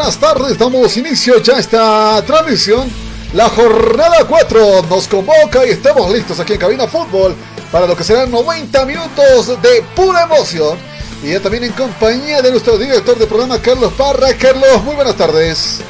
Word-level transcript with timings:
Buenas 0.00 0.16
tardes, 0.16 0.56
damos 0.56 0.96
inicio 0.96 1.42
ya 1.42 1.56
a 1.56 1.60
esta 1.60 2.24
transmisión. 2.24 2.88
La 3.34 3.50
jornada 3.50 4.24
4 4.26 4.86
nos 4.88 5.06
convoca 5.06 5.66
y 5.66 5.72
estamos 5.72 6.10
listos 6.10 6.40
aquí 6.40 6.54
en 6.54 6.58
Cabina 6.58 6.86
Fútbol 6.86 7.34
para 7.70 7.86
lo 7.86 7.94
que 7.94 8.02
serán 8.02 8.30
90 8.30 8.86
minutos 8.86 9.60
de 9.60 9.84
pura 9.94 10.22
emoción. 10.22 10.78
Y 11.22 11.32
ya 11.32 11.40
también 11.40 11.64
en 11.64 11.72
compañía 11.72 12.40
de 12.40 12.50
nuestro 12.50 12.78
director 12.78 13.18
de 13.18 13.26
programa, 13.26 13.58
Carlos 13.58 13.92
Parra. 13.92 14.32
Carlos, 14.32 14.82
muy 14.84 14.94
buenas 14.94 15.16
tardes. 15.16 15.82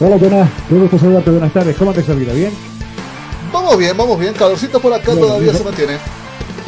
Hola, 0.00 0.18
Jonás. 0.18 0.50
Qué 0.68 0.74
gusto 0.74 0.98
saludarte. 0.98 1.30
Buenas 1.30 1.52
tardes. 1.52 1.76
¿Cómo 1.76 1.92
te 1.92 2.02
vida? 2.02 2.32
¿Bien? 2.32 2.52
Vamos 3.52 3.78
bien, 3.78 3.96
vamos 3.96 4.18
bien. 4.18 4.34
Calorcito 4.34 4.80
por 4.80 4.92
acá 4.92 5.12
todavía 5.12 5.54
se 5.54 5.62
mantiene. 5.62 5.98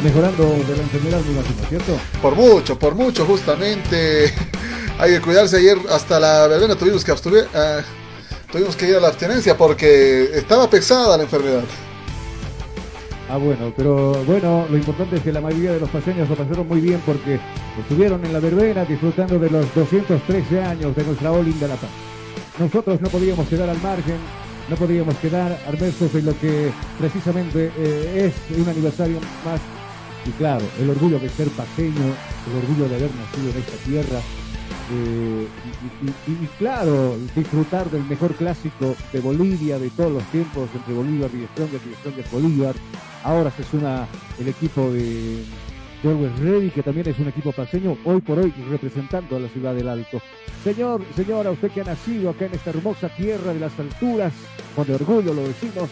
Mejorando 0.01 0.43
de 0.45 0.77
la 0.77 0.83
enfermedad, 0.83 1.19
¿cierto? 1.67 1.97
Por 2.21 2.37
mucho, 2.37 2.79
por 2.79 2.95
mucho, 2.95 3.25
justamente. 3.25 4.33
Hay 4.99 5.11
que 5.11 5.21
cuidarse. 5.21 5.57
Ayer 5.57 5.77
hasta 5.89 6.19
la 6.19 6.47
verbena 6.47 6.75
tuvimos 6.75 7.03
que 7.03 7.11
abstuve- 7.11 7.47
ah, 7.55 7.79
tuvimos 8.51 8.75
que 8.75 8.89
ir 8.89 8.95
a 8.95 8.99
la 8.99 9.07
abstinencia 9.07 9.57
porque 9.57 10.29
estaba 10.33 10.69
pesada 10.69 11.17
la 11.17 11.23
enfermedad. 11.23 11.63
Ah, 13.29 13.37
bueno, 13.37 13.71
pero 13.77 14.23
bueno, 14.25 14.65
lo 14.69 14.75
importante 14.75 15.17
es 15.17 15.21
que 15.21 15.31
la 15.31 15.39
mayoría 15.39 15.73
de 15.73 15.79
los 15.79 15.89
paseños 15.89 16.27
lo 16.27 16.35
pasaron 16.35 16.67
muy 16.67 16.81
bien 16.81 16.99
porque 17.05 17.39
estuvieron 17.79 18.25
en 18.25 18.33
la 18.33 18.39
verbena 18.39 18.83
disfrutando 18.85 19.37
de 19.37 19.49
los 19.51 19.73
213 19.75 20.61
años 20.63 20.95
de 20.95 21.03
nuestra 21.03 21.31
All 21.31 21.47
in 21.47 21.59
de 21.59 21.67
La 21.67 21.75
Paz. 21.75 21.91
Nosotros 22.57 22.99
no 22.99 23.07
podíamos 23.09 23.47
quedar 23.47 23.69
al 23.69 23.79
margen, 23.81 24.17
no 24.67 24.75
podíamos 24.75 25.15
quedar 25.17 25.57
adversos 25.67 26.13
en 26.15 26.25
lo 26.25 26.37
que 26.39 26.71
precisamente 26.99 27.71
eh, 27.77 28.31
es 28.51 28.57
un 28.59 28.67
aniversario 28.67 29.19
más. 29.45 29.61
Y 30.25 30.31
claro, 30.31 30.65
el 30.79 30.89
orgullo 30.89 31.19
de 31.19 31.29
ser 31.29 31.47
paseño, 31.49 31.93
el 32.49 32.57
orgullo 32.63 32.89
de 32.89 32.95
haber 32.95 33.11
nacido 33.15 33.51
en 33.51 33.57
esta 33.59 33.77
tierra, 33.85 34.19
y, 34.91 36.45
claro, 36.57 37.17
disfrutar 37.35 37.89
del 37.89 38.03
mejor 38.05 38.33
clásico 38.33 38.95
de 39.13 39.19
Bolivia 39.19 39.77
de 39.77 39.89
todos 39.91 40.11
los 40.11 40.23
tiempos 40.31 40.69
entre 40.73 40.93
Bolívar 40.93 41.29
y 41.33 41.45
Strongest 41.53 41.85
y 41.85 41.93
Strongest 41.95 42.31
Bolívar. 42.31 42.75
Ahora 43.23 43.51
se 43.51 43.63
suma 43.63 44.07
el 44.39 44.47
equipo 44.47 44.91
de 44.91 45.43
de 46.01 46.09
Always 46.09 46.39
Ready, 46.39 46.69
que 46.69 46.83
también 46.83 47.07
es 47.09 47.19
un 47.19 47.27
equipo 47.27 47.51
paseño, 47.51 47.97
hoy 48.05 48.21
por 48.21 48.39
hoy 48.39 48.53
representando 48.69 49.35
a 49.35 49.39
la 49.39 49.49
ciudad 49.49 49.75
del 49.75 49.89
Alto. 49.89 50.21
Señor, 50.63 51.01
señora, 51.15 51.51
usted 51.51 51.71
que 51.71 51.81
ha 51.81 51.85
nacido 51.85 52.29
acá 52.29 52.45
en 52.45 52.53
esta 52.53 52.69
hermosa 52.69 53.09
tierra 53.09 53.53
de 53.53 53.59
las 53.59 53.77
alturas, 53.79 54.33
con 54.75 54.89
orgullo 54.91 55.33
lo 55.33 55.47
decimos, 55.47 55.89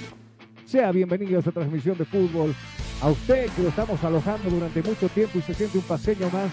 sea 0.66 0.92
bienvenido 0.92 1.38
a 1.38 1.40
esta 1.40 1.52
transmisión 1.52 1.98
de 1.98 2.06
fútbol. 2.06 2.56
A 3.02 3.10
usted 3.10 3.50
que 3.52 3.64
lo 3.64 3.70
estamos 3.70 4.04
alojando 4.04 4.50
durante 4.50 4.82
mucho 4.82 5.08
tiempo 5.10 5.40
y 5.40 5.42
se 5.42 5.54
siente 5.54 5.78
un 5.78 5.84
paseño 5.84 6.30
más, 6.32 6.52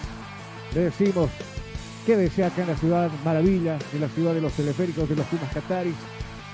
le 0.75 0.83
decimos 0.83 1.31
quédese 2.07 2.45
acá 2.45 2.63
en 2.63 2.69
la 2.69 2.77
ciudad 2.77 3.11
maravilla, 3.25 3.79
en 3.93 4.01
la 4.01 4.09
ciudad 4.09 4.35
de 4.35 4.41
los 4.41 4.53
teleféricos 4.53 5.09
de 5.09 5.17
los 5.17 5.27
Pumas 5.27 5.53
Cataris, 5.53 5.95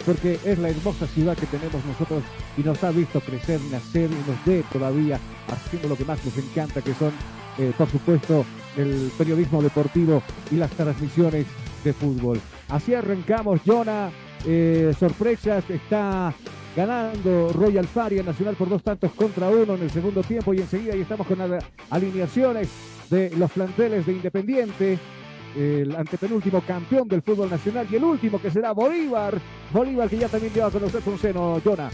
porque 0.07 0.39
es 0.45 0.59
la 0.59 0.71
hermosa 0.71 1.07
ciudad 1.07 1.37
que 1.37 1.47
tenemos 1.47 1.85
nosotros 1.85 2.23
y 2.57 2.63
nos 2.63 2.83
ha 2.85 2.91
visto 2.91 3.21
crecer, 3.21 3.61
nacer 3.71 4.11
y 4.11 4.31
nos 4.31 4.45
ve 4.47 4.65
todavía 4.73 5.19
haciendo 5.49 5.89
lo 5.89 5.97
que 5.97 6.05
más 6.05 6.25
nos 6.25 6.37
encanta, 6.39 6.81
que 6.81 6.95
son, 6.95 7.13
eh, 7.59 7.73
por 7.77 7.89
supuesto, 7.91 8.45
el 8.77 9.11
periodismo 9.19 9.63
deportivo 9.63 10.23
y 10.51 10.57
las 10.57 10.71
transmisiones 10.71 11.47
de 11.85 11.93
fútbol. 11.93 12.41
Así 12.69 12.95
arrancamos, 12.95 13.61
Jonah. 13.67 14.11
eh, 14.47 14.95
sorpresas, 14.99 15.69
está 15.69 16.33
ganando 16.75 17.53
Royal 17.53 17.87
Faria 17.87 18.23
Nacional 18.23 18.55
por 18.55 18.69
dos 18.69 18.83
tantos 18.83 19.13
contra 19.13 19.51
uno 19.51 19.75
en 19.75 19.83
el 19.83 19.91
segundo 19.91 20.23
tiempo 20.23 20.55
y 20.55 20.61
enseguida 20.61 20.95
ahí 20.95 21.03
estamos 21.03 21.27
con 21.27 21.39
las 21.39 21.65
alineaciones 21.91 22.69
de 23.11 23.31
los 23.37 23.51
planteles 23.51 24.07
de 24.07 24.13
Independiente, 24.13 24.99
el 25.57 25.95
antepenúltimo 25.97 26.63
campeón 26.67 27.09
del 27.09 27.23
fútbol 27.23 27.51
nacional 27.51 27.87
y 27.91 27.97
el 27.97 28.05
último 28.05 28.41
que 28.41 28.51
será 28.51 28.73
Bolívar, 28.73 29.41
Bolívar 29.73 30.09
que 30.09 30.19
ya 30.19 30.29
también 30.29 30.53
lleva 30.53 30.69
a 30.69 30.71
conocer 30.71 31.03
su 31.03 31.19
seno, 31.19 31.61
Jonah. 31.65 31.91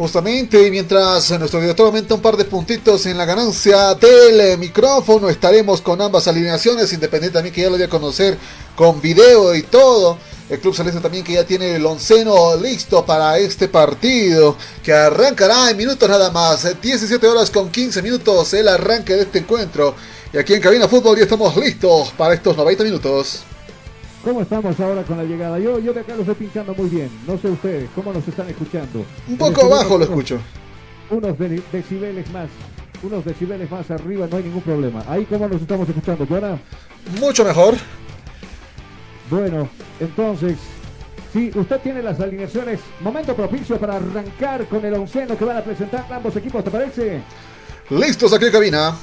Justamente, 0.00 0.70
mientras 0.70 1.30
nuestro 1.38 1.60
director 1.60 1.84
aumenta 1.86 2.14
un 2.14 2.22
par 2.22 2.34
de 2.34 2.46
puntitos 2.46 3.04
en 3.04 3.18
la 3.18 3.26
ganancia 3.26 3.94
del 3.96 4.56
micrófono, 4.56 5.28
estaremos 5.28 5.82
con 5.82 6.00
ambas 6.00 6.26
alineaciones, 6.26 6.90
Independiente 6.94 7.34
también 7.34 7.54
que 7.54 7.60
ya 7.60 7.68
lo 7.68 7.76
voy 7.76 7.82
a 7.82 7.88
conocer 7.90 8.38
con 8.74 8.98
video 9.02 9.54
y 9.54 9.62
todo. 9.62 10.16
El 10.48 10.58
Club 10.58 10.74
Celeste 10.74 11.00
también 11.00 11.22
que 11.22 11.34
ya 11.34 11.44
tiene 11.44 11.76
el 11.76 11.84
onceno 11.84 12.56
listo 12.56 13.04
para 13.04 13.38
este 13.38 13.68
partido, 13.68 14.56
que 14.82 14.92
arrancará 14.92 15.70
en 15.70 15.76
minutos 15.76 16.08
nada 16.08 16.30
más, 16.30 16.64
eh, 16.64 16.76
17 16.80 17.24
horas 17.26 17.50
con 17.50 17.70
15 17.70 18.00
minutos 18.00 18.54
el 18.54 18.68
arranque 18.68 19.12
de 19.12 19.22
este 19.22 19.40
encuentro. 19.40 19.94
Y 20.32 20.38
aquí 20.38 20.54
en 20.54 20.60
Cabina 20.60 20.86
Fútbol 20.88 21.16
ya 21.16 21.24
estamos 21.24 21.56
listos 21.56 22.10
para 22.16 22.34
estos 22.34 22.56
90 22.56 22.84
minutos. 22.84 23.42
¿Cómo 24.22 24.42
estamos 24.42 24.78
ahora 24.78 25.02
con 25.02 25.16
la 25.16 25.24
llegada? 25.24 25.58
Yo, 25.58 25.78
yo 25.78 25.92
de 25.92 26.00
acá 26.00 26.14
lo 26.14 26.20
estoy 26.20 26.34
pinchando 26.36 26.74
muy 26.74 26.88
bien. 26.88 27.10
No 27.26 27.38
sé 27.38 27.48
ustedes, 27.48 27.88
¿cómo 27.94 28.12
nos 28.12 28.26
están 28.28 28.48
escuchando? 28.48 29.04
Un 29.28 29.36
poco 29.38 29.54
segundo 29.62 29.76
bajo 29.76 29.98
lo 29.98 30.04
escucho. 30.04 30.38
Unos 31.10 31.38
de- 31.38 31.62
decibeles 31.72 32.30
más, 32.30 32.48
unos 33.02 33.24
decibeles 33.24 33.68
más 33.70 33.90
arriba, 33.90 34.28
no 34.30 34.36
hay 34.36 34.44
ningún 34.44 34.62
problema. 34.62 35.02
Ahí, 35.08 35.24
¿cómo 35.24 35.48
nos 35.48 35.60
estamos 35.62 35.88
escuchando, 35.88 36.26
Jonah? 36.26 36.58
Mucho 37.18 37.44
mejor. 37.44 37.74
Bueno, 39.30 39.68
entonces, 39.98 40.56
si 41.32 41.50
usted 41.58 41.80
tiene 41.80 42.02
las 42.02 42.20
alineaciones, 42.20 42.78
momento 43.00 43.34
propicio 43.34 43.78
para 43.78 43.96
arrancar 43.96 44.66
con 44.66 44.84
el 44.84 44.94
onceno 44.94 45.36
que 45.36 45.44
van 45.44 45.56
a 45.56 45.64
presentar 45.64 46.06
ambos 46.12 46.36
equipos, 46.36 46.62
¿te 46.62 46.70
parece? 46.70 47.22
Listos 47.88 48.32
aquí 48.32 48.44
en 48.46 48.52
cabina. 48.52 48.94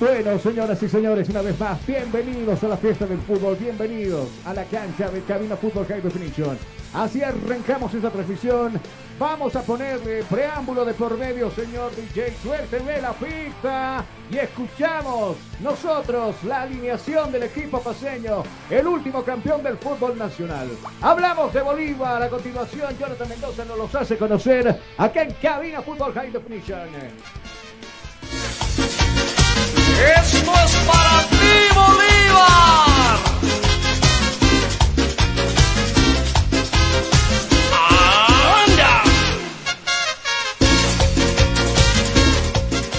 Bueno, 0.00 0.36
señoras 0.40 0.82
y 0.82 0.88
señores, 0.88 1.28
una 1.28 1.40
vez 1.40 1.58
más, 1.60 1.86
bienvenidos 1.86 2.64
a 2.64 2.68
la 2.68 2.76
fiesta 2.76 3.06
del 3.06 3.20
fútbol, 3.20 3.54
bienvenidos 3.54 4.28
a 4.44 4.52
la 4.52 4.64
cancha 4.64 5.08
de 5.08 5.22
Cabina 5.22 5.56
Fútbol 5.56 5.86
High 5.86 6.02
Definition. 6.02 6.58
Así 6.92 7.22
arrancamos 7.22 7.94
esta 7.94 8.10
transmisión. 8.10 8.72
Vamos 9.20 9.54
a 9.54 9.62
ponerle 9.62 10.24
preámbulo 10.24 10.84
de 10.84 10.94
por 10.94 11.16
medio, 11.16 11.48
señor 11.52 11.94
DJ. 11.94 12.34
Suélteme 12.42 13.00
la 13.00 13.12
pista 13.12 14.04
y 14.32 14.38
escuchamos 14.38 15.36
nosotros 15.60 16.42
la 16.42 16.62
alineación 16.62 17.30
del 17.30 17.44
equipo 17.44 17.80
paseño, 17.80 18.42
el 18.70 18.88
último 18.88 19.22
campeón 19.22 19.62
del 19.62 19.78
fútbol 19.78 20.18
nacional. 20.18 20.70
Hablamos 21.02 21.54
de 21.54 21.62
Bolívar. 21.62 22.20
A 22.20 22.28
continuación, 22.28 22.98
Jonathan 22.98 23.28
Mendoza 23.28 23.64
nos 23.64 23.78
los 23.78 23.94
hace 23.94 24.16
conocer 24.16 24.76
acá 24.98 25.22
en 25.22 25.32
Cabina 25.34 25.82
Fútbol 25.82 26.12
High 26.12 26.32
Definition. 26.32 26.88
Esto 29.94 30.52
es 30.64 30.72
para 30.86 31.22
ti, 31.30 31.54
Bolívar. 31.74 33.18
¡Anda! 38.66 39.02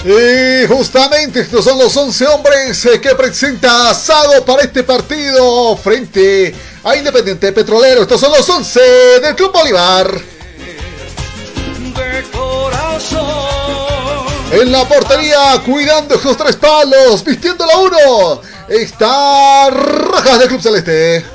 Y 0.04 0.66
justamente 0.66 1.40
estos 1.40 1.64
son 1.64 1.78
los 1.78 1.94
11 1.96 2.26
hombres 2.28 2.84
eh, 2.86 3.00
que 3.00 3.14
presenta 3.14 3.90
Asado 3.90 4.44
para 4.44 4.62
este 4.62 4.82
partido 4.82 5.76
frente 5.76 6.54
a 6.82 6.96
Independiente 6.96 7.52
Petrolero. 7.52 8.02
Estos 8.02 8.20
son 8.20 8.32
los 8.32 8.48
11 8.48 8.80
del 9.20 9.34
Club 9.34 9.52
Bolívar. 9.52 10.10
De 11.96 12.24
corazón. 12.32 13.65
En 14.58 14.72
la 14.72 14.88
portería, 14.88 15.60
cuidando 15.66 16.14
esos 16.14 16.34
tres 16.34 16.56
palos, 16.56 17.22
vistiendo 17.22 17.66
la 17.66 17.76
uno. 17.76 18.40
Está 18.66 19.68
Rojas 19.68 20.38
del 20.38 20.48
Club 20.48 20.62
Celeste. 20.62 21.26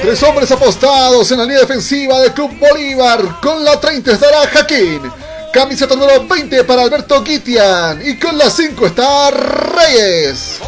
Tres 0.00 0.22
hombres 0.22 0.52
apostados 0.52 1.28
en 1.32 1.38
la 1.38 1.44
línea 1.44 1.58
defensiva 1.58 2.20
del 2.20 2.32
Club 2.34 2.56
Bolívar. 2.56 3.40
Con 3.40 3.64
la 3.64 3.80
30 3.80 4.12
estará 4.12 4.46
Jaquín. 4.46 5.02
Camiseta 5.52 5.96
número 5.96 6.24
20 6.24 6.62
para 6.62 6.82
Alberto 6.82 7.24
Guitian. 7.24 8.00
Y 8.06 8.16
con 8.16 8.38
la 8.38 8.48
5 8.48 8.86
está 8.86 9.32
Reyes. 9.32 10.60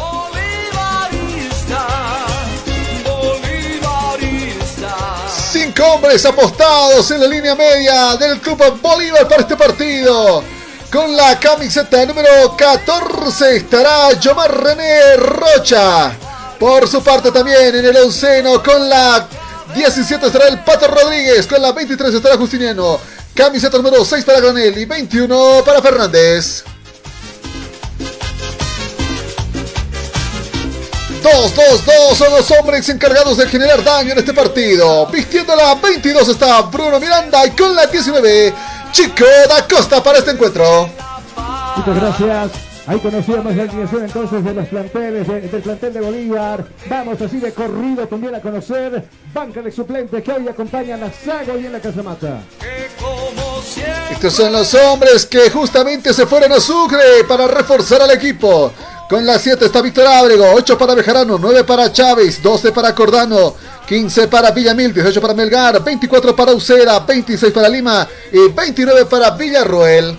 Hombres 5.79 6.25
apostados 6.25 7.09
en 7.11 7.21
la 7.21 7.27
línea 7.27 7.55
media 7.55 8.15
del 8.17 8.39
Club 8.39 8.79
Bolívar 8.81 9.27
para 9.27 9.41
este 9.41 9.55
partido. 9.55 10.43
Con 10.91 11.15
la 11.15 11.39
camiseta 11.39 12.05
número 12.05 12.55
14 12.57 13.57
estará 13.57 14.11
Yomar 14.13 14.63
René 14.63 15.17
Rocha. 15.17 16.11
Por 16.59 16.87
su 16.87 17.01
parte 17.03 17.31
también 17.31 17.75
en 17.75 17.85
el 17.85 17.97
onceno 17.97 18.61
con 18.61 18.89
la 18.89 19.27
17 19.73 20.25
estará 20.25 20.47
el 20.47 20.59
Pato 20.59 20.87
Rodríguez. 20.87 21.47
Con 21.47 21.61
la 21.61 21.71
23 21.71 22.13
estará 22.13 22.37
Justiniano. 22.37 22.99
Camiseta 23.33 23.77
número 23.77 24.03
6 24.03 24.25
para 24.25 24.39
Granel 24.39 24.77
y 24.77 24.85
21 24.85 25.63
para 25.65 25.81
Fernández. 25.81 26.63
2, 31.21 31.55
2, 31.55 31.85
2 31.85 32.17
son 32.17 32.31
los 32.31 32.51
hombres 32.51 32.87
encargados 32.89 33.37
de 33.37 33.47
generar 33.47 33.83
daño 33.83 34.11
en 34.13 34.19
este 34.19 34.33
partido. 34.33 35.05
Vistiendo 35.07 35.55
la 35.55 35.75
22 35.75 36.27
está 36.29 36.61
Bruno 36.63 36.99
Miranda 36.99 37.45
y 37.45 37.51
con 37.51 37.75
la 37.75 37.85
19 37.85 38.53
Chico 38.91 39.25
da 39.47 39.67
Costa 39.67 40.01
para 40.01 40.19
este 40.19 40.31
encuentro. 40.31 40.89
Muchas 41.77 41.95
gracias. 41.95 42.51
Ahí 42.87 42.97
conocíamos 42.99 43.55
la 43.55 43.63
alineación 43.63 44.03
entonces 44.05 44.43
de 44.43 44.53
los 44.53 44.67
planteles, 44.67 45.27
de- 45.27 45.41
del 45.41 45.61
plantel 45.61 45.93
de 45.93 46.01
Bolívar. 46.01 46.65
Vamos 46.87 47.21
así 47.21 47.37
de 47.37 47.53
corrido 47.53 48.07
también 48.07 48.33
a 48.33 48.41
conocer 48.41 49.03
banca 49.31 49.61
de 49.61 49.71
suplentes 49.71 50.23
que 50.23 50.31
hoy 50.31 50.47
acompañan 50.47 51.03
a 51.03 51.11
Sago 51.11 51.55
y 51.59 51.67
en 51.67 51.73
la 51.73 51.79
Casamata. 51.79 52.39
Estos 54.11 54.33
son 54.33 54.51
los 54.51 54.73
hombres 54.73 55.25
que 55.27 55.51
justamente 55.51 56.13
se 56.15 56.25
fueron 56.25 56.51
a 56.51 56.59
Sucre 56.59 57.23
para 57.27 57.47
reforzar 57.47 58.01
al 58.01 58.09
equipo. 58.11 58.71
Con 59.09 59.25
la 59.25 59.39
7 59.39 59.65
está 59.65 59.81
Víctor 59.81 60.05
Ábrego, 60.05 60.45
8 60.53 60.77
para 60.77 60.93
Bejarano, 60.93 61.39
9 61.39 61.63
para 61.63 61.91
Chávez, 61.91 62.43
12 62.43 62.71
para 62.71 62.93
Cordano, 62.93 63.55
15 63.87 64.27
para 64.27 64.51
Villamil, 64.51 64.93
18 64.93 65.19
para 65.19 65.33
Melgar, 65.33 65.83
24 65.83 66.35
para 66.35 66.53
Ucera, 66.53 66.99
26 66.99 67.51
para 67.51 67.67
Lima 67.69 68.07
y 68.31 68.51
29 68.51 69.05
para 69.05 69.31
Villarroel. 69.31 70.15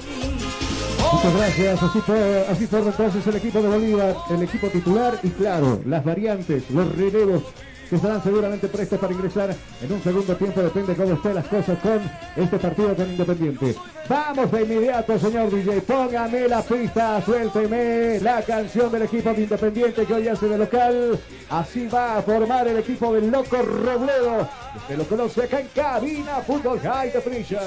Muchas 1.13 1.37
gracias. 1.37 1.83
Así 1.85 2.01
fue, 2.01 2.47
así 2.51 2.67
fue 2.67 2.81
entonces 2.81 3.25
el 3.25 3.37
equipo 3.37 3.63
de 3.63 3.69
Bolívar, 3.69 4.17
el 4.29 4.43
equipo 4.43 4.67
titular 4.67 5.21
y 5.23 5.29
claro, 5.29 5.81
las 5.87 6.05
variantes, 6.05 6.65
los 6.71 6.93
relevos 6.97 7.45
que 7.91 7.97
estarán 7.97 8.23
seguramente 8.23 8.69
prestos 8.69 9.01
para 9.01 9.13
ingresar 9.13 9.55
en 9.83 9.93
un 9.93 10.01
segundo 10.01 10.37
tiempo. 10.37 10.63
Depende 10.63 10.95
cómo 10.95 11.15
estén 11.15 11.35
las 11.35 11.47
cosas 11.49 11.77
con 11.81 12.01
este 12.37 12.59
partido 12.59 12.95
con 12.95 13.11
Independiente. 13.11 13.75
Vamos 14.09 14.53
de 14.53 14.63
inmediato, 14.63 15.19
señor 15.19 15.51
DJ. 15.51 15.81
Póngame 15.81 16.47
la 16.47 16.63
pista, 16.63 17.21
suélteme 17.21 18.21
la 18.21 18.43
canción 18.43 18.93
del 18.93 19.03
equipo 19.03 19.33
de 19.33 19.43
Independiente 19.43 20.07
que 20.07 20.15
hoy 20.15 20.29
hace 20.29 20.47
de 20.49 20.59
local. 20.59 21.19
Así 21.51 21.89
va 21.89 22.19
a 22.19 22.23
formar 22.23 22.69
el 22.69 22.79
equipo 22.79 23.13
del 23.13 23.29
Loco 23.29 23.61
Robledo. 23.61 24.49
Usted 24.77 24.97
lo 24.97 25.05
conoce 25.05 25.43
acá 25.43 25.59
en 25.59 25.69
cabina 25.75 26.37
Fútbol 26.47 26.79
High 26.79 27.11
Definition. 27.11 27.61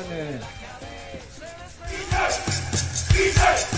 Y 3.13 3.73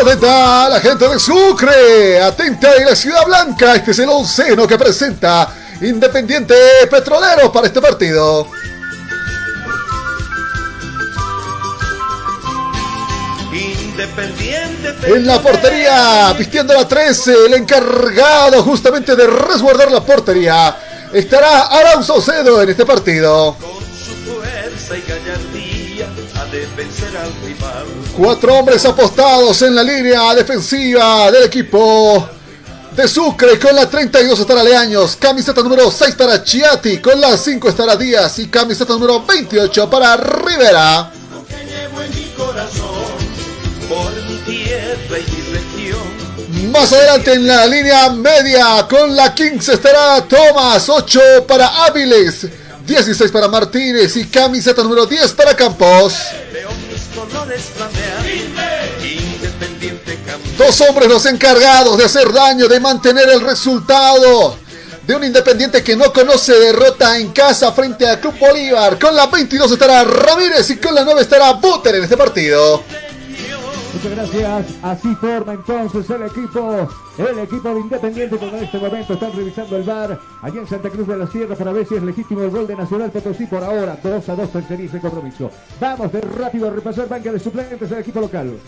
atenta 0.00 0.68
la 0.68 0.80
gente 0.80 1.08
de 1.08 1.18
Sucre, 1.18 2.22
atenta 2.22 2.74
de 2.74 2.84
la 2.84 2.96
Ciudad 2.96 3.24
Blanca. 3.26 3.76
Este 3.76 3.90
es 3.90 3.98
el 3.98 4.08
onceno 4.08 4.66
que 4.66 4.78
presenta 4.78 5.52
Independiente 5.80 6.54
Petrolero 6.90 7.52
para 7.52 7.66
este 7.66 7.80
partido. 7.80 8.48
Independiente. 13.52 14.94
En 15.06 15.26
la 15.26 15.40
portería, 15.40 16.34
vistiendo 16.38 16.74
la 16.74 16.86
13, 16.86 17.46
el 17.46 17.54
encargado 17.54 18.62
justamente 18.62 19.16
de 19.16 19.26
resguardar 19.26 19.90
la 19.90 20.04
portería, 20.04 20.76
estará 21.12 21.62
Arau 21.62 22.02
Saucedo 22.02 22.60
en 22.62 22.68
este 22.70 22.84
partido. 22.84 23.56
Con 23.58 23.82
su 23.96 24.14
fuerza 24.30 24.96
y 24.96 25.02
gallardía 25.08 26.08
ha 26.34 26.44
de 26.46 26.66
vencer 26.76 27.16
al 27.16 27.32
rival. 27.42 27.85
Cuatro 28.16 28.54
hombres 28.54 28.82
apostados 28.86 29.60
en 29.60 29.74
la 29.74 29.82
línea 29.82 30.34
defensiva 30.34 31.30
del 31.30 31.44
equipo 31.44 32.26
de 32.92 33.06
Sucre. 33.06 33.58
Con 33.58 33.76
la 33.76 33.90
32 33.90 34.40
estará 34.40 34.62
Leaños, 34.64 35.16
camiseta 35.16 35.62
número 35.62 35.90
6 35.90 36.14
para 36.14 36.42
Chiati, 36.42 36.98
con 36.98 37.20
la 37.20 37.36
5 37.36 37.68
estará 37.68 37.94
Díaz 37.94 38.38
y 38.38 38.46
camiseta 38.48 38.94
número 38.94 39.22
28 39.22 39.90
para 39.90 40.16
Rivera. 40.16 41.12
Más 46.72 46.92
adelante 46.94 47.34
en 47.34 47.46
la 47.46 47.66
línea 47.66 48.08
media 48.10 48.86
con 48.88 49.14
la 49.14 49.34
15 49.34 49.74
estará 49.74 50.26
Tomás, 50.26 50.88
8 50.88 51.20
para 51.46 51.84
Áviles, 51.84 52.46
16 52.86 53.30
para 53.30 53.48
Martínez 53.48 54.16
y 54.16 54.24
camiseta 54.24 54.82
número 54.82 55.04
10 55.04 55.32
para 55.32 55.54
Campos. 55.54 56.14
Independiente. 59.02 60.18
Dos 60.56 60.80
hombres 60.80 61.08
los 61.08 61.26
encargados 61.26 61.98
de 61.98 62.04
hacer 62.04 62.32
daño, 62.32 62.68
de 62.68 62.80
mantener 62.80 63.28
el 63.28 63.40
resultado. 63.40 64.58
De 65.06 65.14
un 65.14 65.22
Independiente 65.22 65.84
que 65.84 65.94
no 65.94 66.12
conoce 66.12 66.52
derrota 66.58 67.16
en 67.18 67.32
casa 67.32 67.70
frente 67.72 68.08
a 68.08 68.20
Club 68.20 68.38
Bolívar. 68.38 68.98
Con 68.98 69.14
la 69.14 69.26
22 69.26 69.70
estará 69.70 70.02
Ramírez 70.02 70.68
y 70.70 70.76
con 70.78 70.94
la 70.94 71.04
9 71.04 71.20
estará 71.20 71.52
Butter 71.52 71.94
en 71.94 72.04
este 72.04 72.16
partido. 72.16 72.82
Muchas 73.96 74.12
gracias. 74.12 74.66
Así 74.82 75.14
forma 75.14 75.54
entonces 75.54 76.10
el 76.10 76.22
equipo, 76.24 76.86
el 77.16 77.38
equipo 77.38 77.70
de 77.70 77.80
Independiente 77.80 78.38
que 78.38 78.46
en 78.46 78.54
este 78.56 78.78
momento 78.78 79.14
están 79.14 79.32
revisando 79.32 79.76
el 79.76 79.84
bar 79.84 80.20
allí 80.42 80.58
en 80.58 80.68
Santa 80.68 80.90
Cruz 80.90 81.08
de 81.08 81.16
la 81.16 81.26
Sierra 81.26 81.56
para 81.56 81.72
ver 81.72 81.88
si 81.88 81.94
es 81.94 82.02
legítimo 82.02 82.42
el 82.42 82.50
gol 82.50 82.66
de 82.66 82.76
Nacional 82.76 83.10
Potosí 83.10 83.46
por 83.46 83.64
ahora. 83.64 83.98
2 84.02 84.28
a 84.28 84.34
2 84.34 84.52
tercería 84.52 84.84
ese 84.84 85.00
compromiso. 85.00 85.50
Vamos 85.80 86.12
de 86.12 86.20
rápido 86.20 86.68
a 86.68 86.72
repasar 86.72 87.08
banca 87.08 87.32
de 87.32 87.38
suplentes 87.38 87.88
del 87.88 88.00
equipo 88.00 88.20
local. 88.20 88.58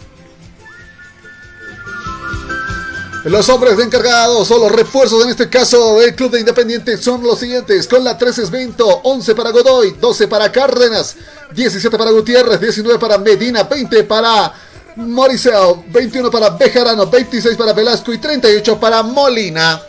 Los 3.24 3.48
hombres 3.50 3.76
de 3.76 3.84
encargados 3.84 4.50
o 4.50 4.58
los 4.58 4.72
refuerzos 4.72 5.22
en 5.24 5.30
este 5.30 5.50
caso 5.50 5.98
del 5.98 6.14
club 6.14 6.30
de 6.30 6.40
Independiente 6.40 6.96
son 6.96 7.22
los 7.22 7.38
siguientes. 7.38 7.86
Con 7.86 8.02
la 8.02 8.16
13 8.16 8.44
es 8.44 8.50
Vento, 8.50 8.86
11 9.04 9.34
para 9.34 9.50
Godoy, 9.50 9.90
12 10.00 10.26
para 10.26 10.50
Cárdenas, 10.50 11.16
17 11.54 11.98
para 11.98 12.12
Gutiérrez, 12.12 12.58
19 12.58 12.98
para 12.98 13.18
Medina, 13.18 13.64
20 13.64 14.04
para 14.04 14.54
Moriceo, 14.98 15.84
21 15.92 16.28
para 16.28 16.50
Bejarano, 16.50 17.06
26 17.06 17.56
para 17.56 17.72
Velasco 17.72 18.12
y 18.12 18.18
38 18.18 18.80
para 18.80 19.02
Molina. 19.04 19.80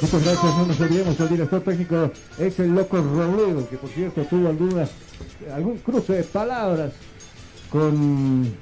Muchas 0.00 0.22
gracias, 0.22 0.56
no 0.56 0.66
nos 0.66 0.80
olvidemos, 0.80 1.18
el 1.18 1.28
director 1.28 1.60
técnico 1.62 2.12
es 2.38 2.58
el 2.60 2.68
loco 2.68 2.98
Robledo, 2.98 3.68
que 3.68 3.76
por 3.76 3.90
cierto 3.90 4.22
tuvo 4.30 4.48
algunas, 4.48 4.90
algún 5.52 5.78
cruce 5.78 6.12
de 6.12 6.22
palabras 6.22 6.92
con, 7.68 8.54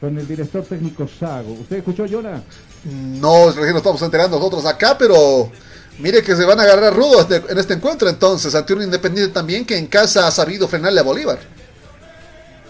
con 0.00 0.18
el 0.18 0.28
director 0.28 0.62
técnico 0.64 1.08
Sago. 1.08 1.52
¿Usted 1.52 1.76
escuchó, 1.76 2.04
Jonah? 2.10 2.42
No, 2.84 3.46
recién 3.46 3.68
nos 3.68 3.76
estamos 3.78 4.02
enterando 4.02 4.36
nosotros 4.38 4.66
acá, 4.66 4.98
pero 4.98 5.50
mire 5.98 6.22
que 6.22 6.36
se 6.36 6.44
van 6.44 6.60
a 6.60 6.64
agarrar 6.64 6.94
rudos 6.94 7.26
en 7.30 7.58
este 7.58 7.72
encuentro 7.72 8.06
entonces, 8.10 8.54
ante 8.54 8.74
un 8.74 8.82
Independiente 8.82 9.32
también 9.32 9.64
que 9.64 9.78
en 9.78 9.86
casa 9.86 10.26
ha 10.26 10.30
sabido 10.30 10.68
frenarle 10.68 11.00
a 11.00 11.04
Bolívar. 11.04 11.53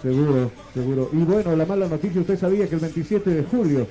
Seguro, 0.04 0.52
seguro. 0.74 1.08
Y 1.14 1.16
bueno, 1.24 1.56
la 1.56 1.64
mala 1.64 1.88
noticia, 1.88 2.20
usted 2.20 2.38
sabía 2.38 2.68
que 2.68 2.74
el 2.74 2.80
27 2.82 3.30
de 3.30 3.42
julio 3.42 3.86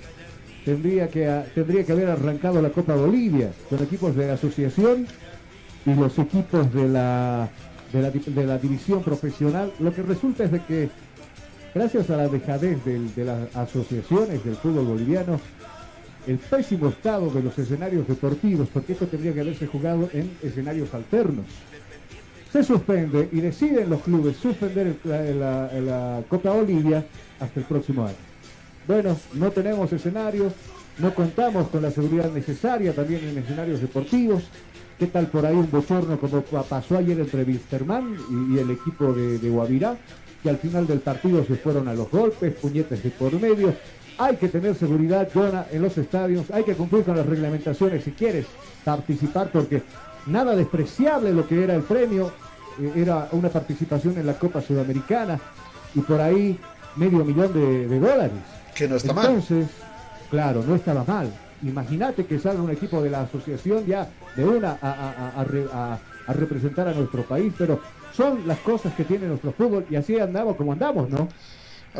tendría 0.63 1.07
que, 1.09 1.41
tendría 1.55 1.83
que 1.83 1.91
haber 1.91 2.07
arrancado 2.09 2.61
la 2.61 2.69
Copa 2.69 2.95
Bolivia 2.95 3.51
con 3.67 3.81
equipos 3.81 4.15
de 4.15 4.29
asociación 4.29 5.07
y 5.87 5.93
los 5.95 6.17
equipos 6.19 6.71
de 6.71 6.87
la, 6.87 7.49
de 7.91 8.45
la 8.45 8.57
división 8.59 9.01
profesional. 9.01 9.73
Lo 9.79 9.91
que 9.91 10.03
resulta 10.03 10.43
es 10.43 10.51
de 10.51 10.61
que, 10.61 10.89
gracias 11.73 12.07
a 12.11 12.17
la 12.17 12.27
dejadez 12.27 12.85
del- 12.85 13.13
de 13.15 13.25
las 13.25 13.55
asociaciones 13.55 14.45
del 14.45 14.55
fútbol 14.55 14.85
boliviano, 14.85 15.39
el 16.27 16.37
pésimo 16.37 16.89
estado 16.89 17.31
de 17.31 17.41
los 17.41 17.57
escenarios 17.57 18.07
deportivos, 18.07 18.69
porque 18.71 18.93
esto 18.93 19.07
tendría 19.07 19.33
que 19.33 19.41
haberse 19.41 19.65
jugado 19.65 20.07
en 20.13 20.29
escenarios 20.43 20.93
alternos 20.93 21.45
se 22.53 22.63
suspende 22.63 23.29
y 23.31 23.41
deciden 23.41 23.89
los 23.89 24.03
clubes 24.03 24.37
suspender 24.37 24.95
la, 25.03 26.21
Copa 26.29 26.51
Bolivia 26.51 27.03
hasta 27.39 27.59
el 27.59 27.65
próximo 27.65 28.05
año. 28.05 28.15
Bueno, 28.87 29.17
no 29.33 29.49
tenemos 29.49 29.91
escenarios, 29.91 30.53
no 30.99 31.15
contamos 31.15 31.69
con 31.69 31.81
la 31.81 31.89
seguridad 31.89 32.31
necesaria 32.31 32.93
también 32.93 33.27
en 33.27 33.39
escenarios 33.39 33.81
deportivos. 33.81 34.43
¿Qué 34.99 35.07
tal 35.07 35.25
por 35.27 35.43
ahí 35.47 35.55
un 35.55 35.71
bochorno 35.71 36.19
como 36.19 36.41
pa- 36.43 36.61
pasó 36.61 36.95
ayer 36.99 37.19
entre 37.19 37.43
Wisterman 37.43 38.15
y, 38.29 38.55
y 38.55 38.59
el 38.59 38.69
equipo 38.69 39.11
de, 39.11 39.39
de 39.39 39.49
Guavirá, 39.49 39.97
que 40.43 40.51
al 40.51 40.57
final 40.57 40.85
del 40.85 40.99
partido 40.99 41.43
se 41.43 41.55
fueron 41.55 41.87
a 41.87 41.95
los 41.95 42.11
golpes, 42.11 42.53
puñetes 42.53 43.01
de 43.01 43.09
por 43.09 43.33
medio? 43.41 43.73
Hay 44.19 44.35
que 44.37 44.47
tener 44.47 44.75
seguridad, 44.75 45.27
Jonah, 45.33 45.65
en 45.71 45.81
los 45.81 45.97
estadios, 45.97 46.51
hay 46.51 46.63
que 46.63 46.75
cumplir 46.75 47.03
con 47.03 47.17
las 47.17 47.25
reglamentaciones 47.25 48.03
si 48.03 48.11
quieres 48.11 48.45
participar, 48.85 49.49
porque 49.51 49.81
nada 50.27 50.55
despreciable 50.55 51.33
lo 51.33 51.47
que 51.47 51.63
era 51.63 51.73
el 51.73 51.81
premio, 51.81 52.31
eh, 52.79 52.91
era 52.95 53.27
una 53.31 53.49
participación 53.49 54.17
en 54.17 54.25
la 54.25 54.33
Copa 54.33 54.61
Sudamericana 54.61 55.39
y 55.95 55.99
por 56.01 56.19
ahí 56.21 56.59
medio 56.95 57.23
millón 57.25 57.53
de, 57.53 57.87
de 57.87 57.99
dólares. 57.99 58.31
Que 58.75 58.87
no 58.87 58.95
está 58.95 59.13
mal. 59.13 59.25
Entonces, 59.27 59.67
claro, 60.29 60.63
no 60.67 60.75
estaba 60.75 61.03
mal. 61.03 61.31
Imagínate 61.61 62.25
que 62.25 62.39
salga 62.39 62.61
un 62.61 62.71
equipo 62.71 63.01
de 63.01 63.09
la 63.09 63.21
asociación 63.21 63.85
ya 63.85 64.09
de 64.35 64.43
una 64.43 64.77
a, 64.81 64.89
a- 64.91 65.11
a- 65.37 65.41
a 65.41 65.43
re- 65.43 65.67
a- 65.73 65.97
a 66.27 66.33
representar 66.33 66.87
a 66.87 66.93
nuestro 66.93 67.23
país, 67.23 67.53
pero 67.57 67.79
son 68.15 68.47
las 68.47 68.59
cosas 68.59 68.93
que 68.95 69.03
tiene 69.03 69.27
nuestro 69.27 69.51
fútbol 69.53 69.85
y 69.89 69.95
así 69.95 70.19
andamos 70.19 70.55
como 70.55 70.73
andamos, 70.73 71.09
¿no? 71.09 71.27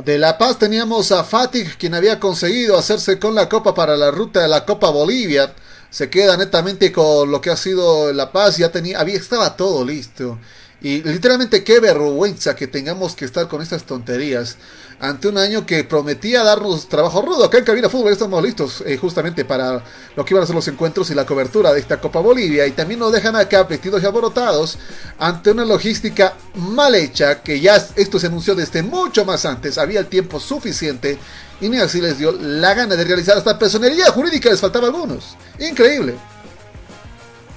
De 0.03 0.17
La 0.17 0.37
Paz 0.37 0.57
teníamos 0.57 1.11
a 1.11 1.23
Fatig, 1.23 1.77
quien 1.77 1.93
había 1.93 2.19
conseguido 2.19 2.77
hacerse 2.77 3.19
con 3.19 3.35
la 3.35 3.47
Copa 3.47 3.75
para 3.75 3.95
la 3.95 4.09
ruta 4.11 4.41
de 4.41 4.47
la 4.47 4.65
Copa 4.65 4.89
Bolivia. 4.89 5.53
Se 5.91 6.09
queda 6.09 6.35
netamente 6.35 6.91
con 6.91 7.29
lo 7.29 7.39
que 7.39 7.51
ha 7.51 7.55
sido 7.57 8.11
La 8.11 8.31
Paz, 8.31 8.57
ya 8.57 8.71
tenía, 8.71 8.99
había, 8.99 9.17
estaba 9.17 9.55
todo 9.55 9.85
listo. 9.85 10.39
Y 10.83 11.01
literalmente 11.01 11.63
qué 11.63 11.79
vergüenza 11.79 12.57
que 12.57 12.67
tengamos 12.67 13.15
que 13.15 13.23
estar 13.23 13.47
con 13.47 13.61
estas 13.61 13.85
tonterías 13.85 14.57
ante 14.99 15.29
un 15.29 15.37
año 15.37 15.65
que 15.65 15.85
prometía 15.85 16.43
darnos 16.43 16.89
trabajo 16.89 17.21
rudo. 17.21 17.45
Acá 17.45 17.57
en 17.57 17.63
Cabina 17.63 17.87
Fútbol 17.87 18.11
estamos 18.11 18.43
listos 18.43 18.83
eh, 18.85 18.97
justamente 18.97 19.45
para 19.45 19.81
lo 20.13 20.25
que 20.25 20.33
iban 20.33 20.43
a 20.43 20.45
ser 20.45 20.55
los 20.55 20.67
encuentros 20.67 21.09
y 21.09 21.15
la 21.15 21.25
cobertura 21.25 21.71
de 21.71 21.79
esta 21.79 22.01
Copa 22.01 22.19
Bolivia. 22.19 22.67
Y 22.67 22.71
también 22.71 22.99
nos 22.99 23.13
dejan 23.13 23.33
acá 23.37 23.63
vestidos 23.63 24.03
y 24.03 24.05
alborotados 24.05 24.77
ante 25.19 25.51
una 25.51 25.63
logística 25.63 26.35
mal 26.55 26.93
hecha 26.95 27.41
que 27.41 27.61
ya 27.61 27.77
esto 27.95 28.19
se 28.19 28.27
anunció 28.27 28.53
desde 28.53 28.83
mucho 28.83 29.23
más 29.23 29.45
antes. 29.45 29.77
Había 29.77 30.01
el 30.01 30.07
tiempo 30.07 30.37
suficiente 30.37 31.17
y 31.61 31.69
ni 31.69 31.77
así 31.77 32.01
les 32.01 32.17
dio 32.17 32.33
la 32.33 32.73
gana 32.73 32.97
de 32.97 33.05
realizar 33.05 33.37
esta 33.37 33.57
personería 33.57 34.11
jurídica. 34.11 34.49
Les 34.49 34.59
faltaba 34.59 34.87
algunos. 34.87 35.37
Increíble. 35.59 36.15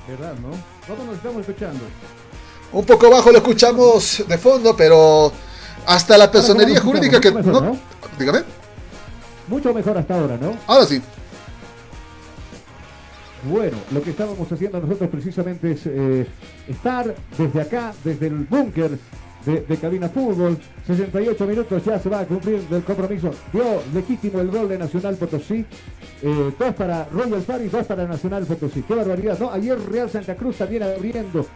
¿Verdad, 0.07 0.35
no? 0.35 0.51
¿Cómo 0.87 1.05
nos 1.07 1.17
estamos 1.17 1.41
escuchando? 1.41 1.81
Un 2.77 2.85
poco 2.85 3.09
bajo 3.09 3.33
lo 3.33 3.39
escuchamos 3.39 4.23
de 4.29 4.37
fondo, 4.37 4.77
pero 4.77 5.33
hasta 5.87 6.19
la 6.19 6.31
personería 6.31 6.79
¿cómo 6.79 6.93
lo 6.93 6.99
jurídica 6.99 7.19
que 7.19 7.33
no, 7.33 7.79
dígame. 8.19 8.41
Mucho 9.49 9.73
mejor 9.73 9.97
hasta 9.97 10.15
ahora, 10.15 10.37
¿no? 10.37 10.55
Ahora 10.67 10.85
sí. 10.85 11.01
Bueno, 13.45 13.79
lo 13.93 14.03
que 14.03 14.11
estábamos 14.11 14.53
haciendo 14.53 14.79
nosotros 14.79 15.09
precisamente 15.09 15.73
es 15.73 15.87
eh, 15.87 16.27
estar 16.69 17.15
desde 17.39 17.61
acá, 17.63 17.95
desde 18.05 18.27
el 18.27 18.45
búnker 18.45 18.99
de, 19.47 19.77
Cabina 19.77 20.09
Fútbol. 20.09 20.59
68 20.87 21.47
minutos 21.47 21.85
ya 21.85 21.99
se 21.99 22.09
va 22.09 22.21
a 22.21 22.27
cumplir 22.27 22.61
del 22.69 22.83
compromiso. 22.83 23.31
Dio 23.53 23.83
legítimo 23.95 24.41
el 24.41 24.51
gol 24.51 24.69
de 24.69 24.79
Nacional 24.79 25.17
Potosí. 25.17 25.65
Eh, 26.23 26.53
dos 26.59 26.75
para 26.75 27.05
Royal 27.05 27.43
Party, 27.43 27.69
dos 27.69 27.87
para 27.87 28.07
Nacional 28.07 28.45
Potosí. 28.45 28.83
Qué 28.83 28.95
barbaridad, 28.95 29.39
¿no? 29.39 29.51
Ayer 29.51 29.79
Real 29.91 30.11
Santa 30.11 30.35
Cruz 30.35 30.57
también 30.57 30.83
abriendo 30.83 31.47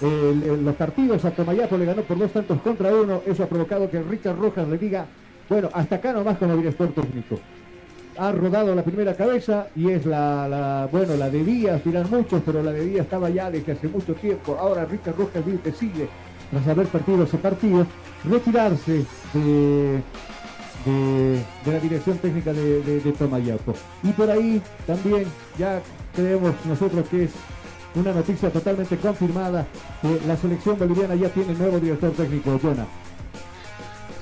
los 0.00 0.76
partidos. 0.76 1.24
A 1.24 1.30
Tomayapo 1.30 1.76
le 1.76 1.86
ganó 1.86 2.02
por 2.02 2.18
dos 2.18 2.32
tantos 2.32 2.60
contra 2.60 2.94
uno. 2.94 3.22
Eso 3.26 3.42
ha 3.44 3.46
provocado 3.48 3.90
que 3.90 4.00
Richard 4.02 4.38
Rojas 4.38 4.68
le 4.68 4.78
diga, 4.78 5.06
bueno, 5.48 5.70
hasta 5.72 5.96
acá 5.96 6.12
nomás 6.12 6.38
como 6.38 6.56
director 6.56 6.92
técnico 6.92 7.40
ha 8.18 8.32
rodado 8.32 8.74
la 8.74 8.82
primera 8.82 9.14
cabeza 9.14 9.68
y 9.76 9.90
es 9.90 10.04
la, 10.04 10.88
bueno, 10.90 11.14
la 11.14 11.30
de 11.30 11.44
Díaz, 11.44 11.84
dirán 11.84 12.10
muchos, 12.10 12.42
pero 12.44 12.62
la 12.62 12.72
de 12.72 12.84
Díaz 12.84 13.04
estaba 13.04 13.30
ya 13.30 13.50
desde 13.50 13.72
hace 13.72 13.86
mucho 13.86 14.14
tiempo. 14.14 14.56
Ahora 14.58 14.84
Richard 14.84 15.16
Rojas 15.16 15.44
decide, 15.62 16.08
tras 16.50 16.66
haber 16.68 16.86
perdido 16.86 17.24
ese 17.24 17.38
partido, 17.38 17.86
retirarse 18.24 19.04
de, 19.34 20.02
de, 20.84 21.44
la 21.66 21.78
dirección 21.80 22.18
técnica 22.18 22.52
de, 22.52 22.82
de, 22.82 23.00
de 23.00 23.12
Tomayapo. 23.12 23.74
Y 24.02 24.12
por 24.12 24.30
ahí 24.30 24.62
también 24.86 25.26
ya 25.58 25.80
creemos 26.14 26.54
nosotros 26.64 27.06
que 27.08 27.24
es 27.24 27.30
una 27.94 28.12
noticia 28.12 28.50
totalmente 28.50 28.96
confirmada 28.96 29.66
que 30.02 30.20
la 30.26 30.36
selección 30.36 30.78
boliviana 30.78 31.14
ya 31.14 31.28
tiene 31.28 31.54
nuevo 31.54 31.78
director 31.78 32.12
técnico, 32.12 32.58
Jonah. 32.62 32.86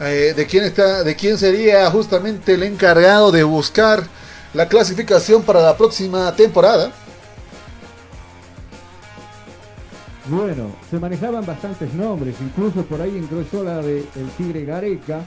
Eh, 0.01 0.35
de 0.37 0.47
quién 0.47 0.65
está, 0.65 1.03
de 1.03 1.17
quién 1.17 1.39
sería 1.39 1.91
justamente 1.91 2.55
el 2.55 2.63
encargado 2.63 3.33
de 3.33 3.43
buscar 3.43 4.05
la 4.53 4.69
clasificación 4.69 5.43
para 5.43 5.61
la 5.61 5.77
próxima 5.77 6.35
temporada. 6.37 6.93
Bueno, 10.29 10.73
se 10.91 10.99
manejaban 10.99 11.47
bastantes 11.47 11.95
nombres, 11.95 12.35
incluso 12.41 12.85
por 12.85 13.01
ahí 13.01 13.17
ingresó 13.17 13.63
la 13.63 13.81
de 13.81 13.99
el 13.99 14.29
Tigre 14.37 14.65
Gareca, 14.65 15.21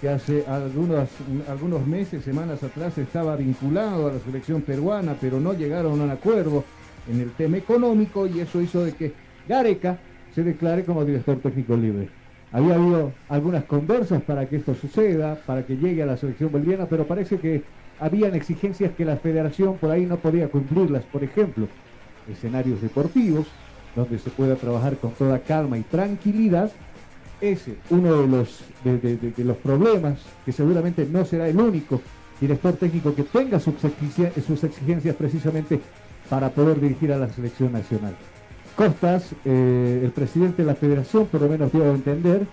que 0.00 0.08
hace 0.08 0.44
algunos, 0.48 1.08
algunos 1.48 1.86
meses, 1.86 2.24
semanas 2.24 2.60
atrás, 2.64 2.98
estaba 2.98 3.36
vinculado 3.36 4.08
a 4.08 4.14
la 4.14 4.18
selección 4.18 4.62
peruana, 4.62 5.14
pero 5.20 5.38
no 5.38 5.52
llegaron 5.52 6.00
a 6.00 6.04
un 6.04 6.10
acuerdo 6.10 6.64
en 7.08 7.20
el 7.20 7.30
tema 7.32 7.58
económico 7.58 8.26
y 8.26 8.40
eso 8.40 8.60
hizo 8.60 8.84
de 8.84 8.94
que 8.94 9.12
Gareca 9.48 9.98
se 10.34 10.42
declare 10.42 10.84
como 10.84 11.04
director 11.04 11.38
técnico 11.38 11.76
libre. 11.76 12.08
Había 12.50 12.74
habido 12.74 13.12
algunas 13.28 13.62
conversas 13.64 14.22
para 14.22 14.48
que 14.48 14.56
esto 14.56 14.74
suceda, 14.74 15.36
para 15.46 15.64
que 15.64 15.76
llegue 15.76 16.02
a 16.02 16.06
la 16.06 16.16
selección 16.16 16.50
boliviana, 16.50 16.86
pero 16.86 17.06
parece 17.06 17.38
que 17.38 17.62
habían 18.00 18.34
exigencias 18.34 18.90
que 18.96 19.04
la 19.04 19.18
federación 19.18 19.76
por 19.76 19.92
ahí 19.92 20.04
no 20.04 20.16
podía 20.16 20.48
cumplirlas. 20.48 21.04
Por 21.04 21.22
ejemplo, 21.22 21.68
escenarios 22.28 22.82
deportivos, 22.82 23.46
donde 23.96 24.18
se 24.18 24.30
pueda 24.30 24.54
trabajar 24.54 24.98
con 24.98 25.12
toda 25.12 25.40
calma 25.40 25.78
y 25.78 25.82
tranquilidad. 25.82 26.70
Ese, 27.40 27.76
uno 27.90 28.22
de 28.22 28.28
los, 28.28 28.60
de, 28.84 29.44
los 29.44 29.56
problemas, 29.58 30.20
que 30.44 30.52
seguramente 30.52 31.06
no 31.10 31.24
será 31.24 31.48
el 31.48 31.58
único 31.58 32.00
director 32.40 32.74
técnico 32.74 33.14
que 33.14 33.24
tenga 33.24 33.58
sus 33.58 33.74
exigencias, 33.84 35.16
precisamente 35.16 35.80
para 36.30 36.50
poder 36.50 36.80
dirigir 36.80 37.12
a 37.12 37.18
la 37.18 37.28
selección 37.28 37.72
nacional. 37.72 38.14
Costas, 38.74 39.34
eh, 39.44 40.00
el 40.04 40.10
presidente 40.12 40.62
de 40.62 40.66
la 40.66 40.74
federación, 40.74 41.26
por 41.26 41.40
lo 41.40 41.48
menos 41.48 41.72
dio 41.72 41.84
a 41.84 41.94
entender 41.94 42.46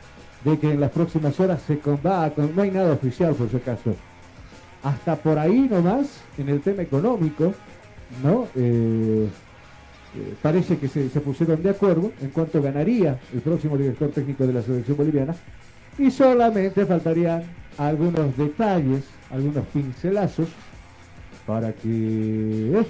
de 0.44 0.60
que 0.60 0.72
en 0.72 0.80
las 0.80 0.92
próximas 0.92 1.40
horas 1.40 1.62
se 1.62 1.80
va 2.06 2.32
no 2.56 2.62
hay 2.62 2.72
nada 2.72 2.94
oficial 2.94 3.34
por 3.36 3.50
si 3.50 3.58
acaso. 3.58 3.96
Hasta 4.84 5.16
por 5.16 5.40
ahí 5.40 5.68
nomás, 5.70 6.22
en 6.38 6.50
el 6.50 6.62
tema 6.62 6.82
económico, 6.82 7.54
¿no? 8.22 8.48
Eh, 8.56 9.30
eh, 10.16 10.34
parece 10.42 10.78
que 10.78 10.88
se, 10.88 11.10
se 11.10 11.22
pusieron 11.22 11.62
de 11.62 11.70
acuerdo 11.70 12.12
en 12.22 12.30
cuanto 12.30 12.62
ganaría 12.62 13.20
el 13.34 13.42
próximo 13.42 13.78
director 13.78 14.12
técnico 14.12 14.46
de 14.46 14.54
la 14.54 14.62
selección 14.62 14.98
boliviana 14.98 15.36
y 15.98 16.12
solamente 16.12 16.86
faltarían 16.86 17.44
algunos 17.78 18.36
detalles, 18.38 19.04
algunos 19.32 19.66
pincelazos 19.68 20.50
para 21.46 21.74
que... 21.74 21.90
¿eh? 21.90 22.86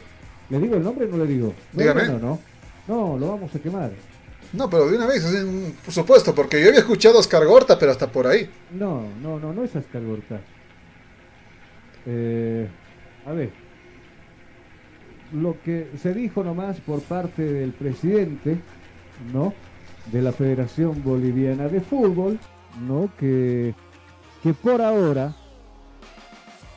¿Le 0.49 0.59
digo 0.59 0.75
el 0.75 0.83
nombre 0.83 1.05
o 1.05 1.09
no 1.09 1.17
le 1.17 1.25
digo? 1.25 1.53
No, 1.73 1.79
Dígame. 1.79 2.07
No, 2.07 2.19
no, 2.19 2.39
no, 2.87 3.17
lo 3.17 3.27
vamos 3.29 3.55
a 3.55 3.59
quemar. 3.59 3.91
No, 4.51 4.69
pero 4.69 4.87
de 4.87 4.97
una 4.97 5.07
vez, 5.07 5.25
por 5.83 5.93
supuesto, 5.93 6.35
porque 6.35 6.61
yo 6.61 6.67
había 6.67 6.81
escuchado 6.81 7.17
a 7.17 7.19
Oscar 7.21 7.45
Gorta, 7.45 7.79
pero 7.79 7.91
hasta 7.91 8.11
por 8.11 8.27
ahí. 8.27 8.47
No, 8.71 9.03
no, 9.21 9.39
no, 9.39 9.51
no 9.51 9.63
es 9.63 9.75
Ascar 9.75 10.03
Gorta. 10.03 10.39
Eh, 12.05 12.67
a 13.25 13.31
ver, 13.31 13.49
lo 15.33 15.55
que 15.63 15.89
se 15.97 16.13
dijo 16.13 16.43
nomás 16.43 16.79
por 16.81 17.01
parte 17.01 17.41
del 17.41 17.71
presidente, 17.71 18.59
¿no? 19.33 19.53
De 20.11 20.21
la 20.21 20.31
Federación 20.31 21.01
Boliviana 21.03 21.67
de 21.67 21.81
Fútbol, 21.81 22.39
¿no? 22.87 23.09
Que, 23.17 23.73
que 24.41 24.53
por 24.53 24.81
ahora 24.81 25.33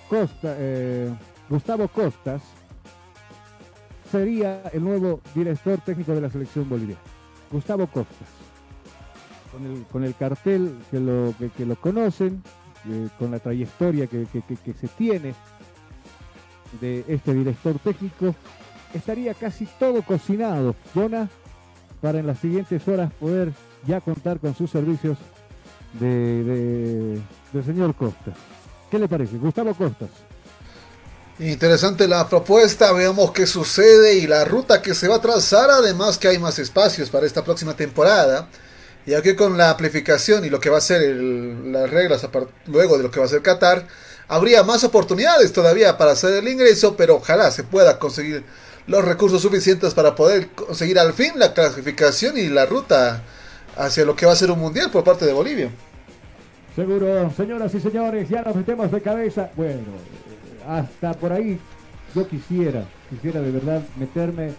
Costa, 0.08 0.54
eh, 0.58 1.12
Gustavo 1.50 1.88
Costas 1.88 2.42
sería 4.10 4.62
el 4.72 4.84
nuevo 4.84 5.20
director 5.34 5.78
técnico 5.80 6.14
de 6.14 6.20
la 6.20 6.30
selección 6.30 6.68
boliviana. 6.68 7.00
Gustavo 7.50 7.86
Costas. 7.88 8.28
Con 9.52 9.66
el, 9.66 9.82
con 9.84 10.04
el 10.04 10.14
cartel 10.14 10.76
que 10.90 11.00
lo, 11.00 11.34
que, 11.56 11.66
lo 11.66 11.76
conocen, 11.76 12.42
eh, 12.88 13.08
con 13.18 13.30
la 13.32 13.38
trayectoria 13.40 14.06
que- 14.06 14.26
que 14.64 14.72
se 14.74 14.88
tiene 14.88 15.34
de 16.80 17.04
este 17.08 17.32
director 17.34 17.78
técnico, 17.78 18.34
estaría 18.94 19.34
casi 19.34 19.66
todo 19.78 20.02
cocinado, 20.02 20.74
Jonah, 20.94 21.28
para 22.00 22.18
en 22.20 22.26
las 22.26 22.38
siguientes 22.38 22.86
horas 22.88 23.10
poder 23.18 23.52
ya 23.86 24.00
contar 24.00 24.38
con 24.38 24.54
sus 24.54 24.70
servicios 24.70 25.18
de, 26.00 27.20
de- 27.52 27.62
señor 27.64 27.94
Costas. 27.94 28.34
¿Qué 28.90 28.98
le 28.98 29.08
parece? 29.08 29.36
Gustavo 29.38 29.74
Costas. 29.74 30.10
Interesante 31.38 32.08
la 32.08 32.26
propuesta, 32.28 32.92
veamos 32.92 33.30
qué 33.32 33.46
sucede 33.46 34.14
y 34.16 34.26
la 34.26 34.44
ruta 34.46 34.80
que 34.80 34.94
se 34.94 35.06
va 35.08 35.16
a 35.16 35.20
trazar, 35.20 35.68
además 35.70 36.16
que 36.16 36.28
hay 36.28 36.38
más 36.38 36.58
espacios 36.58 37.10
para 37.10 37.26
esta 37.26 37.44
próxima 37.44 37.74
temporada, 37.76 38.48
ya 39.04 39.20
que 39.20 39.36
con 39.36 39.58
la 39.58 39.70
amplificación 39.70 40.44
y 40.46 40.50
lo 40.50 40.60
que 40.60 40.70
va 40.70 40.78
a 40.78 40.80
ser 40.82 41.02
el- 41.02 41.72
las 41.72 41.90
reglas 41.90 42.26
luego 42.66 42.96
de 42.96 43.02
lo 43.02 43.10
que 43.10 43.20
va 43.20 43.26
a 43.26 43.28
ser 43.28 43.42
Qatar, 43.42 43.86
habría 44.28 44.62
más 44.62 44.84
oportunidades 44.84 45.52
todavía 45.52 45.96
para 45.96 46.12
hacer 46.12 46.34
el 46.34 46.48
ingreso, 46.48 46.96
pero 46.96 47.16
ojalá 47.16 47.50
se 47.50 47.64
pueda 47.64 47.98
conseguir 47.98 48.44
los 48.86 49.04
recursos 49.04 49.42
suficientes 49.42 49.94
para 49.94 50.14
poder 50.14 50.48
conseguir 50.48 50.98
al 50.98 51.12
fin 51.12 51.32
la 51.36 51.52
clasificación 51.52 52.38
y 52.38 52.48
la 52.48 52.66
ruta 52.66 53.22
hacia 53.76 54.04
lo 54.04 54.14
que 54.14 54.26
va 54.26 54.32
a 54.32 54.36
ser 54.36 54.50
un 54.50 54.60
mundial 54.60 54.90
por 54.90 55.04
parte 55.04 55.26
de 55.26 55.32
Bolivia. 55.32 55.70
Seguro, 56.74 57.32
señoras 57.36 57.74
y 57.74 57.80
señores, 57.80 58.28
ya 58.28 58.42
nos 58.42 58.54
metemos 58.54 58.90
de 58.90 59.00
cabeza. 59.00 59.50
Bueno, 59.56 59.80
hasta 60.68 61.14
por 61.14 61.32
ahí 61.32 61.58
yo 62.14 62.28
quisiera, 62.28 62.84
quisiera 63.10 63.40
de 63.40 63.50
verdad 63.50 63.82
meterme 63.98 64.52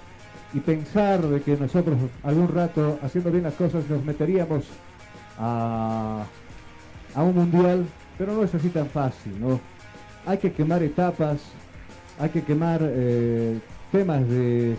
y 0.53 0.59
pensar 0.59 1.21
de 1.21 1.41
que 1.41 1.55
nosotros 1.57 1.97
algún 2.24 2.47
rato, 2.47 3.00
haciendo 3.03 3.31
bien 3.31 3.43
las 3.43 3.53
cosas, 3.53 3.83
nos 3.89 4.03
meteríamos 4.03 4.63
a, 5.38 6.24
a 7.13 7.24
un 7.24 7.36
mundial, 7.36 7.86
pero 8.17 8.33
no 8.33 8.43
es 8.43 8.53
así 8.53 8.69
tan 8.69 8.88
fácil, 8.88 9.39
¿no? 9.39 9.59
Hay 10.25 10.38
que 10.38 10.51
quemar 10.51 10.83
etapas, 10.83 11.39
hay 12.19 12.29
que 12.29 12.41
quemar 12.41 12.81
eh, 12.83 13.59
temas 13.91 14.27
de, 14.27 14.75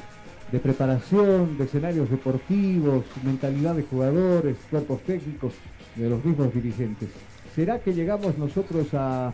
de 0.52 0.58
preparación, 0.58 1.56
de 1.56 1.64
escenarios 1.64 2.10
deportivos, 2.10 3.04
mentalidad 3.22 3.74
de 3.74 3.82
jugadores, 3.82 4.56
cuerpos 4.70 5.00
técnicos, 5.02 5.54
de 5.96 6.08
los 6.10 6.24
mismos 6.24 6.52
dirigentes. 6.52 7.08
¿Será 7.54 7.78
que 7.78 7.92
llegamos 7.92 8.36
nosotros 8.38 8.92
a, 8.94 9.32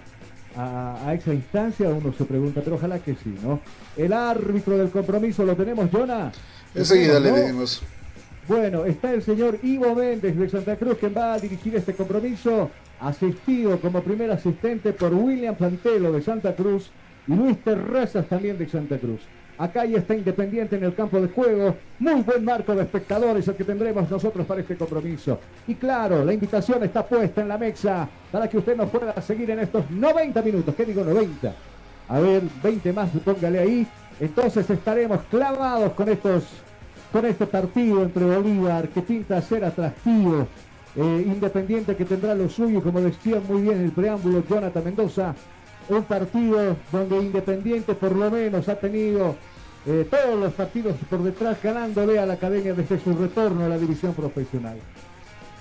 a, 0.56 1.08
a 1.08 1.14
esa 1.14 1.34
instancia? 1.34 1.88
Uno 1.88 2.12
se 2.16 2.24
pregunta, 2.24 2.60
pero 2.62 2.76
ojalá 2.76 2.98
que 2.98 3.14
sí, 3.14 3.34
¿no? 3.42 3.60
El 3.96 4.12
árbitro 4.12 4.78
del 4.78 4.90
compromiso 4.90 5.44
lo 5.44 5.56
tenemos, 5.56 5.90
Jonah. 5.90 6.32
¿Lo 6.74 6.80
Enseguida 6.80 7.20
le 7.20 7.46
dimos. 7.46 7.82
Bueno, 8.46 8.84
está 8.84 9.12
el 9.12 9.22
señor 9.22 9.58
Ivo 9.62 9.94
Méndez 9.94 10.36
de 10.36 10.48
Santa 10.50 10.76
Cruz, 10.76 10.98
quien 10.98 11.14
va 11.16 11.34
a 11.34 11.38
dirigir 11.38 11.74
este 11.76 11.94
compromiso, 11.94 12.70
asistido 13.04 13.78
como 13.80 14.02
primer 14.02 14.30
asistente 14.30 14.92
por 14.92 15.12
William 15.12 15.54
Plantelo 15.54 16.12
de 16.12 16.22
Santa 16.22 16.54
Cruz 16.54 16.90
y 17.26 17.34
Luis 17.34 17.58
Terrazas 17.62 18.26
también 18.26 18.58
de 18.58 18.68
Santa 18.68 18.98
Cruz. 18.98 19.20
Acá 19.56 19.84
ya 19.84 19.98
está 19.98 20.14
Independiente 20.16 20.76
en 20.76 20.84
el 20.84 20.94
campo 20.94 21.20
de 21.20 21.28
juego. 21.28 21.76
Muy 22.00 22.22
buen 22.22 22.44
marco 22.44 22.74
de 22.74 22.82
espectadores 22.82 23.46
el 23.46 23.54
que 23.54 23.62
tendremos 23.62 24.10
nosotros 24.10 24.44
para 24.46 24.62
este 24.62 24.76
compromiso. 24.76 25.38
Y 25.68 25.74
claro, 25.76 26.24
la 26.24 26.32
invitación 26.32 26.82
está 26.82 27.06
puesta 27.06 27.42
en 27.42 27.48
la 27.48 27.58
mesa 27.58 28.08
para 28.32 28.48
que 28.48 28.58
usted 28.58 28.76
nos 28.76 28.90
pueda 28.90 29.20
seguir 29.22 29.50
en 29.50 29.60
estos 29.60 29.88
90 29.90 30.42
minutos. 30.42 30.74
¿Qué 30.74 30.84
digo 30.84 31.04
90? 31.04 31.54
A 32.08 32.18
ver, 32.18 32.42
20 32.62 32.92
más, 32.92 33.10
póngale 33.24 33.60
ahí. 33.60 33.86
Entonces 34.18 34.68
estaremos 34.68 35.20
clavados 35.30 35.92
con 35.92 36.08
estos 36.08 36.44
con 37.12 37.24
este 37.26 37.46
partido 37.46 38.02
entre 38.02 38.24
Bolívar 38.24 38.88
que 38.88 39.00
pinta 39.00 39.40
ser 39.40 39.64
atractivo. 39.64 40.48
Eh, 40.96 41.24
Independiente 41.26 41.96
que 41.96 42.04
tendrá 42.04 42.34
lo 42.34 42.48
suyo, 42.48 42.82
como 42.82 43.00
decía 43.00 43.40
muy 43.48 43.62
bien 43.62 43.78
en 43.78 43.84
el 43.84 43.92
preámbulo 43.92 44.44
Jonathan 44.48 44.84
Mendoza. 44.84 45.34
Un 45.88 46.02
partido 46.04 46.76
donde 46.92 47.18
Independiente 47.18 47.94
por 47.94 48.14
lo 48.14 48.30
menos 48.30 48.68
ha 48.68 48.76
tenido 48.76 49.36
eh, 49.86 50.06
todos 50.10 50.38
los 50.40 50.52
partidos 50.54 50.96
por 51.10 51.22
detrás 51.22 51.62
ganándole 51.62 52.18
a 52.18 52.26
la 52.26 52.34
academia 52.34 52.72
desde 52.72 52.98
su 52.98 53.14
retorno 53.14 53.64
a 53.64 53.68
la 53.68 53.78
división 53.78 54.14
profesional. 54.14 54.78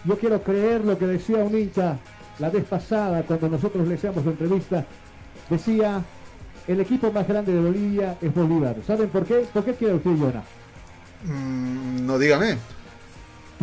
Yo 0.05 0.17
quiero 0.17 0.41
creer 0.41 0.83
lo 0.85 0.97
que 0.97 1.07
decía 1.07 1.37
un 1.37 1.57
hincha 1.57 1.97
la 2.39 2.49
vez 2.49 2.63
pasada 2.63 3.23
cuando 3.23 3.49
nosotros 3.49 3.87
le 3.87 3.95
hacíamos 3.95 4.23
la 4.25 4.31
entrevista. 4.31 4.85
Decía, 5.49 6.01
el 6.67 6.79
equipo 6.79 7.11
más 7.11 7.27
grande 7.27 7.53
de 7.53 7.61
Bolivia 7.61 8.17
es 8.21 8.33
Bolívar. 8.33 8.75
¿Saben 8.85 9.09
por 9.09 9.25
qué? 9.25 9.45
¿Por 9.53 9.65
qué 9.65 9.73
quiere 9.73 9.95
usted, 9.95 10.11
Jonah? 10.11 10.43
Mm, 11.25 12.05
no 12.05 12.17
dígame. 12.17 12.57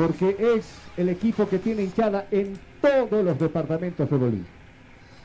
Porque 0.00 0.34
es 0.56 0.66
el 0.96 1.10
equipo 1.10 1.46
que 1.46 1.58
tiene 1.58 1.82
hinchada 1.82 2.26
en 2.30 2.58
todos 2.80 3.22
los 3.22 3.38
departamentos 3.38 4.08
de 4.08 4.16
Bolivia. 4.16 4.46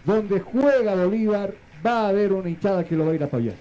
Donde 0.03 0.41
juega 0.41 0.95
Bolívar 0.95 1.53
va 1.85 2.01
a 2.01 2.09
haber 2.09 2.33
una 2.33 2.49
hinchada 2.49 2.83
que 2.83 2.95
lo 2.97 3.05
va 3.05 3.13
a 3.13 3.15
ir 3.15 3.23
a 3.23 3.27
apoyar. 3.27 3.55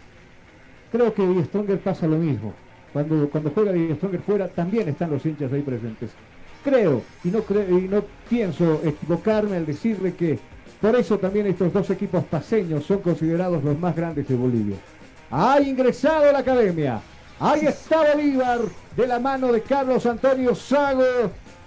Creo 0.90 1.14
que 1.14 1.24
Die 1.24 1.44
Stronger 1.44 1.78
pasa 1.78 2.08
lo 2.08 2.16
mismo. 2.16 2.52
Cuando, 2.92 3.28
cuando 3.30 3.50
juega 3.50 3.72
Die 3.72 3.94
Stronger 3.94 4.20
fuera 4.22 4.48
también 4.48 4.88
están 4.88 5.10
los 5.10 5.24
hinchas 5.24 5.52
ahí 5.52 5.62
presentes. 5.62 6.10
Creo, 6.64 7.02
y 7.22 7.28
no, 7.28 7.42
creo, 7.42 7.78
y 7.78 7.82
no 7.82 8.02
pienso 8.28 8.80
equivocarme 8.84 9.56
al 9.56 9.66
decirle 9.66 10.14
que 10.14 10.40
por 10.80 10.96
eso 10.96 11.18
también 11.18 11.46
estos 11.46 11.72
dos 11.72 11.90
equipos 11.90 12.24
paseños 12.24 12.84
son 12.84 12.98
considerados 12.98 13.62
los 13.62 13.78
más 13.78 13.94
grandes 13.94 14.26
de 14.26 14.34
Bolivia. 14.34 14.76
Ha 15.30 15.60
ingresado 15.60 16.32
la 16.32 16.40
academia. 16.40 17.00
Ahí 17.40 17.66
está 17.66 18.14
Bolívar 18.14 18.60
de 18.96 19.06
la 19.06 19.18
mano 19.18 19.52
de 19.52 19.60
Carlos 19.62 20.06
Antonio 20.06 20.54
Sago. 20.54 21.02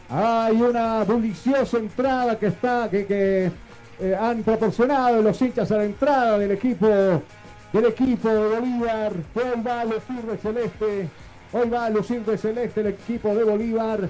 Hay 0.09 0.61
una 0.61 1.03
buliciosa 1.03 1.77
entrada 1.77 2.39
que 2.39 2.47
está 2.47 2.89
que, 2.89 3.05
que, 3.05 3.51
eh, 3.99 4.15
han 4.15 4.43
proporcionado 4.43 5.21
los 5.21 5.41
hinchas 5.41 5.69
a 5.71 5.77
la 5.77 5.83
entrada 5.83 6.37
del 6.37 6.51
equipo 6.51 6.87
del 6.87 7.85
equipo 7.85 8.29
de 8.29 8.59
Bolívar. 8.59 9.13
Hoy 9.35 9.61
va 9.61 9.81
a 9.81 9.85
lucir 9.85 10.39
celeste. 10.41 11.09
Hoy 11.51 11.69
va 11.69 11.85
a 11.85 11.89
lucir 11.89 12.23
celeste 12.37 12.81
el 12.81 12.87
equipo 12.87 13.35
de 13.35 13.43
Bolívar. 13.43 14.09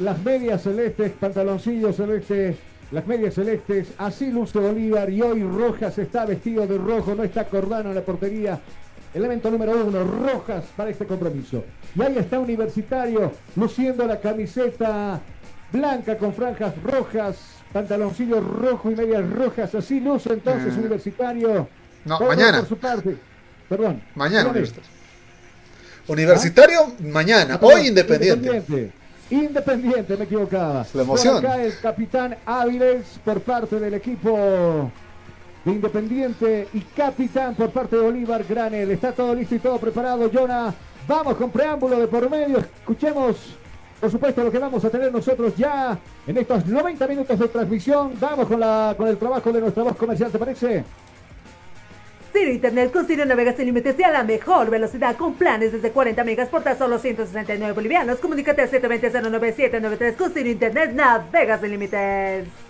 Las 0.00 0.18
medias 0.24 0.62
celestes, 0.62 1.12
pantaloncillos 1.12 1.96
celestes, 1.96 2.56
las 2.90 3.06
medias 3.06 3.34
celestes, 3.34 3.92
así 3.98 4.30
luce 4.30 4.58
Bolívar 4.58 5.08
y 5.10 5.22
hoy 5.22 5.42
Rojas 5.42 5.96
está 5.98 6.24
vestido 6.26 6.66
de 6.66 6.78
rojo, 6.78 7.14
no 7.14 7.22
está 7.22 7.44
Cordano 7.44 7.90
en 7.90 7.94
la 7.94 8.02
portería. 8.02 8.58
Elemento 9.12 9.50
número 9.50 9.72
uno, 9.86 10.04
Rojas 10.04 10.64
para 10.76 10.90
este 10.90 11.04
compromiso. 11.06 11.64
Y 11.96 12.02
ahí 12.02 12.16
está 12.18 12.38
Universitario 12.38 13.32
luciendo 13.56 14.06
la 14.06 14.20
camiseta 14.20 15.20
blanca 15.72 16.16
con 16.16 16.32
franjas 16.32 16.74
rojas, 16.82 17.36
pantaloncillo 17.72 18.40
rojo 18.40 18.90
y 18.90 18.94
medias 18.94 19.28
rojas. 19.30 19.74
Así 19.74 20.00
luce 20.00 20.32
entonces 20.32 20.74
Eh, 20.74 20.78
Universitario. 20.78 21.68
no, 22.04 22.18
Todo 22.18 22.28
mañana. 22.28 22.58
Por 22.60 22.68
su 22.68 22.76
parte. 22.78 23.16
Perdón. 23.68 24.02
Mañana. 24.14 24.52
Universitario. 26.06 26.92
Mañana. 27.00 27.58
Hoy 27.62 27.88
Independiente. 27.88 28.46
Independiente. 28.48 28.92
Independiente, 29.30 30.16
me 30.16 30.24
equivocaba. 30.24 30.84
La 30.92 31.02
emoción. 31.02 31.40
Por 31.40 31.46
acá 31.46 31.62
el 31.62 31.78
capitán 31.78 32.36
Áviles 32.44 33.04
por 33.24 33.40
parte 33.40 33.78
del 33.78 33.94
equipo 33.94 34.90
de 35.64 35.72
Independiente 35.72 36.68
y 36.72 36.80
capitán 36.80 37.54
por 37.54 37.70
parte 37.70 37.96
de 37.96 38.02
Bolívar 38.02 38.44
Granel. 38.48 38.90
Está 38.90 39.12
todo 39.12 39.34
listo 39.34 39.54
y 39.54 39.58
todo 39.58 39.78
preparado, 39.78 40.30
Jonah. 40.32 40.72
Vamos 41.06 41.36
con 41.36 41.50
preámbulo 41.50 41.98
de 41.98 42.06
por 42.06 42.28
medio. 42.30 42.58
Escuchemos, 42.58 43.56
por 44.00 44.10
supuesto, 44.10 44.44
lo 44.44 44.50
que 44.50 44.58
vamos 44.58 44.84
a 44.84 44.90
tener 44.90 45.12
nosotros 45.12 45.56
ya 45.56 45.98
en 46.26 46.36
estos 46.36 46.66
90 46.66 47.06
minutos 47.06 47.38
de 47.38 47.48
transmisión. 47.48 48.12
Vamos 48.20 48.46
con, 48.46 48.60
la, 48.60 48.94
con 48.96 49.08
el 49.08 49.18
trabajo 49.18 49.52
de 49.52 49.60
nuestra 49.60 49.82
voz 49.82 49.96
comercial, 49.96 50.30
¿te 50.30 50.38
parece? 50.38 50.84
Ciro 52.32 52.52
Internet 52.52 52.92
con 52.92 53.06
Ciro 53.06 53.24
Navegas 53.24 53.56
sin 53.56 53.66
límites 53.66 53.98
y 53.98 54.04
a 54.04 54.10
la 54.10 54.22
mejor 54.22 54.70
velocidad 54.70 55.16
con 55.16 55.34
planes 55.34 55.72
desde 55.72 55.90
40 55.90 56.22
megas 56.22 56.48
por 56.48 56.62
tan 56.62 56.78
solo 56.78 56.98
169 56.98 57.72
bolivianos. 57.72 58.18
Comunícate 58.18 58.62
al 58.62 58.70
720-09793 58.70 60.16
con 60.16 60.32
Ciro 60.32 60.48
Internet 60.48 60.92
Navegas 60.92 61.60
sin 61.60 61.70
límites. 61.70 62.69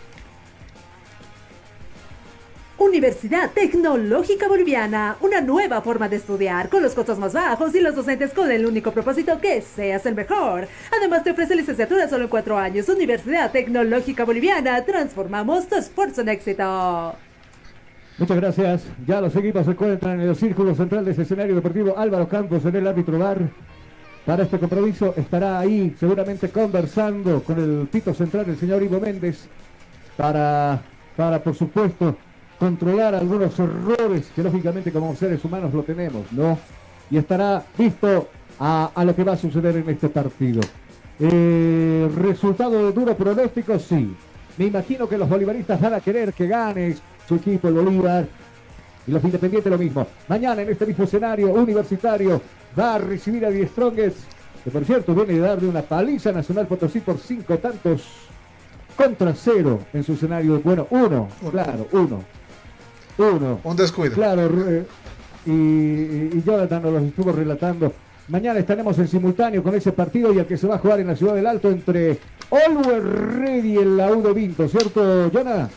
Universidad 2.80 3.50
Tecnológica 3.50 4.48
Boliviana, 4.48 5.18
una 5.20 5.42
nueva 5.42 5.82
forma 5.82 6.08
de 6.08 6.16
estudiar, 6.16 6.70
con 6.70 6.82
los 6.82 6.94
costos 6.94 7.18
más 7.18 7.34
bajos 7.34 7.74
y 7.74 7.80
los 7.80 7.94
docentes 7.94 8.32
con 8.32 8.50
el 8.50 8.64
único 8.64 8.90
propósito 8.90 9.38
que 9.38 9.60
seas 9.60 10.06
el 10.06 10.14
mejor. 10.14 10.66
Además 10.96 11.22
te 11.22 11.32
ofrece 11.32 11.54
licenciatura 11.54 12.08
solo 12.08 12.24
en 12.24 12.30
cuatro 12.30 12.56
años. 12.56 12.88
Universidad 12.88 13.52
Tecnológica 13.52 14.24
Boliviana, 14.24 14.82
transformamos 14.82 15.68
tu 15.68 15.76
esfuerzo 15.76 16.22
en 16.22 16.30
éxito. 16.30 17.14
Muchas 18.16 18.36
gracias. 18.38 18.84
Ya 19.06 19.20
los 19.20 19.36
equipos 19.36 19.66
se 19.66 19.72
encuentran 19.72 20.18
en 20.18 20.30
el 20.30 20.36
círculo 20.36 20.74
central 20.74 21.04
de 21.04 21.10
ese 21.10 21.22
escenario 21.22 21.54
deportivo. 21.54 21.98
Álvaro 21.98 22.30
Campos 22.30 22.64
en 22.64 22.76
el 22.76 22.86
árbitro 22.86 23.18
bar. 23.18 23.40
Para 24.24 24.44
este 24.44 24.58
compromiso 24.58 25.12
estará 25.18 25.58
ahí 25.58 25.94
seguramente 26.00 26.48
conversando 26.48 27.42
con 27.42 27.58
el 27.58 27.88
pito 27.88 28.14
central, 28.14 28.46
el 28.48 28.56
señor 28.56 28.82
Ivo 28.82 28.98
Méndez, 29.00 29.48
para, 30.16 30.80
para 31.14 31.42
por 31.42 31.54
supuesto 31.54 32.16
controlar 32.60 33.14
algunos 33.14 33.58
errores 33.58 34.30
que 34.36 34.42
lógicamente 34.42 34.92
como 34.92 35.16
seres 35.16 35.42
humanos 35.42 35.72
lo 35.72 35.82
tenemos, 35.82 36.30
¿no? 36.30 36.58
Y 37.10 37.16
estará 37.16 37.64
visto 37.76 38.28
a, 38.60 38.92
lo 39.02 39.16
que 39.16 39.24
va 39.24 39.32
a 39.32 39.36
suceder 39.38 39.78
en 39.78 39.88
este 39.88 40.10
partido. 40.10 40.60
Eh, 41.18 42.08
resultado 42.14 42.86
de 42.86 42.92
duro 42.92 43.16
pronóstico, 43.16 43.78
sí. 43.78 44.14
Me 44.58 44.66
imagino 44.66 45.08
que 45.08 45.16
los 45.16 45.26
bolivaristas 45.26 45.80
van 45.80 45.94
a 45.94 46.00
querer 46.00 46.34
que 46.34 46.46
gane 46.46 46.96
su 47.26 47.36
equipo, 47.36 47.68
el 47.68 47.74
Bolívar. 47.74 48.26
Y 49.06 49.10
los 49.10 49.24
independientes 49.24 49.72
lo 49.72 49.78
mismo. 49.78 50.06
Mañana 50.28 50.60
en 50.60 50.68
este 50.68 50.84
mismo 50.84 51.04
escenario 51.04 51.54
universitario 51.54 52.42
va 52.78 52.96
a 52.96 52.98
recibir 52.98 53.46
a 53.46 53.50
Die 53.50 53.66
Strongest, 53.68 54.18
que 54.62 54.70
por 54.70 54.84
cierto 54.84 55.14
viene 55.14 55.32
de 55.32 55.40
darle 55.40 55.66
una 55.66 55.80
paliza 55.80 56.30
Nacional 56.30 56.66
Potosí 56.66 57.00
por 57.00 57.16
cinco 57.16 57.56
tantos 57.56 58.02
contra 58.94 59.34
cero 59.34 59.80
en 59.94 60.04
su 60.04 60.12
escenario. 60.12 60.60
Bueno, 60.60 60.86
uno, 60.90 61.28
claro, 61.50 61.88
uno. 61.92 62.39
Uno. 63.20 63.60
Un 63.62 63.76
descuido. 63.76 64.14
Claro, 64.14 64.50
eh, 64.68 64.86
y, 65.46 65.50
y, 65.50 66.42
Jonathan 66.44 66.82
nos 66.82 66.92
lo 66.92 66.98
estuvo 67.00 67.32
relatando. 67.32 67.92
Mañana 68.28 68.60
estaremos 68.60 68.96
en 68.98 69.08
simultáneo 69.08 69.62
con 69.62 69.74
ese 69.74 69.92
partido 69.92 70.32
y 70.32 70.38
el 70.38 70.46
que 70.46 70.56
se 70.56 70.66
va 70.66 70.76
a 70.76 70.78
jugar 70.78 71.00
en 71.00 71.08
la 71.08 71.16
Ciudad 71.16 71.34
del 71.34 71.46
Alto 71.46 71.68
entre 71.68 72.18
Always 72.50 73.02
Ready 73.02 73.72
y 73.72 73.76
el 73.76 73.96
Laudo 73.96 74.32
Vinto, 74.32 74.68
¿cierto, 74.68 75.30
Jonathan? 75.30 75.68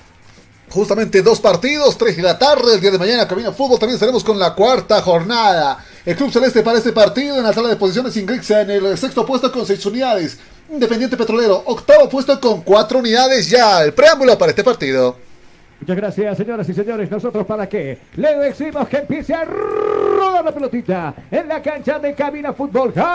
Justamente 0.70 1.22
dos 1.22 1.40
partidos, 1.40 1.98
tres 1.98 2.18
de 2.18 2.24
la 2.24 2.38
tarde, 2.38 2.76
el 2.76 2.82
día 2.82 2.92
de 2.92 2.98
mañana, 2.98 3.28
Camino 3.28 3.54
Fútbol. 3.54 3.78
También 3.78 3.96
estaremos 3.96 4.24
con 4.24 4.40
la 4.40 4.56
cuarta 4.56 5.02
jornada. 5.02 5.84
El 6.06 6.16
Club 6.16 6.32
Celeste 6.32 6.64
para 6.64 6.78
este 6.78 6.92
partido 6.92 7.38
en 7.38 7.44
la 7.44 7.54
sala 7.54 7.70
de 7.70 7.76
posiciones 7.76 8.16
ingresa 8.18 8.62
en 8.62 8.72
el 8.72 8.98
sexto 8.98 9.26
puesto 9.26 9.52
con 9.52 9.66
seis 9.66 9.86
unidades. 9.86 10.40
Independiente 10.72 11.16
Petrolero, 11.16 11.62
octavo 11.66 12.10
puesto 12.10 12.40
con 12.40 12.62
cuatro 12.62 13.00
unidades 13.00 13.50
ya. 13.50 13.84
El 13.84 13.94
preámbulo 13.94 14.38
para 14.38 14.50
este 14.50 14.64
partido. 14.64 15.16
Muchas 15.84 15.98
gracias, 15.98 16.38
señoras 16.38 16.70
y 16.70 16.74
señores. 16.74 17.12
Nosotros 17.12 17.46
para 17.46 17.68
qué 17.68 17.98
le 18.16 18.38
decimos 18.38 18.88
que 18.88 19.00
empiece 19.00 19.34
a 19.34 19.44
rodar 19.44 20.46
la 20.46 20.54
pelotita 20.54 21.14
en 21.30 21.50
la 21.50 21.62
cancha 21.62 22.00
de 22.00 22.16
Cabina 22.16 22.54
Fútbol. 22.54 22.94
High 22.96 23.06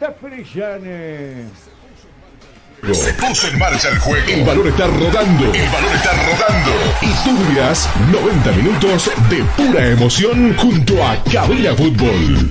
Definition. 0.00 0.80
Se 2.90 3.14
puso 3.14 3.46
en 3.46 3.58
marcha 3.60 3.90
el 3.90 3.98
juego. 4.00 4.26
El 4.28 4.44
balón 4.44 4.66
está 4.66 4.88
rodando. 4.88 5.54
El 5.54 5.70
balón 5.70 5.92
está 5.94 6.10
rodando. 6.26 6.72
Y 7.00 7.12
tú 7.22 7.38
vivirás 7.38 7.88
90 8.10 8.52
minutos 8.52 9.10
de 9.30 9.44
pura 9.56 9.86
emoción 9.86 10.52
junto 10.56 11.02
a 11.02 11.16
Cabina 11.32 11.74
Fútbol. 11.76 12.50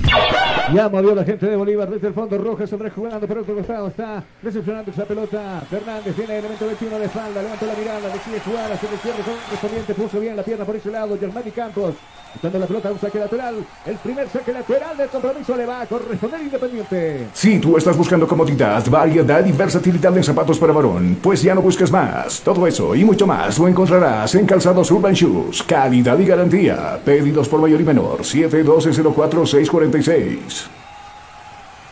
Ya 0.72 0.88
movió 0.88 1.14
la 1.14 1.24
gente 1.24 1.44
de 1.46 1.54
Bolívar 1.54 1.90
desde 1.90 2.08
el 2.08 2.14
fondo. 2.14 2.38
Rojas 2.38 2.72
Andrés 2.72 2.94
jugando 2.94 3.28
por 3.28 3.38
otro 3.38 3.54
costado. 3.54 3.88
Está 3.88 4.24
recepcionando 4.42 4.90
esa 4.90 5.04
pelota. 5.04 5.62
Fernández 5.68 6.16
tiene 6.16 6.38
elemento 6.38 6.66
21 6.66 6.98
de 6.98 7.04
espalda. 7.04 7.42
Levanta 7.42 7.66
la 7.66 7.74
mirada. 7.74 8.08
Decide 8.08 8.40
jugar 8.40 8.72
hacia 8.72 8.88
el 8.88 8.94
izquierdo 8.94 9.22
correspondiente. 9.22 9.94
Puso 9.94 10.18
bien 10.18 10.34
la 10.34 10.42
pierna 10.42 10.64
por 10.64 10.76
ese 10.76 10.90
lado. 10.90 11.18
Germán 11.20 11.44
Campos. 11.54 11.94
Dando 12.40 12.58
la 12.58 12.66
pelota 12.66 12.92
un 12.92 12.98
saque 12.98 13.18
lateral. 13.18 13.56
El 13.84 13.96
primer 13.96 14.28
saque 14.28 14.52
lateral 14.52 14.96
del 14.96 15.08
compromiso 15.08 15.56
le 15.56 15.66
va 15.66 15.82
a 15.82 15.86
corresponder 15.86 16.42
Independiente. 16.42 17.28
Si 17.32 17.58
tú 17.58 17.76
estás 17.76 17.96
buscando 17.96 18.26
comodidad, 18.26 18.84
variedad 18.88 19.44
y 19.44 19.52
versatilidad 19.52 20.16
en 20.16 20.24
zapatos 20.24 20.58
para 20.58 20.72
varón, 20.72 21.18
pues 21.22 21.42
ya 21.42 21.54
no 21.54 21.62
busques 21.62 21.90
más. 21.90 22.40
Todo 22.40 22.66
eso 22.66 22.94
y 22.94 23.04
mucho 23.04 23.26
más 23.26 23.58
lo 23.58 23.68
encontrarás 23.68 24.34
en 24.34 24.46
Calzados 24.46 24.90
Urban 24.90 25.14
Shoes. 25.14 25.62
Calidad 25.62 26.18
y 26.18 26.24
garantía. 26.24 26.98
Pedidos 27.04 27.48
por 27.48 27.60
mayor 27.60 27.80
y 27.80 27.84
menor. 27.84 28.24
712 28.24 28.92
646 28.92 30.81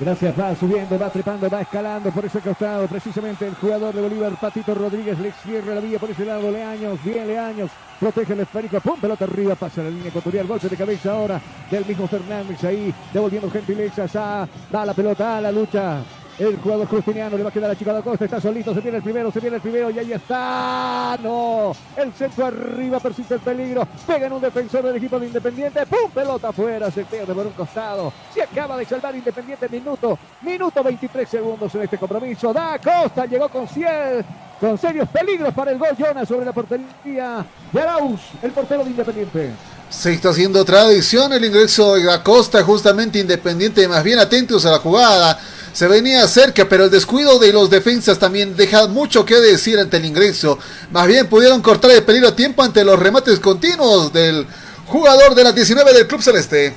Gracias, 0.00 0.40
va 0.40 0.54
subiendo, 0.54 0.98
va 0.98 1.10
trepando, 1.10 1.50
va 1.50 1.60
escalando 1.60 2.10
por 2.10 2.24
ese 2.24 2.40
costado. 2.40 2.86
Precisamente 2.86 3.46
el 3.46 3.54
jugador 3.54 3.94
de 3.94 4.00
Bolívar, 4.00 4.32
Patito 4.40 4.74
Rodríguez, 4.74 5.18
le 5.18 5.30
cierra 5.30 5.74
la 5.74 5.80
vía 5.82 5.98
por 5.98 6.10
ese 6.10 6.24
lado. 6.24 6.50
Leaños, 6.50 7.04
bien 7.04 7.28
Leaños, 7.28 7.70
protege 7.98 8.32
el 8.32 8.40
esférico, 8.40 8.80
pum, 8.80 8.98
pelota 8.98 9.26
arriba, 9.26 9.54
pasa 9.56 9.82
la 9.82 9.90
línea 9.90 10.08
ecuatorial, 10.08 10.46
golpe 10.46 10.70
de 10.70 10.76
cabeza 10.76 11.12
ahora 11.12 11.38
del 11.70 11.84
mismo 11.84 12.08
Fernández 12.08 12.64
ahí, 12.64 12.94
devolviendo 13.12 13.50
gentilezas 13.50 14.16
a, 14.16 14.48
da 14.72 14.86
la 14.86 14.94
pelota 14.94 15.36
a 15.36 15.40
la 15.42 15.52
lucha. 15.52 16.02
El 16.38 16.56
jugador 16.56 16.86
Justiniano 16.88 17.36
le 17.36 17.42
va 17.42 17.50
a 17.50 17.52
quedar 17.52 17.70
a 17.70 17.76
Chico 17.76 17.92
da 17.92 18.02
Costa. 18.02 18.24
Está 18.24 18.40
solito. 18.40 18.74
Se 18.74 18.80
viene 18.80 18.98
el 18.98 19.02
primero. 19.02 19.30
Se 19.30 19.40
viene 19.40 19.56
el 19.56 19.62
primero. 19.62 19.90
Y 19.90 19.98
ahí 19.98 20.12
está. 20.12 21.18
No. 21.22 21.72
El 21.96 22.12
centro 22.12 22.46
arriba. 22.46 22.98
Persiste 22.98 23.34
el 23.34 23.40
peligro. 23.40 23.86
Pega 24.06 24.26
en 24.26 24.32
un 24.32 24.40
defensor 24.40 24.84
del 24.84 24.96
equipo 24.96 25.18
de 25.20 25.26
Independiente. 25.26 25.84
¡Pum! 25.86 26.10
Pelota 26.10 26.48
afuera. 26.48 26.90
Se 26.90 27.04
pierde 27.04 27.34
por 27.34 27.46
un 27.46 27.52
costado. 27.52 28.12
Se 28.32 28.42
acaba 28.42 28.76
de 28.76 28.84
salvar 28.86 29.14
Independiente. 29.14 29.68
Minuto. 29.68 30.18
Minuto 30.42 30.82
23 30.82 31.28
segundos 31.28 31.74
en 31.74 31.82
este 31.82 31.98
compromiso. 31.98 32.52
Da 32.52 32.78
Costa. 32.78 33.26
Llegó 33.26 33.48
con 33.48 33.68
100 33.68 34.24
con 34.60 34.76
serios 34.76 35.08
peligros 35.08 35.54
para 35.54 35.72
el 35.72 35.78
gol 35.78 35.96
Jonas 35.98 36.28
sobre 36.28 36.44
la 36.44 36.52
portería 36.52 37.44
de 37.72 37.80
Arauz, 37.80 38.20
el 38.42 38.50
portero 38.50 38.84
de 38.84 38.90
Independiente. 38.90 39.52
Se 39.88 40.12
está 40.12 40.28
haciendo 40.28 40.64
tradición 40.64 41.32
el 41.32 41.44
ingreso 41.44 41.94
de 41.94 42.12
Acosta, 42.12 42.62
justamente 42.62 43.18
Independiente, 43.18 43.88
más 43.88 44.04
bien 44.04 44.18
atentos 44.18 44.66
a 44.66 44.72
la 44.72 44.78
jugada 44.78 45.40
se 45.72 45.88
venía 45.88 46.26
cerca, 46.28 46.68
pero 46.68 46.84
el 46.84 46.90
descuido 46.90 47.38
de 47.38 47.52
los 47.52 47.70
defensas 47.70 48.18
también 48.18 48.56
deja 48.56 48.86
mucho 48.88 49.24
que 49.24 49.36
decir 49.36 49.78
ante 49.78 49.98
el 49.98 50.04
ingreso. 50.04 50.58
Más 50.90 51.06
bien 51.06 51.28
pudieron 51.28 51.62
cortar 51.62 51.90
el 51.92 52.02
peligro 52.02 52.28
a 52.28 52.36
tiempo 52.36 52.62
ante 52.62 52.84
los 52.84 52.98
remates 52.98 53.38
continuos 53.40 54.12
del 54.12 54.46
jugador 54.86 55.34
de 55.34 55.44
la 55.44 55.52
19 55.52 55.92
del 55.92 56.06
Club 56.06 56.22
Celeste. 56.22 56.74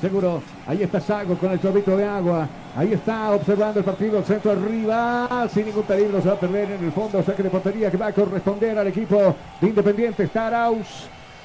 Seguro, 0.00 0.42
ahí 0.66 0.82
está 0.82 1.00
Sago 1.00 1.36
con 1.36 1.50
el 1.50 1.60
chorrito 1.60 1.96
de 1.96 2.04
agua. 2.04 2.48
Ahí 2.76 2.92
está 2.92 3.32
observando 3.32 3.80
el 3.80 3.84
partido, 3.84 4.22
centro 4.22 4.52
arriba, 4.52 5.48
sin 5.52 5.66
ningún 5.66 5.82
peligro, 5.82 6.22
se 6.22 6.28
va 6.28 6.34
a 6.34 6.40
perder 6.40 6.70
en 6.70 6.84
el 6.84 6.92
fondo, 6.92 7.22
saque 7.24 7.42
de 7.42 7.50
portería 7.50 7.90
que 7.90 7.96
va 7.96 8.06
a 8.06 8.12
corresponder 8.12 8.78
al 8.78 8.86
equipo 8.86 9.34
de 9.60 9.66
Independiente. 9.66 10.22
Está 10.22 10.46
Arauz 10.46 10.86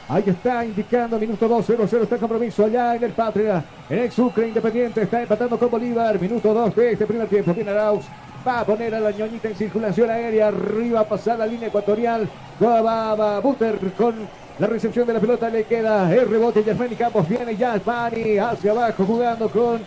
Ahí 0.09 0.23
está 0.27 0.65
indicando 0.65 1.17
minuto 1.17 1.47
2, 1.47 1.69
0-0 1.69 2.03
está 2.03 2.15
el 2.15 2.21
compromiso 2.21 2.65
allá 2.65 2.95
en 2.95 3.03
el 3.03 3.11
Patria. 3.11 3.63
En 3.89 3.99
el 3.99 4.11
Sucre 4.11 4.49
Independiente 4.49 5.01
está 5.01 5.21
empatando 5.21 5.57
con 5.57 5.71
Bolívar. 5.71 6.19
Minuto 6.19 6.53
2 6.53 6.75
de 6.75 6.91
este 6.91 7.05
primer 7.07 7.27
tiempo. 7.27 7.53
Viene 7.53 7.71
Arauz. 7.71 8.05
Va 8.45 8.59
a 8.59 8.65
poner 8.65 8.93
a 8.93 8.99
la 8.99 9.11
ñoñita 9.11 9.47
en 9.47 9.55
circulación 9.55 10.09
aérea. 10.09 10.49
Arriba 10.49 11.05
pasar 11.05 11.39
la 11.39 11.45
línea 11.45 11.69
ecuatorial. 11.69 12.27
Va, 12.61 13.39
Buter 13.39 13.79
con 13.97 14.15
la 14.59 14.67
recepción 14.67 15.07
de 15.07 15.13
la 15.13 15.19
pelota. 15.21 15.49
Le 15.49 15.63
queda 15.63 16.13
el 16.13 16.29
rebote. 16.29 16.59
y 16.59 16.95
Campos 16.95 17.29
viene 17.29 17.55
ya. 17.55 17.79
Mani 17.85 18.37
hacia 18.37 18.71
abajo 18.71 19.05
jugando 19.05 19.47
con 19.49 19.79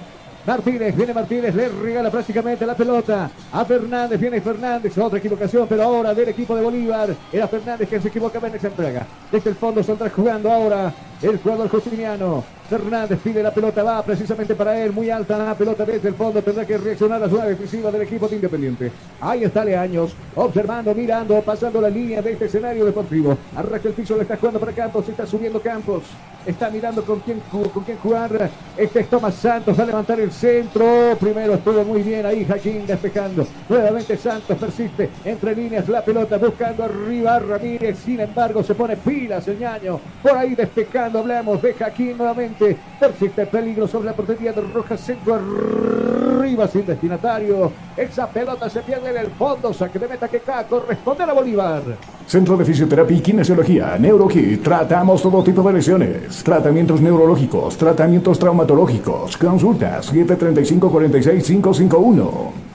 Martínez, 0.46 0.94
viene 0.94 1.12
Martínez, 1.12 1.54
le 1.56 1.68
regala 1.68 2.08
prácticamente 2.08 2.64
la 2.64 2.76
pelota 2.76 3.28
a 3.52 3.64
Fernández, 3.64 4.20
viene 4.20 4.40
Fernández, 4.40 4.96
otra 4.96 5.18
equivocación, 5.18 5.66
pero 5.68 5.82
ahora 5.82 6.14
del 6.14 6.28
equipo 6.28 6.54
de 6.54 6.62
Bolívar, 6.62 7.08
era 7.32 7.48
Fernández 7.48 7.88
que 7.88 8.00
se 8.00 8.08
equivocaba 8.08 8.46
en 8.46 8.54
esa 8.54 8.68
entrega. 8.68 9.04
Desde 9.32 9.50
el 9.50 9.56
fondo 9.56 9.82
saldrá 9.82 10.08
jugando 10.08 10.52
ahora 10.52 10.94
el 11.20 11.38
jugador 11.38 11.68
justiniano. 11.68 12.44
Fernández 12.70 13.18
pide 13.22 13.42
la 13.42 13.52
pelota, 13.52 13.82
va 13.82 14.02
precisamente 14.04 14.54
para 14.54 14.78
él, 14.78 14.92
muy 14.92 15.10
alta 15.10 15.36
la 15.36 15.54
pelota 15.56 15.84
desde 15.84 16.08
el 16.08 16.14
fondo, 16.14 16.40
tendrá 16.40 16.64
que 16.64 16.78
reaccionar 16.78 17.20
a 17.22 17.26
la 17.26 17.30
zona 17.30 17.46
defensiva 17.46 17.90
del 17.90 18.02
equipo 18.02 18.28
de 18.28 18.36
Independiente. 18.36 18.92
Ahí 19.20 19.42
está 19.42 19.64
Leaños, 19.64 20.14
observando, 20.36 20.94
mirando, 20.94 21.40
pasando 21.42 21.80
la 21.80 21.88
línea 21.88 22.22
de 22.22 22.32
este 22.32 22.44
escenario 22.44 22.84
deportivo. 22.84 23.36
Arranca 23.56 23.88
el 23.88 23.94
piso, 23.94 24.14
le 24.14 24.22
está 24.22 24.36
jugando 24.36 24.60
para 24.60 24.72
Campos, 24.72 25.08
está 25.08 25.26
subiendo 25.26 25.60
Campos, 25.60 26.04
está 26.46 26.70
mirando 26.70 27.04
con 27.04 27.20
quién, 27.20 27.40
con 27.50 27.84
quién 27.84 27.98
jugar. 27.98 28.50
Este 28.76 29.00
es 29.00 29.10
Tomás 29.10 29.34
Santos, 29.34 29.78
va 29.78 29.82
a 29.82 29.86
levantar 29.86 30.20
el 30.20 30.30
centro. 30.30 31.16
Primero 31.18 31.54
estuvo 31.54 31.84
muy 31.84 32.02
bien 32.02 32.24
ahí, 32.24 32.44
Jaquín 32.44 32.86
despejando. 32.86 33.46
Nuevamente 33.68 34.16
Santos 34.16 34.56
persiste 34.56 35.10
entre 35.24 35.54
líneas 35.54 35.88
la 35.88 36.04
pelota, 36.04 36.38
buscando 36.38 36.84
arriba 36.84 37.38
Ramírez. 37.38 37.98
Sin 37.98 38.20
embargo, 38.20 38.62
se 38.62 38.74
pone 38.74 38.96
pilas 38.96 39.46
el 39.48 39.58
ñaño, 39.58 40.00
por 40.22 40.36
ahí 40.36 40.54
despejando 40.54 41.18
hablamos 41.18 41.60
de 41.62 41.74
Jaquín 41.74 42.16
nuevamente. 42.16 42.76
Persiste 42.98 43.46
peligro 43.46 43.88
sobre 43.88 44.06
la 44.06 44.12
portería 44.14 44.52
de 44.52 44.60
Rojas, 44.60 45.00
centro 45.00 45.34
arriba 45.34 46.68
sin 46.68 46.86
destinatario. 46.86 47.72
Esa 47.96 48.28
pelota 48.28 48.68
se 48.70 48.80
pierde 48.80 49.10
en 49.10 49.16
el 49.16 49.30
fondo, 49.32 49.72
saque 49.72 49.98
de 49.98 50.08
meta 50.08 50.28
que 50.28 50.38
acá 50.38 50.64
corresponde 50.64 51.24
a 51.24 51.32
Bolívar. 51.32 51.82
Centro 52.26 52.56
de 52.56 52.64
Fisioterapia 52.64 53.16
y 53.16 53.20
Kinesiología, 53.20 53.96
NeuroKit. 53.98 54.60
Tratamos 54.60 55.22
todo 55.22 55.44
tipo 55.44 55.62
de 55.62 55.74
lesiones. 55.74 56.42
Tratamientos 56.42 57.00
neurológicos, 57.00 57.76
tratamientos 57.76 58.38
traumatológicos. 58.38 59.36
Consultas 59.36 60.06
735 60.06 60.90
46 60.90 61.44
551. 61.44 62.66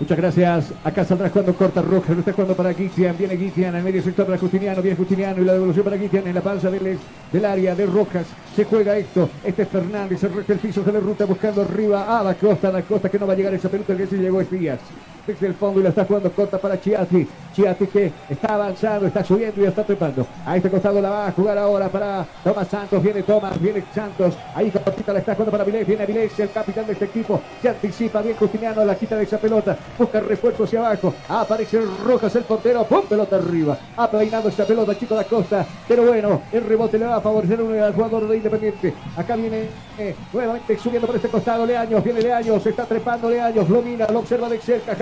Muchas 0.00 0.18
gracias. 0.18 0.74
Acá 0.82 1.04
saldrá 1.04 1.30
cuando 1.30 1.54
corta. 1.54 1.80
Lo 1.80 1.98
está 1.98 2.32
jugando 2.32 2.56
para 2.56 2.72
Guitian. 2.72 3.16
Viene 3.16 3.36
Guitian 3.36 3.76
al 3.76 3.84
medio 3.84 4.02
sector 4.02 4.26
para 4.26 4.36
Justiniano. 4.36 4.82
Viene 4.82 4.96
Justiniano 4.96 5.40
y 5.40 5.44
la 5.44 5.52
devolución 5.52 5.84
para 5.84 5.96
Guitian 5.96 6.26
en 6.26 6.34
la 6.34 6.40
panza 6.40 6.72
del, 6.72 6.98
del 7.32 7.44
área 7.44 7.76
de 7.76 7.86
Rojas. 7.86 8.26
Se 8.54 8.64
juega 8.64 8.96
esto. 8.96 9.30
Este 9.44 9.62
es 9.62 9.68
Fernández. 9.68 10.20
Se 10.20 10.28
resta 10.28 10.52
el 10.52 10.58
piso. 10.58 10.84
Se 10.84 10.92
le 10.92 11.00
ruta 11.00 11.24
buscando 11.24 11.62
arriba 11.62 12.18
a 12.18 12.22
la 12.22 12.34
costa. 12.34 12.68
A 12.68 12.72
la 12.72 12.82
costa 12.82 13.08
que 13.08 13.18
no 13.18 13.26
va 13.26 13.32
a 13.32 13.36
llegar 13.36 13.54
esa 13.54 13.68
pelota. 13.68 13.92
El 13.92 13.98
que 14.00 14.06
se 14.06 14.18
llegó 14.18 14.40
es 14.40 14.50
Díaz 14.50 14.80
desde 15.26 15.46
el 15.46 15.54
fondo 15.54 15.80
y 15.80 15.82
lo 15.82 15.88
está 15.88 16.04
jugando 16.04 16.30
corta 16.32 16.58
para 16.58 16.80
Chiati. 16.80 17.26
Chiati 17.54 17.86
que 17.86 18.12
está 18.28 18.54
avanzando, 18.54 19.06
está 19.06 19.24
subiendo 19.24 19.60
y 19.60 19.66
está 19.66 19.84
trepando. 19.84 20.26
A 20.44 20.56
este 20.56 20.70
costado 20.70 21.00
la 21.00 21.10
va 21.10 21.26
a 21.28 21.32
jugar 21.32 21.58
ahora 21.58 21.88
para 21.88 22.26
Tomás 22.42 22.68
Santos. 22.68 23.02
Viene 23.02 23.22
Tomás, 23.22 23.60
viene 23.60 23.84
Santos. 23.94 24.34
Ahí 24.54 24.70
cortita 24.70 25.12
la 25.12 25.20
está 25.20 25.34
jugando 25.34 25.52
para 25.52 25.64
Vilés. 25.64 25.86
Viene 25.86 26.06
Vilés, 26.06 26.38
el 26.40 26.50
capitán 26.50 26.86
de 26.86 26.92
este 26.92 27.04
equipo. 27.06 27.40
Se 27.60 27.68
anticipa 27.68 28.22
bien 28.22 28.36
Justiniano, 28.36 28.84
la 28.84 28.96
quita 28.96 29.16
de 29.16 29.24
esa 29.24 29.38
pelota. 29.38 29.76
Busca 29.98 30.20
refuerzo 30.20 30.64
hacia 30.64 30.80
abajo. 30.80 31.14
Aparece 31.28 31.80
Rojas, 32.04 32.34
el 32.36 32.44
portero. 32.44 32.84
¡Pum! 32.84 33.02
Pelota 33.08 33.36
arriba. 33.36 33.78
Ha 33.96 34.10
peinado 34.10 34.48
esa 34.48 34.64
pelota, 34.64 34.98
Chico 34.98 35.14
da 35.14 35.24
Costa. 35.24 35.66
Pero 35.86 36.06
bueno, 36.06 36.42
el 36.52 36.64
rebote 36.64 36.98
le 36.98 37.06
va 37.06 37.16
a 37.16 37.20
favorecer 37.20 37.60
al 37.60 37.94
jugador 37.94 38.28
de 38.28 38.36
Independiente. 38.42 38.92
Acá 39.16 39.36
viene 39.36 39.68
eh, 39.96 40.16
nuevamente 40.32 40.76
subiendo 40.76 41.06
por 41.06 41.14
este 41.14 41.28
costado 41.28 41.64
Leaños. 41.64 42.02
Viene 42.02 42.20
Leaños, 42.20 42.66
está 42.66 42.84
trepando 42.84 43.30
Leaños. 43.30 43.68
Lo 43.68 43.80
mira, 43.82 44.08
lo 44.10 44.18
observa 44.18 44.48
de 44.48 44.58
cerca. 44.58 44.96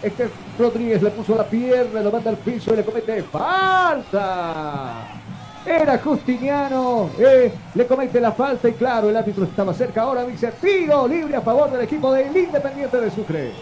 Este 0.00 0.28
Rodríguez 0.56 1.02
le 1.02 1.10
puso 1.10 1.34
la 1.34 1.44
pierna, 1.44 2.00
lo 2.00 2.12
manda 2.12 2.30
al 2.30 2.36
piso 2.36 2.72
y 2.72 2.76
le 2.76 2.84
comete 2.84 3.22
falta. 3.24 5.08
Era 5.66 5.98
Justiniano, 5.98 7.10
eh, 7.18 7.52
le 7.74 7.86
comete 7.86 8.20
la 8.20 8.32
falta 8.32 8.68
y 8.68 8.72
claro, 8.72 9.10
el 9.10 9.16
árbitro 9.16 9.44
estaba 9.44 9.74
cerca. 9.74 10.02
Ahora 10.02 10.24
dice 10.24 10.52
tiro 10.60 11.08
libre 11.08 11.36
a 11.36 11.40
favor 11.40 11.70
del 11.70 11.82
equipo 11.82 12.12
del 12.12 12.34
Independiente 12.34 13.00
de 13.00 13.10
Sucre. 13.10 13.52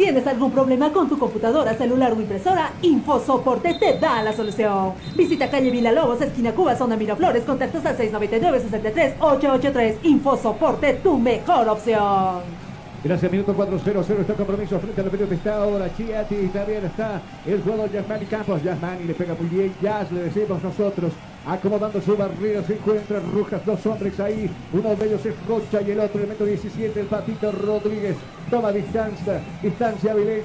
¿Tienes 0.00 0.26
algún 0.26 0.50
problema 0.50 0.90
con 0.94 1.10
tu 1.10 1.18
computadora, 1.18 1.74
celular 1.74 2.12
o 2.12 2.20
impresora? 2.22 2.72
InfoSoporte 2.80 3.74
te 3.74 3.98
da 3.98 4.22
la 4.22 4.32
solución. 4.32 4.94
Visita 5.14 5.50
calle 5.50 5.70
Villalobos, 5.70 6.22
esquina 6.22 6.52
Cuba, 6.52 6.74
zona 6.74 6.96
Miraflores, 6.96 7.44
contactos 7.44 7.84
al 7.84 7.98
699-63-883. 7.98 9.96
InfoSoporte, 10.04 10.94
tu 11.02 11.18
mejor 11.18 11.68
opción. 11.68 12.40
Gracias, 13.04 13.30
minuto 13.30 13.54
4-0-0 13.54 14.20
está 14.20 14.32
compromiso 14.32 14.80
frente 14.80 15.02
a 15.02 15.04
la 15.04 15.10
pelota. 15.10 15.34
Está 15.34 15.56
ahora 15.56 15.94
Chiati, 15.94 16.48
también 16.48 16.86
está 16.86 17.20
el 17.44 17.60
jugador 17.60 17.92
Yasmani 17.92 18.24
Campos. 18.24 18.62
Yasmani 18.62 19.04
le 19.04 19.12
pega 19.12 19.34
muy 19.34 19.50
bien. 19.50 19.74
Jazz 19.82 20.10
le 20.12 20.22
decimos 20.22 20.62
nosotros. 20.62 21.12
Acomodando 21.46 22.02
su 22.02 22.16
barrera, 22.16 22.62
se 22.62 22.74
encuentran 22.74 23.22
Rujas, 23.32 23.64
dos 23.64 23.84
hombres 23.86 24.20
ahí. 24.20 24.50
Uno 24.72 24.94
de 24.94 25.06
ellos 25.06 25.24
es 25.24 25.34
Rocha 25.46 25.80
y 25.80 25.90
el 25.90 26.00
otro, 26.00 26.20
el 26.20 26.28
metro 26.28 26.44
17, 26.44 27.00
el 27.00 27.06
Patito 27.06 27.50
Rodríguez. 27.50 28.16
Toma 28.50 28.70
distancia, 28.72 29.40
distancia 29.62 30.14
Vilés. 30.14 30.44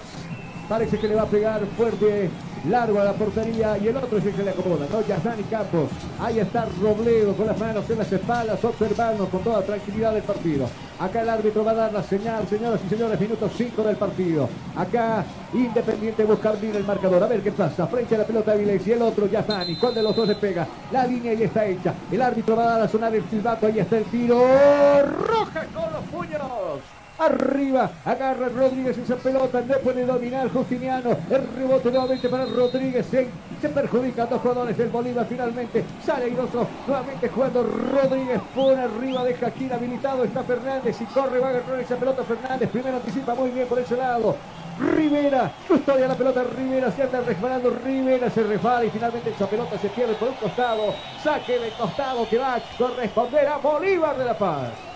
Parece 0.70 0.98
que 0.98 1.08
le 1.08 1.16
va 1.16 1.24
a 1.24 1.28
pegar 1.28 1.66
fuerte 1.78 2.30
largo 2.70 3.00
a 3.00 3.04
la 3.04 3.14
portería 3.14 3.78
y 3.78 3.88
el 3.88 3.98
otro 3.98 4.18
el 4.18 4.24
que 4.24 4.44
le 4.44 4.52
acomoda, 4.52 4.86
¿no? 4.92 5.02
Yasmani 5.06 5.44
Campos. 5.44 5.90
Ahí 6.20 6.40
está 6.40 6.66
Robledo 6.82 7.34
con 7.34 7.48
las 7.48 7.60
manos 7.60 7.90
en 7.90 7.98
las 7.98 8.12
espaldas, 8.12 8.64
observando 8.64 9.28
con 9.28 9.42
toda 9.42 9.62
tranquilidad 9.62 10.16
el 10.16 10.24
partido. 10.24 10.68
Acá 11.00 11.22
el 11.22 11.30
árbitro 11.30 11.66
va 11.66 11.72
a 11.72 11.76
dar 11.76 11.94
la 11.94 12.04
señal, 12.04 12.48
señoras 12.48 12.80
y 12.86 12.90
señores, 12.90 13.20
minuto 13.20 13.50
5 13.50 13.84
del 13.84 13.98
partido. 13.98 14.50
Acá 14.76 15.26
Independiente 15.54 16.26
busca 16.26 16.50
abrir 16.50 16.76
el 16.76 16.84
marcador. 16.84 17.24
A 17.24 17.28
ver 17.28 17.42
qué 17.42 17.52
pasa. 17.52 17.88
Frente 17.88 18.16
a 18.16 18.20
la 18.20 18.26
pelota 18.26 18.52
de 18.52 18.58
Vilés 18.60 18.86
y 18.88 18.92
el 18.92 19.02
otro 19.02 19.28
Yasmani. 19.28 19.76
¿Cuál 19.76 19.96
de 19.96 20.04
los 20.04 20.16
dos 20.16 20.28
se 20.28 20.36
pega? 20.36 20.68
La 20.92 21.06
línea 21.08 21.34
ya 21.34 21.46
está 21.46 21.66
hecha. 21.66 21.94
El 22.12 22.22
árbitro 22.22 22.56
va 22.56 22.64
a 22.64 22.72
dar 22.72 22.82
a 22.82 22.88
sonar 22.88 23.16
el 23.16 23.24
silbato. 23.30 23.68
Ahí 23.68 23.80
está 23.80 23.98
el 23.98 24.06
tiro. 24.06 24.42
Roja 25.28 25.66
con 25.74 25.94
los 25.94 26.04
puños. 26.12 26.42
Arriba, 27.18 27.90
agarra 28.04 28.50
Rodríguez 28.50 28.98
esa 28.98 29.16
pelota, 29.16 29.62
no 29.62 29.78
puede 29.78 30.06
dominar 30.06 30.52
Justiniano. 30.52 31.12
El 31.30 31.48
rebote 31.56 31.90
nuevamente 31.90 32.28
para 32.28 32.46
Rodríguez. 32.46 33.06
Se, 33.06 33.30
se 33.62 33.70
perjudican 33.70 34.30
dos 34.30 34.42
jugadores 34.42 34.78
del 34.78 34.90
Bolívar. 34.90 35.26
Finalmente 35.26 35.86
sale 36.06 36.28
Iroso. 36.28 36.68
Nuevamente 36.86 37.30
jugando 37.30 37.64
Rodríguez. 37.64 38.42
Pone 38.54 38.82
arriba, 38.82 39.24
de 39.24 39.46
aquí 39.46 39.72
habilitado. 39.72 40.26
Está 40.26 40.44
Fernández 40.44 41.00
y 41.00 41.06
corre, 41.06 41.40
va 41.40 41.48
a 41.48 41.50
agarrar 41.52 41.80
esa 41.80 41.96
pelota 41.96 42.24
Fernández. 42.24 42.70
Primero 42.70 42.98
anticipa 42.98 43.34
muy 43.34 43.50
bien 43.52 43.68
por 43.68 43.80
ese 43.80 43.96
lado. 43.96 44.36
Rivera, 44.78 45.54
custodia 45.70 46.10
la 46.10 46.16
pelota 46.16 46.44
Rivera, 46.44 46.92
se 46.92 47.04
anda 47.04 47.22
resbalando 47.22 47.70
Rivera, 47.86 48.30
se 48.30 48.44
resbala 48.44 48.84
y 48.84 48.90
finalmente 48.90 49.30
esa 49.30 49.50
pelota 49.50 49.78
se 49.80 49.88
pierde 49.88 50.16
por 50.16 50.28
un 50.28 50.36
costado, 50.36 50.94
saque 51.24 51.60
de 51.60 51.70
costado 51.72 52.28
que 52.28 52.38
va 52.38 52.56
a 52.56 52.62
corresponder 52.78 53.48
a 53.48 53.56
Bolívar 53.56 54.18
de 54.18 54.26
la 54.26 54.38
Paz. 54.38 54.95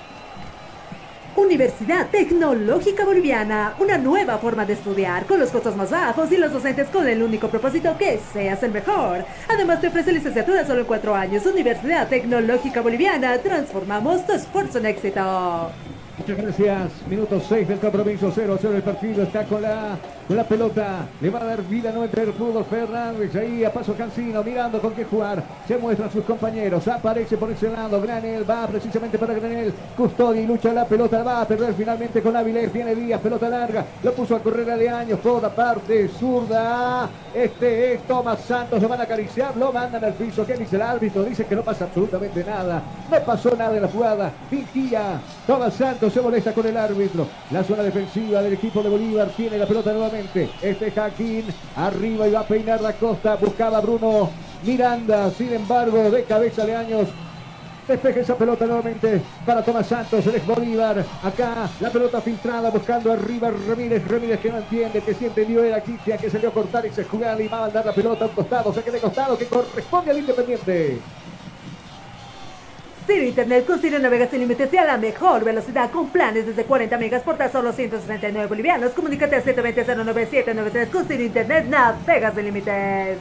Universidad 1.36 2.08
Tecnológica 2.10 3.06
Boliviana, 3.06 3.76
una 3.80 3.98
nueva 3.98 4.38
forma 4.38 4.66
de 4.66 4.74
estudiar 4.74 5.26
con 5.26 5.40
los 5.40 5.50
costos 5.50 5.76
más 5.76 5.92
bajos 5.92 6.32
y 6.32 6.38
los 6.38 6.52
docentes 6.52 6.90
con 6.90 7.08
el 7.08 7.22
único 7.24 7.48
propósito 7.48 7.98
que 7.98 8.20
seas 8.34 8.62
el 8.64 8.72
mejor. 8.72 9.26
Además 9.48 9.82
te 9.82 9.88
ofrece 9.88 10.12
licenciatura 10.12 10.66
solo 10.66 10.82
en 10.82 10.88
cuatro 10.88 11.16
años. 11.16 11.46
Universidad 11.46 12.08
Tecnológica 12.08 12.82
Boliviana, 12.82 13.38
transformamos 13.38 14.26
tu 14.26 14.34
esfuerzo 14.34 14.80
en 14.80 14.88
éxito. 14.88 15.72
Muchas 16.18 16.38
gracias. 16.38 17.08
Minuto 17.08 17.40
6 17.40 17.68
del 17.68 17.80
compromiso. 17.80 18.32
0-0 18.32 18.76
el 18.76 18.84
partido. 18.84 19.24
Está 19.24 19.46
con 19.46 19.62
la, 19.62 19.98
con 20.30 20.38
la 20.38 20.44
pelota. 20.44 21.08
Le 21.22 21.32
va 21.32 21.42
a 21.42 21.46
dar 21.46 21.64
vida 21.64 21.92
no 21.92 22.04
entre 22.04 22.22
el 22.22 22.34
fútbol 22.34 22.64
Fernández. 22.64 23.36
Ahí 23.36 23.64
a 23.64 23.74
paso 23.74 23.96
Cancino 23.96 24.44
mirando 24.44 24.80
con 24.80 24.94
qué 24.94 25.04
jugar. 25.04 25.44
Se 25.68 25.76
muestran 25.76 26.12
sus 26.12 26.24
compañeros. 26.24 26.88
Aparece 26.88 27.36
por 27.36 27.50
ese 27.50 27.72
lado. 27.72 28.00
Granel 28.00 28.48
va 28.48 28.68
precisamente 28.68 29.18
para 29.18 29.34
Granel. 29.34 29.74
Custodia 29.98 30.40
y 30.40 30.46
lucha 30.46 30.72
la 30.72 30.86
pelota. 30.86 31.24
Va 31.24 31.42
a 31.42 31.48
perder 31.48 31.74
finalmente 31.74 32.22
con 32.22 32.38
Avilés. 32.38 32.72
Viene 32.72 32.94
Díaz. 32.94 33.20
Pelota 33.22 33.50
larga. 33.50 33.84
Lo 34.04 34.14
puso 34.14 34.36
a 34.36 34.40
correr 34.40 34.70
a 34.70 34.78
de 34.78 34.88
años. 34.88 35.20
Toda 35.20 35.50
parte 35.50 36.08
zurda. 36.10 37.10
Este 37.34 37.96
es 37.96 38.04
Tomás 38.04 38.42
Santos. 38.42 38.80
Lo 38.80 38.88
van 38.88 39.00
a 39.00 39.06
acariciar. 39.06 39.58
Lo 39.58 39.74
mandan 39.74 40.04
al 40.04 40.14
piso. 40.14 40.46
¿Qué 40.46 40.56
dice 40.56 40.76
el 40.76 40.84
árbitro? 40.84 41.24
Dice 41.24 41.44
que 41.48 41.56
no 41.56 41.64
pasa 41.64 41.86
absolutamente 41.86 42.44
nada. 42.44 42.84
No 43.10 43.20
pasó 43.22 43.56
nada 43.58 43.76
en 43.76 43.82
la 43.82 43.88
jugada. 43.88 44.32
Fingía. 44.48 45.20
Tomás 45.48 45.74
Santos 45.74 46.14
se 46.14 46.22
molesta 46.22 46.54
con 46.54 46.68
el 46.68 46.78
árbitro. 46.78 47.26
La 47.50 47.64
zona 47.64 47.82
defensiva 47.82 48.44
del 48.44 48.54
equipo 48.54 48.84
de 48.84 48.90
Bolívar 48.90 49.30
tiene 49.30 49.58
la 49.58 49.66
pelota 49.66 49.92
nuevamente. 49.92 50.19
Este 50.62 50.92
Jaquín 50.92 51.46
arriba 51.76 52.28
y 52.28 52.32
va 52.32 52.42
a 52.42 52.48
peinar 52.48 52.82
la 52.82 52.94
costa. 52.94 53.36
Buscaba 53.36 53.80
Bruno 53.80 54.30
Miranda. 54.66 55.32
Sin 55.32 55.54
embargo, 55.54 56.10
de 56.12 56.24
cabeza 56.24 56.66
de 56.66 56.76
años. 56.76 57.08
Despeja 57.88 58.20
esa 58.20 58.36
pelota 58.36 58.68
nuevamente 58.68 59.20
para 59.46 59.64
Tomás 59.64 59.88
Santos, 59.88 60.28
el 60.28 60.36
ex 60.36 60.46
Bolívar. 60.46 61.04
Acá 61.24 61.68
la 61.80 61.90
pelota 61.90 62.22
filtrada 62.22 62.70
buscando 62.70 63.12
arriba 63.12 63.50
Ramírez. 63.68 64.08
Ramírez 64.08 64.40
que 64.40 64.52
no 64.52 64.58
entiende, 64.58 65.02
que 65.02 65.14
siente 65.16 65.44
dio 65.46 65.64
era 65.64 65.82
Cristian 65.82 66.20
que 66.20 66.30
salió 66.30 66.50
a 66.50 66.54
cortar 66.54 66.86
y 66.86 66.92
se 66.92 67.04
jugaba 67.06 67.42
y 67.42 67.48
va 67.48 67.58
a 67.58 67.62
mandar 67.62 67.86
la 67.86 67.94
pelota 67.94 68.26
a 68.26 68.28
un 68.28 68.34
costado. 68.36 68.74
Saque 68.74 68.92
de 68.92 69.00
costado 69.00 69.38
que 69.38 69.46
corresponde 69.46 70.12
al 70.12 70.20
Independiente. 70.20 71.00
Ciro 73.10 73.26
Internet 73.26 73.66
con 73.66 73.80
Ciro 73.80 73.98
Navega 73.98 74.28
sin 74.28 74.40
límites 74.42 74.72
y 74.72 74.78
a 74.78 74.86
la 74.86 74.96
mejor 74.96 75.44
velocidad 75.44 75.90
con 75.90 76.10
planes 76.10 76.46
desde 76.46 76.64
40 76.64 76.96
megas 77.00 77.24
por 77.24 77.38
tan 77.38 77.52
solo 77.52 77.74
169 77.74 78.48
bolivianos. 78.48 78.92
Comunícate 78.92 79.36
al 79.36 79.44
720-09793 79.46 80.90
con 80.92 81.06
Ciro 81.08 81.24
Internet 81.24 81.66
Navegas 81.70 82.36
sin 82.36 82.46
límites. 82.46 83.18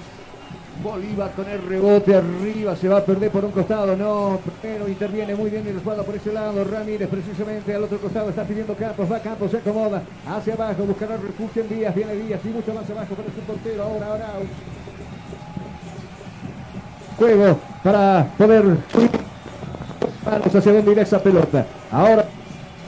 Bolívar 0.83 1.33
con 1.33 1.49
el 1.49 1.63
rebote 1.63 2.15
arriba, 2.15 2.77
se 2.77 2.87
va 2.87 2.99
a 2.99 3.05
perder 3.05 3.31
por 3.31 3.47
un 3.47 3.51
costado, 3.51 3.97
no, 3.97 4.39
pero 4.61 4.87
interviene 4.87 5.35
muy 5.35 5.49
bien 5.49 5.67
el 5.67 5.81
jugada 5.81 6.03
por 6.03 6.15
ese 6.15 6.35
lado, 6.35 6.65
Ramírez 6.65 7.09
precisamente 7.09 7.75
al 7.75 7.85
otro 7.85 7.99
costado 7.99 8.29
está 8.29 8.45
pidiendo 8.45 8.75
Campos, 8.75 9.11
va 9.11 9.19
Campos, 9.21 9.51
se 9.51 9.57
acomoda, 9.57 10.03
hacia 10.27 10.53
abajo, 10.53 10.85
buscará 10.85 11.17
refugio 11.17 11.63
en 11.63 11.69
Díaz, 11.71 11.95
viene 11.95 12.15
Díaz 12.15 12.41
y 12.45 12.49
mucho 12.49 12.75
más 12.75 12.89
abajo 12.91 13.15
para 13.15 13.29
su 13.31 13.41
portero, 13.41 13.83
ahora, 13.83 14.07
ahora. 14.07 14.27
Juego 17.17 17.59
para 17.83 18.29
poder 18.39 18.77
manos 20.31 20.55
hacia 20.55 20.73
donde 20.73 20.93
irá 20.93 21.03
esa 21.03 21.23
pelota. 21.23 21.67
Ahora 21.91 22.25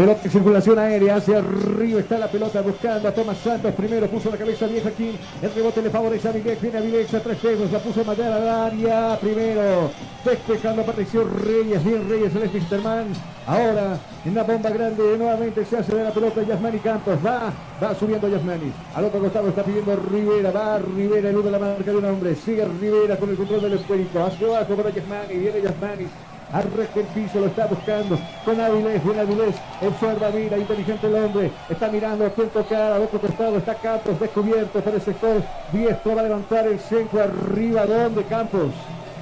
Pelota 0.00 0.20
en 0.24 0.30
circulación 0.30 0.78
aérea 0.78 1.16
hacia 1.16 1.40
arriba 1.40 2.00
está 2.00 2.16
la 2.16 2.28
pelota 2.28 2.62
buscando 2.62 3.06
a 3.06 3.12
Tomás 3.12 3.36
Santos. 3.36 3.74
Primero 3.74 4.06
puso 4.06 4.30
la 4.30 4.38
cabeza 4.38 4.66
vieja 4.66 4.88
aquí. 4.88 5.18
El 5.42 5.52
rebote 5.52 5.82
le 5.82 5.90
favorece 5.90 6.26
a 6.26 6.32
Miguel. 6.32 6.56
Viene 6.58 6.78
a 6.78 6.80
Vilex 6.80 7.12
a 7.12 7.20
tres 7.20 7.42
dedos. 7.42 7.70
La 7.70 7.80
puso 7.80 8.02
Mayara 8.02 8.36
al 8.36 8.48
área. 8.48 9.18
Primero 9.20 9.90
despejando 10.24 10.80
apareció 10.80 11.24
Reyes. 11.24 11.84
Bien 11.84 12.08
Reyes, 12.08 12.34
el 12.34 12.48
Fisterman. 12.48 13.08
Ahora 13.46 13.98
en 14.24 14.34
la 14.34 14.42
bomba 14.42 14.70
grande 14.70 15.02
nuevamente 15.18 15.66
se 15.66 15.76
hace 15.76 15.94
de 15.94 16.04
la 16.04 16.12
pelota 16.12 16.42
Yasmani 16.44 16.78
Campos. 16.78 17.18
Va, 17.22 17.52
va 17.82 17.94
subiendo 17.94 18.26
Yasmani. 18.26 18.72
Al 18.94 19.04
otro 19.04 19.20
costado 19.20 19.48
está 19.48 19.62
pidiendo 19.64 19.96
Rivera. 19.96 20.50
Va 20.50 20.78
Rivera, 20.78 21.28
de 21.28 21.50
la 21.50 21.58
marca 21.58 21.90
de 21.90 21.96
un 21.98 22.04
hombre. 22.06 22.34
Sigue 22.36 22.64
Rivera 22.80 23.18
con 23.18 23.28
el 23.28 23.36
control 23.36 23.60
del 23.60 23.74
esférico. 23.74 24.24
Hacia 24.24 24.46
abajo 24.46 24.76
para 24.76 24.88
Yasmani. 24.88 25.34
Viene 25.34 25.60
Yasmani. 25.60 26.06
Arresta 26.52 27.00
el 27.00 27.06
piso, 27.06 27.40
lo 27.40 27.46
está 27.46 27.66
buscando. 27.66 28.18
Con 28.44 28.60
Avilés, 28.60 29.02
bien 29.04 29.18
Avilés. 29.18 29.56
Observa, 29.80 30.30
mira, 30.30 30.58
inteligente 30.58 31.06
el 31.06 31.14
hombre. 31.14 31.50
Está 31.68 31.88
mirando 31.88 32.26
a 32.26 32.30
quién 32.30 32.48
tocar. 32.48 32.92
Al 32.92 33.02
otro 33.02 33.20
costado 33.20 33.56
está 33.58 33.74
Campos 33.74 34.18
descubierto 34.18 34.80
por 34.80 34.94
el 34.94 35.00
sector. 35.00 35.42
Diestro 35.72 36.14
va 36.14 36.20
a 36.22 36.24
levantar 36.24 36.66
el 36.66 36.80
centro 36.80 37.22
arriba. 37.22 37.86
¿Dónde 37.86 38.24
Campos? 38.24 38.72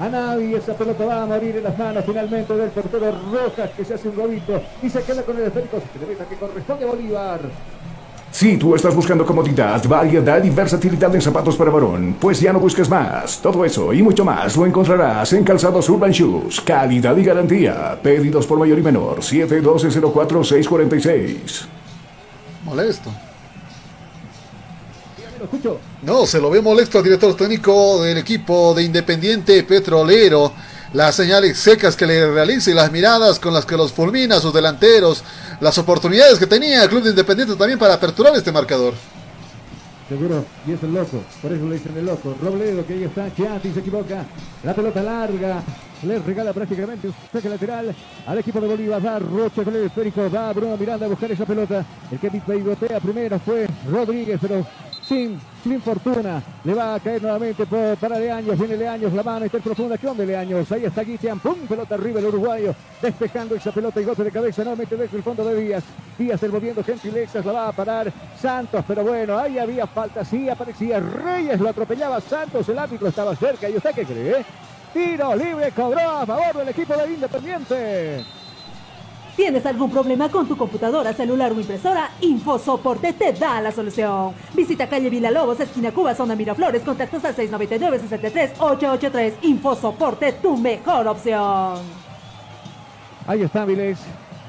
a 0.00 0.08
nadie. 0.08 0.56
Esa 0.56 0.74
pelota 0.74 1.04
va 1.04 1.22
a 1.22 1.26
morir 1.26 1.56
en 1.56 1.64
las 1.64 1.76
manos 1.78 2.04
finalmente 2.04 2.54
del 2.54 2.70
portero 2.70 3.12
Rojas 3.32 3.70
que 3.76 3.84
se 3.84 3.94
hace 3.94 4.08
un 4.08 4.14
globito 4.14 4.60
y 4.82 4.88
se 4.88 5.02
queda 5.02 5.22
con 5.22 5.36
el 5.36 5.44
esférico. 5.44 5.78
Que 6.28 6.36
corresponde 6.36 6.84
a 6.84 6.88
Bolívar. 6.88 7.40
Si 8.38 8.57
tú 8.57 8.77
estás 8.77 8.94
buscando 8.94 9.27
comodidad, 9.27 9.83
variedad 9.88 10.44
y 10.44 10.51
versatilidad 10.51 11.12
en 11.12 11.20
zapatos 11.20 11.57
para 11.57 11.72
varón, 11.72 12.14
pues 12.20 12.38
ya 12.38 12.53
no 12.53 12.61
busques 12.61 12.88
más. 12.88 13.42
Todo 13.42 13.64
eso 13.64 13.92
y 13.92 14.01
mucho 14.01 14.24
más 14.24 14.57
lo 14.57 14.64
encontrarás 14.64 15.33
en 15.33 15.42
Calzados 15.42 15.88
Urban 15.88 16.12
Shoes. 16.12 16.61
Calidad 16.61 17.16
y 17.16 17.24
garantía. 17.24 17.98
Pedidos 18.01 18.46
por 18.46 18.61
mayor 18.61 18.79
y 18.79 18.83
menor. 18.83 19.22
712-04-646. 19.22 21.66
Molesto. 22.62 23.11
No, 26.03 26.24
se 26.24 26.40
lo 26.40 26.48
ve 26.48 26.62
molesto 26.62 26.98
al 26.98 27.05
director 27.05 27.35
técnico 27.35 28.05
del 28.05 28.18
equipo 28.18 28.72
de 28.72 28.85
Independiente 28.85 29.64
Petrolero 29.64 30.53
las 30.92 31.14
señales 31.14 31.59
secas 31.59 31.96
que 31.96 32.07
le 32.07 32.31
realiza 32.31 32.70
y 32.70 32.74
las 32.74 32.90
miradas 32.90 33.38
con 33.38 33.53
las 33.53 33.66
que 33.66 33.77
los 33.77 33.92
fulmina 33.92 34.40
sus 34.40 34.53
delanteros, 34.53 35.22
las 35.61 35.77
oportunidades 35.79 36.38
que 36.38 36.46
tenía 36.46 36.83
el 36.83 36.88
Club 36.88 37.03
de 37.03 37.11
Independiente 37.11 37.57
también 37.57 37.79
para 37.79 37.94
aperturar 37.94 38.35
este 38.35 38.53
marcador. 38.53 38.94
Seguro, 40.09 40.42
y 40.66 40.72
es 40.72 40.83
el 40.83 40.94
loco, 40.94 41.22
por 41.42 41.53
eso 41.53 41.66
le 41.66 41.74
dicen 41.74 41.94
el 41.98 42.07
loco. 42.07 42.35
Robledo, 42.40 42.87
que 42.87 42.94
ahí 42.94 43.05
está, 43.05 43.33
Chianti 43.35 43.72
se 43.72 43.81
equivoca. 43.81 44.24
La 44.64 44.74
pelota 44.74 45.03
larga, 45.03 45.62
le 46.03 46.18
regala 46.20 46.55
prácticamente 46.55 47.09
un 47.09 47.14
saque 47.31 47.48
lateral 47.48 47.94
al 48.27 48.38
equipo 48.38 48.59
de 48.59 48.68
Bolívar. 48.68 49.05
Va 49.05 49.18
Rocha 49.18 49.64
con 49.64 49.77
el 49.77 49.85
esférico, 49.85 50.31
va 50.31 50.53
Bruno 50.55 50.79
Miranda 50.79 51.05
a 51.05 51.09
buscar 51.11 51.31
esa 51.31 51.44
pelota. 51.44 51.85
El 52.11 52.18
que 52.18 52.31
pivotea 52.31 53.01
primero 53.01 53.38
fue 53.40 53.68
Rodríguez, 53.90 54.38
pero 54.40 54.66
sin, 55.09 55.40
sin 55.64 55.81
fortuna. 55.81 56.42
Le 56.64 56.75
va 56.75 56.94
a 56.94 57.01
caer 57.01 57.23
nuevamente 57.23 57.64
para 57.66 58.18
Leaños. 58.18 58.59
Viene 58.59 58.77
Leaños, 58.77 59.12
la 59.12 59.23
mano 59.23 59.47
está 59.47 59.59
profunda. 59.59 59.97
¿Qué 59.97 60.07
onda 60.07 60.25
Leaños? 60.25 60.71
Ahí 60.71 60.85
está 60.85 61.03
Guitian. 61.03 61.40
Pum, 61.40 61.66
pelota 61.66 61.94
arriba 61.94 62.21
el 62.21 62.27
uruguayo. 62.27 62.75
Despejando 63.01 63.55
esa 63.55 63.73
pelota 63.73 64.01
y 64.01 64.05
golpe 64.05 64.25
de 64.25 64.31
cabeza 64.31 64.62
nuevamente 64.62 64.97
desde 64.97 65.16
el 65.16 65.23
fondo 65.23 65.44
de 65.44 65.61
Díaz. 65.61 65.85
Díaz 66.18 66.42
el 66.42 66.53
moviendo 66.53 66.85
gentilezas. 66.85 67.44
La 67.44 67.53
va 67.53 67.68
a 67.68 67.73
parar 67.73 68.12
Santos. 68.40 68.85
Pero 68.87 69.03
bueno, 69.03 69.38
ahí 69.38 69.59
había 69.59 69.87
falta. 69.87 70.25
Sí, 70.25 70.49
aparecía 70.49 71.01
Reyes. 71.01 71.59
Lo 71.59 71.71
atropellaba 71.71 72.21
Santos. 72.21 72.68
El 72.68 72.79
árbitro 72.79 73.09
estaba 73.09 73.35
cerca. 73.35 73.68
¿Y 73.68 73.77
usted 73.77 73.94
qué 73.94 74.05
cree? 74.05 74.44
Tiro 74.92 75.37
libre 75.37 75.71
cobró 75.73 76.01
a 76.01 76.27
favor 76.27 76.57
del 76.57 76.68
equipo 76.68 76.94
de 76.97 77.12
Independiente. 77.12 78.25
¿Tienes 79.38 79.64
algún 79.66 79.88
problema 79.88 80.29
con 80.29 80.48
tu 80.48 80.57
computadora, 80.57 81.12
celular 81.12 81.53
o 81.53 81.61
impresora? 81.61 82.11
InfoSoporte 82.22 83.12
te 83.12 83.33
da 83.35 83.61
la 83.61 83.70
solución. 83.70 84.33
Visita 84.53 84.88
calle 84.88 85.09
Villalobos, 85.09 85.61
esquina 85.61 85.92
Cuba, 85.92 86.12
zona 86.12 86.35
Miraflores, 86.35 86.83
contactos 86.83 87.24
al 87.24 87.37
699-63-883. 87.37 89.35
InfoSoporte, 89.42 90.33
tu 90.42 90.57
mejor 90.57 91.07
opción. 91.07 91.77
Ahí 93.29 93.42
está 93.42 93.64
Vilés, 93.64 94.01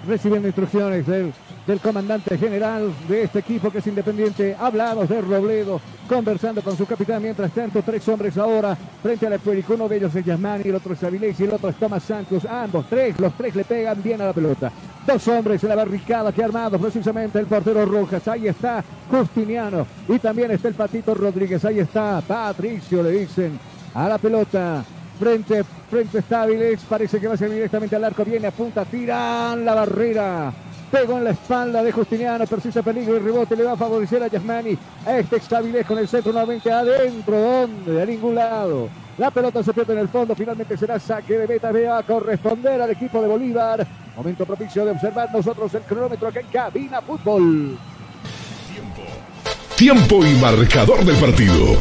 recibiendo 0.07 0.47
instrucciones 0.47 1.05
del 1.05 1.33
del 1.69 1.79
comandante 1.81 2.35
general 2.35 2.91
de 3.07 3.25
este 3.25 3.39
equipo 3.39 3.69
que 3.69 3.77
es 3.77 3.85
independiente. 3.85 4.55
Hablamos 4.59 5.07
de 5.07 5.21
Robledo, 5.21 5.79
conversando 6.07 6.63
con 6.63 6.75
su 6.75 6.87
capitán. 6.87 7.21
Mientras 7.21 7.51
tanto, 7.51 7.83
tres 7.83 8.07
hombres 8.07 8.35
ahora 8.39 8.75
frente 9.03 9.27
al 9.27 9.37
Puerico. 9.39 9.75
Uno 9.75 9.87
de 9.87 9.97
ellos 9.97 10.15
es 10.15 10.25
Yasmani, 10.25 10.63
el 10.67 10.73
otro 10.73 10.93
es 10.93 11.03
Avilés 11.03 11.39
y 11.39 11.43
el 11.43 11.53
otro 11.53 11.69
es 11.69 11.75
Tomás 11.75 12.01
Santos. 12.01 12.43
Ambos, 12.45 12.87
tres, 12.89 13.19
los 13.19 13.33
tres 13.33 13.55
le 13.55 13.65
pegan 13.65 14.01
bien 14.01 14.19
a 14.19 14.25
la 14.25 14.33
pelota. 14.33 14.71
Dos 15.05 15.27
hombres 15.27 15.61
en 15.61 15.69
la 15.69 15.75
barricada 15.75 16.31
que 16.31 16.41
ha 16.41 16.45
armado 16.45 16.79
precisamente 16.79 17.37
el 17.37 17.45
portero 17.45 17.85
Rojas. 17.85 18.27
Ahí 18.27 18.47
está 18.47 18.83
Justiniano 19.11 19.85
y 20.07 20.17
también 20.17 20.49
está 20.49 20.69
el 20.69 20.73
Patito 20.73 21.13
Rodríguez. 21.13 21.63
Ahí 21.65 21.81
está 21.81 22.19
Patricio, 22.27 23.03
le 23.03 23.11
dicen 23.11 23.59
a 23.93 24.09
la 24.09 24.17
pelota. 24.17 24.83
Frente, 25.19 25.63
frente 25.87 26.17
está 26.17 26.41
Avilés. 26.41 26.81
Parece 26.89 27.19
que 27.19 27.27
va 27.27 27.35
a 27.35 27.37
ser 27.37 27.51
directamente 27.51 27.95
al 27.95 28.05
arco. 28.05 28.25
Viene 28.25 28.47
a 28.47 28.51
punta, 28.51 28.85
tiran 28.85 29.63
la 29.63 29.75
barrera. 29.75 30.51
Pegó 30.91 31.17
en 31.17 31.23
la 31.23 31.31
espalda 31.31 31.83
de 31.83 31.91
Justiniano, 31.91 32.47
persiste 32.47 32.81
peligro 32.81 33.15
y 33.15 33.19
rebote 33.19 33.55
le 33.55 33.63
va 33.63 33.73
a 33.73 33.77
favorecer 33.77 34.23
a 34.23 34.27
Yasmani. 34.27 34.77
A 35.05 35.17
este 35.17 35.35
Extavilés 35.35 35.85
con 35.85 35.99
el 35.99 36.07
centro 36.07 36.31
nuevamente 36.31 36.71
adentro, 36.71 37.39
¿dónde? 37.39 38.01
A 38.01 38.05
ningún 38.05 38.35
lado. 38.35 38.89
La 39.19 39.29
pelota 39.29 39.61
se 39.61 39.73
pierde 39.73 39.93
en 39.93 39.99
el 39.99 40.07
fondo, 40.07 40.33
finalmente 40.33 40.77
será 40.77 40.97
saque 40.97 41.37
de 41.37 41.47
meta, 41.47 41.71
va 41.71 41.97
a 41.99 42.03
corresponder 42.03 42.81
al 42.81 42.89
equipo 42.91 43.21
de 43.21 43.27
Bolívar. 43.27 43.85
Momento 44.15 44.45
propicio 44.45 44.85
de 44.85 44.91
observar 44.91 45.29
nosotros 45.31 45.73
el 45.75 45.81
cronómetro 45.81 46.27
acá 46.27 46.39
en 46.39 46.47
Cabina 46.47 47.01
Fútbol. 47.01 47.77
Tiempo 49.75 50.25
y 50.25 50.33
marcador 50.35 51.05
del 51.05 51.17
partido. 51.17 51.77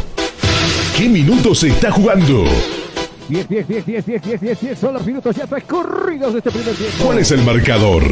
¿Qué 0.97 1.09
minutos 1.09 1.61
se 1.61 1.68
está 1.68 1.90
jugando? 1.90 2.44
10, 3.29 3.49
10, 3.49 3.68
10, 3.68 3.87
10, 3.87 4.07
10, 4.07 4.23
10, 4.23 4.40
10, 4.40 4.61
10 4.61 4.79
son 4.79 4.94
los 4.94 5.07
minutos 5.07 5.37
ya 5.37 5.47
transcurridos 5.47 6.33
de 6.33 6.38
este 6.38 6.51
primer 6.51 6.75
tiempo. 6.75 7.05
¿Cuál 7.05 7.18
es 7.18 7.31
el 7.31 7.42
marcador? 7.42 8.03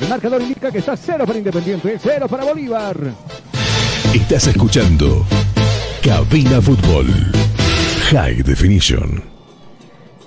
El 0.00 0.08
marcador 0.08 0.40
indica 0.40 0.70
que 0.70 0.78
está 0.78 0.96
cero 0.96 1.24
para 1.26 1.38
Independiente, 1.38 1.98
cero 2.00 2.28
para 2.28 2.44
Bolívar. 2.44 2.96
Estás 4.14 4.46
escuchando 4.46 5.26
Cabina 6.02 6.62
Fútbol 6.62 7.06
High 8.10 8.42
Definition. 8.42 9.22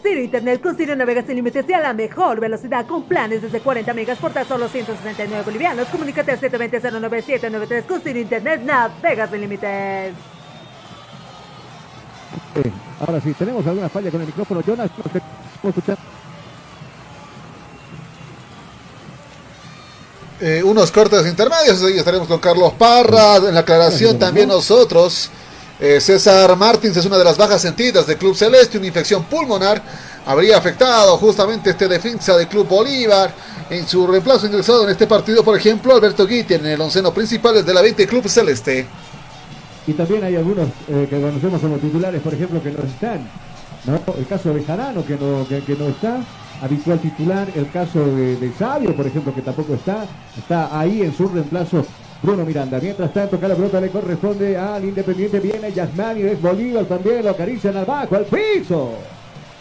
Ciro 0.03 0.21
Internet 0.21 0.61
con 0.61 0.75
Ciro 0.75 0.95
Navegas 0.95 1.25
sin 1.25 1.35
límites 1.35 1.65
y 1.69 1.73
a 1.73 1.79
la 1.79 1.93
mejor 1.93 2.41
velocidad 2.41 2.85
con 2.85 3.03
planes 3.03 3.41
desde 3.41 3.61
40 3.61 3.93
megas 3.93 4.17
por 4.17 4.33
tan 4.33 4.45
solo 4.45 4.67
169 4.67 5.43
bolivianos. 5.45 5.87
Comunícate 5.87 6.31
al 6.31 6.41
720-09793 6.41 7.85
con 7.85 8.01
Ciro 8.01 8.19
Internet 8.19 8.61
Navegas 8.63 9.29
sin 9.29 9.41
límites. 9.41 10.13
ahora 12.99 13.21
sí, 13.21 13.33
tenemos 13.33 13.65
alguna 13.65 13.87
falla 13.87 14.11
con 14.11 14.19
el 14.19 14.27
micrófono. 14.27 14.61
Jonas, 14.61 14.91
¿cómo 15.61 15.69
escuchar? 15.69 15.97
Eh, 20.41 20.63
unos 20.63 20.91
cortes 20.91 21.27
intermedios. 21.27 21.83
Ahí 21.83 21.99
estaremos 21.99 22.27
con 22.27 22.39
Carlos 22.39 22.73
Parra. 22.73 23.35
En 23.35 23.53
la 23.53 23.59
aclaración 23.59 24.17
también 24.17 24.49
nosotros. 24.49 25.29
Eh, 25.79 26.01
César 26.01 26.55
Martins 26.55 26.97
es 26.97 27.05
una 27.05 27.19
de 27.19 27.23
las 27.23 27.37
bajas 27.37 27.61
sentidas 27.61 28.07
del 28.07 28.17
Club 28.17 28.35
Celeste. 28.35 28.79
Una 28.79 28.87
infección 28.87 29.23
pulmonar 29.25 29.83
habría 30.25 30.57
afectado 30.57 31.15
justamente 31.17 31.69
este 31.69 31.87
defensa 31.87 32.35
del 32.37 32.47
Club 32.47 32.67
Bolívar. 32.67 33.31
En 33.69 33.87
su 33.87 34.07
reemplazo 34.07 34.47
ingresado 34.47 34.83
en 34.83 34.89
este 34.89 35.05
partido, 35.05 35.43
por 35.43 35.55
ejemplo, 35.55 35.93
Alberto 35.93 36.25
Guiti 36.25 36.55
en 36.55 36.65
el 36.65 36.81
onceno 36.81 37.13
principal 37.13 37.63
de 37.63 37.73
la 37.73 37.81
20 37.83 38.07
Club 38.07 38.27
Celeste. 38.27 38.87
Y 39.85 39.93
también 39.93 40.23
hay 40.23 40.37
algunos 40.37 40.69
eh, 40.89 41.05
que 41.07 41.21
conocemos 41.21 41.61
como 41.61 41.77
titulares, 41.77 42.19
por 42.19 42.33
ejemplo, 42.33 42.61
que 42.63 42.71
no 42.71 42.83
están. 42.83 43.29
El 44.17 44.27
caso 44.27 44.53
de 44.53 44.63
Jarano, 44.63 45.05
que 45.05 45.17
no, 45.17 45.47
que 45.47 45.75
no 45.75 45.87
está 45.87 46.19
habitual 46.61 46.99
titular. 46.99 47.47
El 47.55 47.69
caso 47.69 48.05
de, 48.05 48.51
Sabio, 48.57 48.95
por 48.95 49.07
ejemplo, 49.07 49.33
que 49.33 49.41
tampoco 49.41 49.73
está. 49.73 50.05
Está 50.37 50.79
ahí 50.79 51.01
en 51.01 51.13
su 51.13 51.27
reemplazo 51.27 51.85
Bruno 52.21 52.45
Miranda. 52.45 52.79
Mientras 52.81 53.11
tanto, 53.13 53.39
cada 53.39 53.55
pelota 53.55 53.81
le 53.81 53.89
corresponde 53.89 54.57
al 54.57 54.85
Independiente. 54.85 55.39
Viene 55.39 55.71
Yasmani, 55.71 56.21
es 56.21 56.41
Bolívar 56.41 56.85
también. 56.85 57.23
Lo 57.23 57.31
acarician 57.31 57.75
al 57.75 57.85
bajo, 57.85 58.15
al 58.15 58.25
piso. 58.25 58.91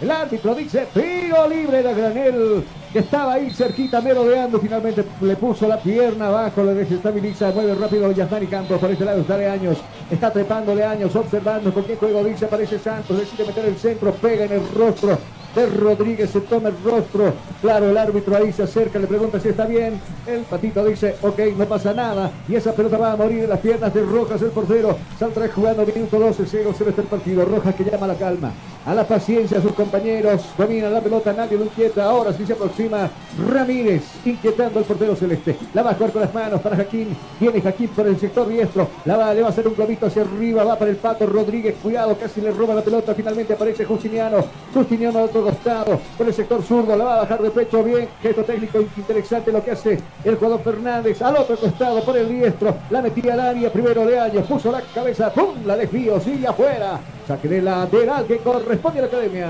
El 0.01 0.11
árbitro 0.11 0.55
dice 0.55 0.87
tiro 0.95 1.47
libre 1.47 1.83
de 1.83 1.93
Granel, 1.93 2.65
que 2.91 3.01
estaba 3.01 3.35
ahí 3.35 3.51
cerquita, 3.51 4.01
merodeando. 4.01 4.59
Finalmente 4.59 5.05
le 5.21 5.37
puso 5.37 5.69
la 5.69 5.79
pierna 5.79 6.29
abajo, 6.29 6.65
le 6.65 6.73
desestabiliza, 6.73 7.51
mueve 7.51 7.75
rápido 7.75 8.11
Yasmani 8.11 8.47
Campos. 8.47 8.79
Por 8.79 8.91
este 8.91 9.05
lado 9.05 9.21
está 9.21 9.37
Leaños, 9.37 9.77
está 10.11 10.33
trepándole 10.33 10.85
años, 10.85 11.15
observando 11.15 11.71
con 11.75 11.85
qué 11.85 11.97
juego 11.97 12.25
dice. 12.25 12.47
Aparece 12.47 12.79
Santos, 12.79 13.19
decide 13.19 13.47
meter 13.47 13.67
el 13.67 13.77
centro, 13.77 14.13
pega 14.13 14.47
en 14.47 14.53
el 14.53 14.63
rostro 14.75 15.19
de 15.55 15.67
Rodríguez, 15.67 16.31
se 16.31 16.41
toma 16.41 16.69
el 16.69 16.75
rostro. 16.85 17.33
Claro, 17.61 17.91
el 17.91 17.97
árbitro 17.97 18.37
ahí 18.37 18.53
se 18.53 18.63
acerca, 18.63 18.99
le 18.99 19.07
pregunta 19.07 19.41
si 19.41 19.49
está 19.49 19.67
bien. 19.67 20.01
El 20.27 20.43
patito 20.43 20.85
dice, 20.85 21.17
ok, 21.23 21.39
no 21.57 21.65
pasa 21.67 21.93
nada. 21.93 22.31
Y 22.49 22.55
esa 22.55 22.73
pelota 22.73 22.99
va 22.99 23.13
a 23.13 23.17
morir 23.17 23.45
en 23.45 23.51
las 23.51 23.61
piernas 23.61 23.93
de 23.93 24.03
Rojas, 24.03 24.41
el 24.43 24.51
portero. 24.51 24.97
Saldrá 25.19 25.49
jugando 25.49 25.85
minuto 25.85 26.19
12, 26.19 26.45
0, 26.47 26.75
0 26.77 26.91
este 26.91 27.03
partido. 27.03 27.45
Rojas 27.45 27.75
que 27.75 27.85
llama 27.85 28.07
a 28.07 28.09
la 28.09 28.15
calma, 28.15 28.53
a 28.87 28.95
la 28.95 29.05
paciencia 29.07 29.59
a 29.59 29.63
sus 29.63 29.73
compañeros. 29.73 30.43
Domina 30.57 30.89
la 30.89 31.01
pelota, 31.01 31.33
nadie 31.33 31.59
lo 31.59 31.65
inquieta. 31.65 32.05
Ahora 32.05 32.33
sí 32.33 32.47
se 32.47 32.53
aproxima 32.53 33.11
Ramírez, 33.49 34.03
inquietando 34.25 34.79
al 34.79 34.85
portero 34.85 35.17
celeste. 35.17 35.57
La 35.75 35.83
va 35.83 35.91
a 35.91 35.95
jugar 35.95 36.13
con 36.13 36.23
las 36.23 36.35
manos 36.35 36.61
para 36.61 36.77
Jaquín. 36.77 37.09
Viene 37.39 37.61
Jaquín 37.61 37.89
por 37.89 38.07
el 38.07 38.19
sector 38.19 38.49
diestro. 38.49 38.89
La 39.05 39.17
va, 39.17 39.35
le 39.35 39.43
va 39.43 39.49
a 39.49 39.51
hacer 39.51 39.67
un 39.67 39.75
globito 39.75 40.07
hacia 40.07 40.23
arriba. 40.23 40.65
Va 40.65 40.79
para 40.79 40.91
el 40.91 40.97
pato 40.97 41.27
Rodríguez. 41.27 41.77
Cuidado, 41.83 42.17
casi 42.19 42.41
le 42.41 42.51
roba 42.51 42.75
la 42.75 42.83
pelota. 42.83 43.15
Finalmente 43.15 43.55
aparece 43.55 43.85
Justiniano. 43.85 44.45
Justiniano 44.73 45.23
otro 45.23 45.40
costado, 45.43 46.01
por 46.17 46.27
el 46.27 46.35
sector 46.35 46.63
zurdo, 46.63 46.97
la 46.97 47.05
va 47.05 47.15
a 47.15 47.21
bajar 47.21 47.43
de 47.43 47.51
pecho 47.51 47.83
bien, 47.83 48.09
gesto 48.23 48.45
técnico 48.45 48.81
interesante 48.97 49.53
lo 49.53 49.65
que 49.65 49.73
hace 49.73 49.99
el 50.25 50.37
jugador 50.37 50.63
Fernández, 50.63 51.21
al 51.23 51.37
otro 51.37 51.57
costado 51.57 52.03
por 52.05 52.17
el 52.17 52.29
diestro, 52.29 52.75
la 52.91 53.03
metía 53.03 53.35
al 53.35 53.41
área, 53.41 53.73
primero 53.73 54.07
de 54.07 54.19
año, 54.19 54.43
puso 54.43 54.71
la 54.73 54.83
cabeza, 54.95 55.33
¡pum! 55.33 55.55
La 55.65 55.77
desvío, 55.77 56.21
sigue 56.21 56.47
afuera, 56.47 57.01
saque 57.27 57.49
de 57.49 57.63
lateral 57.63 58.27
que 58.27 58.39
corresponde 58.39 58.99
a 58.99 59.03
la 59.03 59.09
academia. 59.09 59.49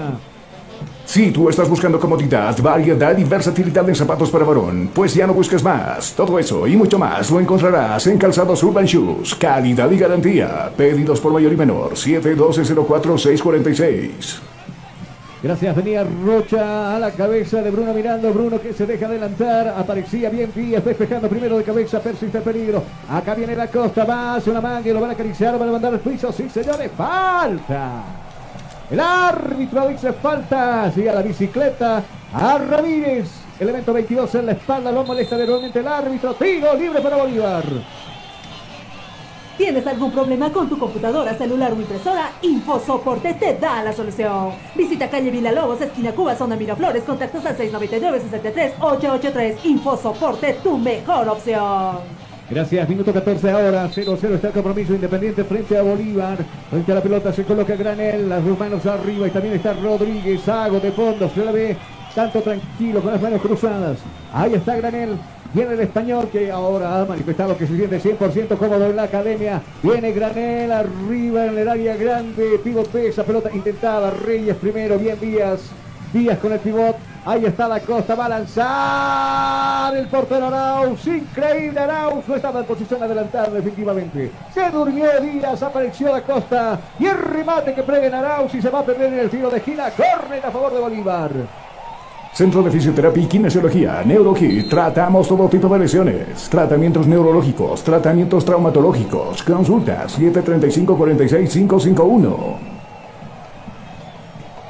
Si 1.04 1.32
tú 1.32 1.48
estás 1.48 1.68
buscando 1.68 1.98
comodidad, 1.98 2.56
variedad 2.62 3.18
y 3.18 3.24
versatilidad 3.24 3.88
en 3.88 3.96
zapatos 3.96 4.30
para 4.30 4.44
varón, 4.44 4.90
pues 4.94 5.12
ya 5.12 5.26
no 5.26 5.34
busques 5.34 5.62
más. 5.62 6.12
Todo 6.12 6.38
eso 6.38 6.68
y 6.68 6.76
mucho 6.76 7.00
más 7.00 7.30
lo 7.30 7.40
encontrarás 7.40 8.06
en 8.06 8.16
Calzados 8.16 8.62
Urban 8.62 8.84
Shoes. 8.84 9.34
Calidad 9.34 9.90
y 9.90 9.98
garantía. 9.98 10.70
Pedidos 10.76 11.20
por 11.20 11.32
mayor 11.32 11.52
y 11.52 11.56
menor. 11.56 11.96
712 11.96 12.74
04 12.86 13.18
646 13.18 14.49
Gracias, 15.42 15.74
venía 15.74 16.04
Rocha 16.04 16.96
a 16.96 16.98
la 16.98 17.10
cabeza 17.12 17.62
de 17.62 17.70
Bruno 17.70 17.94
mirando. 17.94 18.30
Bruno 18.30 18.60
que 18.60 18.74
se 18.74 18.84
deja 18.84 19.06
adelantar. 19.06 19.68
Aparecía 19.68 20.28
bien 20.28 20.52
Díaz 20.54 20.84
despejando 20.84 21.28
primero 21.28 21.56
de 21.56 21.64
cabeza. 21.64 21.98
Persiste 21.98 22.36
el 22.36 22.44
peligro. 22.44 22.82
Acá 23.08 23.34
viene 23.34 23.56
la 23.56 23.68
costa. 23.68 24.04
Va 24.04 24.34
hacia 24.34 24.52
una 24.52 24.60
manga 24.60 24.86
y 24.86 24.92
lo 24.92 25.00
van 25.00 25.10
a 25.10 25.12
acariciar. 25.14 25.58
Van 25.58 25.70
a 25.70 25.72
mandar 25.72 25.94
al 25.94 26.00
piso. 26.00 26.30
Sí, 26.30 26.50
señores. 26.50 26.90
Falta. 26.94 28.02
El 28.90 29.00
árbitro 29.00 29.88
dice 29.88 30.12
falta. 30.12 30.92
Sigue 30.92 31.08
a 31.08 31.14
la 31.14 31.22
bicicleta. 31.22 32.02
A 32.34 32.58
Ramírez. 32.58 33.30
Elemento 33.58 33.94
22 33.94 34.34
en 34.34 34.46
la 34.46 34.52
espalda. 34.52 34.92
Lo 34.92 35.04
molesta 35.04 35.38
nuevamente 35.38 35.78
el 35.78 35.88
árbitro. 35.88 36.34
Tiro 36.34 36.74
libre 36.74 37.00
para 37.00 37.16
Bolívar. 37.16 37.64
¿Tienes 39.60 39.86
algún 39.86 40.10
problema 40.10 40.50
con 40.50 40.70
tu 40.70 40.78
computadora, 40.78 41.36
celular 41.36 41.74
o 41.74 41.76
impresora? 41.76 42.32
InfoSoporte 42.40 43.34
te 43.34 43.58
da 43.58 43.82
la 43.82 43.92
solución. 43.92 44.52
Visita 44.74 45.10
calle 45.10 45.30
Villalobos, 45.30 45.82
esquina 45.82 46.12
Cuba, 46.12 46.34
zona 46.34 46.56
Miraflores, 46.56 47.02
contactos 47.02 47.44
al 47.44 47.58
699-63-883. 47.58 49.56
InfoSoporte, 49.64 50.54
tu 50.62 50.78
mejor 50.78 51.28
opción. 51.28 51.98
Gracias, 52.48 52.88
minuto 52.88 53.12
14 53.12 53.50
ahora, 53.50 53.86
0-0 53.86 54.34
está 54.36 54.46
el 54.46 54.54
compromiso 54.54 54.94
independiente 54.94 55.44
frente 55.44 55.76
a 55.76 55.82
Bolívar. 55.82 56.38
Frente 56.70 56.92
a 56.92 56.94
la 56.94 57.02
pelota 57.02 57.30
se 57.30 57.44
coloca 57.44 57.76
Granel, 57.76 58.30
las 58.30 58.42
dos 58.42 58.58
manos 58.58 58.86
arriba 58.86 59.28
y 59.28 59.30
también 59.30 59.56
está 59.56 59.74
Rodríguez, 59.74 60.48
Hago 60.48 60.80
de 60.80 60.90
fondo, 60.90 61.28
se 61.28 61.44
la 61.44 61.52
ve 61.52 61.76
tanto 62.14 62.40
tranquilo 62.40 63.02
con 63.02 63.12
las 63.12 63.20
manos 63.20 63.42
cruzadas. 63.42 63.98
Ahí 64.32 64.54
está 64.54 64.74
Granel, 64.76 65.18
Viene 65.52 65.72
el 65.72 65.80
español 65.80 66.28
que 66.30 66.52
ahora 66.52 67.00
ha 67.00 67.04
manifestado 67.04 67.56
que 67.56 67.66
se 67.66 67.76
siente 67.76 68.00
100% 68.00 68.56
cómodo 68.56 68.86
en 68.86 68.94
la 68.94 69.02
academia. 69.02 69.60
Viene 69.82 70.12
Granel 70.12 70.70
arriba 70.70 71.46
en 71.46 71.58
el 71.58 71.68
área 71.68 71.96
grande. 71.96 72.60
Pivote 72.62 73.08
esa 73.08 73.24
pelota 73.24 73.50
intentada. 73.52 74.12
Reyes 74.12 74.56
primero. 74.56 74.96
Bien 74.96 75.18
Díaz. 75.18 75.60
Díaz 76.12 76.38
con 76.38 76.52
el 76.52 76.60
pivot. 76.60 76.96
Ahí 77.24 77.44
está 77.46 77.66
la 77.66 77.80
costa. 77.80 78.14
Va 78.14 78.26
a 78.26 78.28
lanzar 78.28 79.96
el 79.96 80.06
portero 80.06 80.46
Arauz. 80.46 81.04
Increíble 81.08 81.80
Arauz. 81.80 82.28
No 82.28 82.36
estaba 82.36 82.60
en 82.60 82.66
posición 82.66 83.02
adelantada 83.02 83.50
definitivamente. 83.50 84.30
Se 84.54 84.70
durmió 84.70 85.20
Díaz. 85.20 85.64
Apareció 85.64 86.12
la 86.12 86.22
costa. 86.22 86.78
Y 87.00 87.06
el 87.06 87.18
remate 87.18 87.74
que 87.74 87.82
preguen 87.82 88.14
Arauz. 88.14 88.54
Y 88.54 88.62
se 88.62 88.70
va 88.70 88.80
a 88.80 88.84
perder 88.84 89.12
en 89.14 89.18
el 89.18 89.30
tiro 89.30 89.50
de 89.50 89.56
esquina. 89.56 89.90
Corner 89.90 90.46
a 90.46 90.50
favor 90.52 90.72
de 90.72 90.80
Bolívar. 90.80 91.32
Centro 92.32 92.62
de 92.62 92.70
Fisioterapia 92.70 93.22
y 93.22 93.26
Kinesiología, 93.26 94.02
NeuroKit. 94.04 94.68
Tratamos 94.68 95.28
todo 95.28 95.48
tipo 95.48 95.68
de 95.68 95.78
lesiones. 95.80 96.48
Tratamientos 96.48 97.06
neurológicos, 97.06 97.82
tratamientos 97.82 98.44
traumatológicos. 98.44 99.42
Consulta 99.42 100.06
735-46-551. 100.06 102.69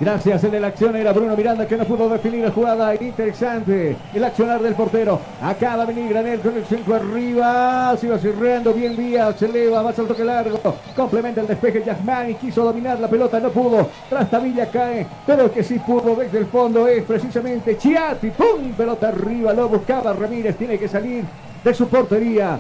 Gracias, 0.01 0.43
en 0.45 0.63
la 0.63 0.69
acción 0.69 0.97
era 0.97 1.13
Bruno 1.13 1.37
Miranda 1.37 1.67
que 1.67 1.77
no 1.77 1.85
pudo 1.85 2.09
definir 2.09 2.43
la 2.43 2.51
jugada. 2.51 2.95
Interesante 2.95 3.95
el 4.15 4.25
accionar 4.25 4.63
del 4.63 4.75
portero. 4.75 5.21
Acaba 5.43 5.85
de 5.85 5.93
venir 5.93 6.09
Granel 6.09 6.41
con 6.41 6.57
el 6.57 6.65
centro 6.65 6.95
arriba. 6.95 7.95
Se 7.99 8.09
va 8.09 8.19
cerrando 8.19 8.73
bien 8.73 8.97
Díaz. 8.97 9.37
Se 9.39 9.45
eleva, 9.45 9.83
más 9.83 9.99
al 9.99 10.07
toque 10.07 10.25
largo. 10.25 10.59
Complementa 10.97 11.43
el 11.43 11.47
despeje 11.47 11.85
Yasmani. 11.85 12.33
Quiso 12.37 12.65
dominar 12.65 12.99
la 12.99 13.09
pelota, 13.09 13.39
no 13.41 13.51
pudo. 13.51 13.91
Trastavilla 14.09 14.71
cae. 14.71 15.07
Pero 15.27 15.45
el 15.45 15.51
que 15.51 15.63
sí 15.63 15.79
pudo 15.79 16.17
desde 16.17 16.39
el 16.39 16.47
fondo 16.47 16.89
es 16.89 17.05
precisamente 17.05 17.77
Chiati. 17.77 18.31
¡Pum! 18.31 18.73
Pelota 18.75 19.09
arriba. 19.09 19.53
Lo 19.53 19.69
buscaba 19.69 20.15
Ramírez. 20.15 20.57
Tiene 20.57 20.79
que 20.79 20.89
salir 20.89 21.25
de 21.63 21.75
su 21.75 21.87
portería. 21.89 22.59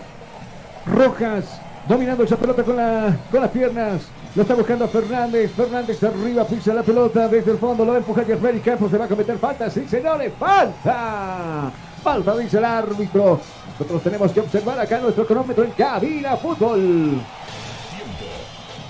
Rojas 0.84 1.59
dominando 1.88 2.22
esa 2.22 2.36
pelota 2.36 2.62
con, 2.62 2.76
la, 2.76 3.16
con 3.30 3.41
las 3.41 3.51
piernas. 3.51 4.03
Lo 4.35 4.43
está 4.43 4.55
buscando 4.55 4.87
Fernández. 4.89 5.51
Fernández 5.53 6.03
arriba, 6.05 6.47
pisa 6.47 6.72
la 6.72 6.83
pelota 6.83 7.26
desde 7.26 7.51
el 7.53 7.59
fondo. 7.59 7.85
Lo 7.85 7.91
va 7.91 7.97
a 7.97 8.01
empujar 8.01 8.26
Jeffrey 8.26 8.61
Campos. 8.61 8.91
Se 8.91 8.99
va 8.99 9.07
a 9.07 9.09
cometer 9.09 9.37
falta. 9.39 9.68
Sí, 9.70 9.87
señores, 9.89 10.33
falta. 10.39 11.72
Falta, 12.03 12.37
dice 12.37 12.59
el 12.59 12.64
árbitro. 12.64 13.41
Nosotros 13.72 14.03
tenemos 14.03 14.31
que 14.33 14.41
observar 14.41 14.78
acá 14.78 15.01
nuestro 15.01 15.26
cronómetro 15.26 15.64
en 15.64 15.70
cabina 15.72 16.37
fútbol. 16.37 17.20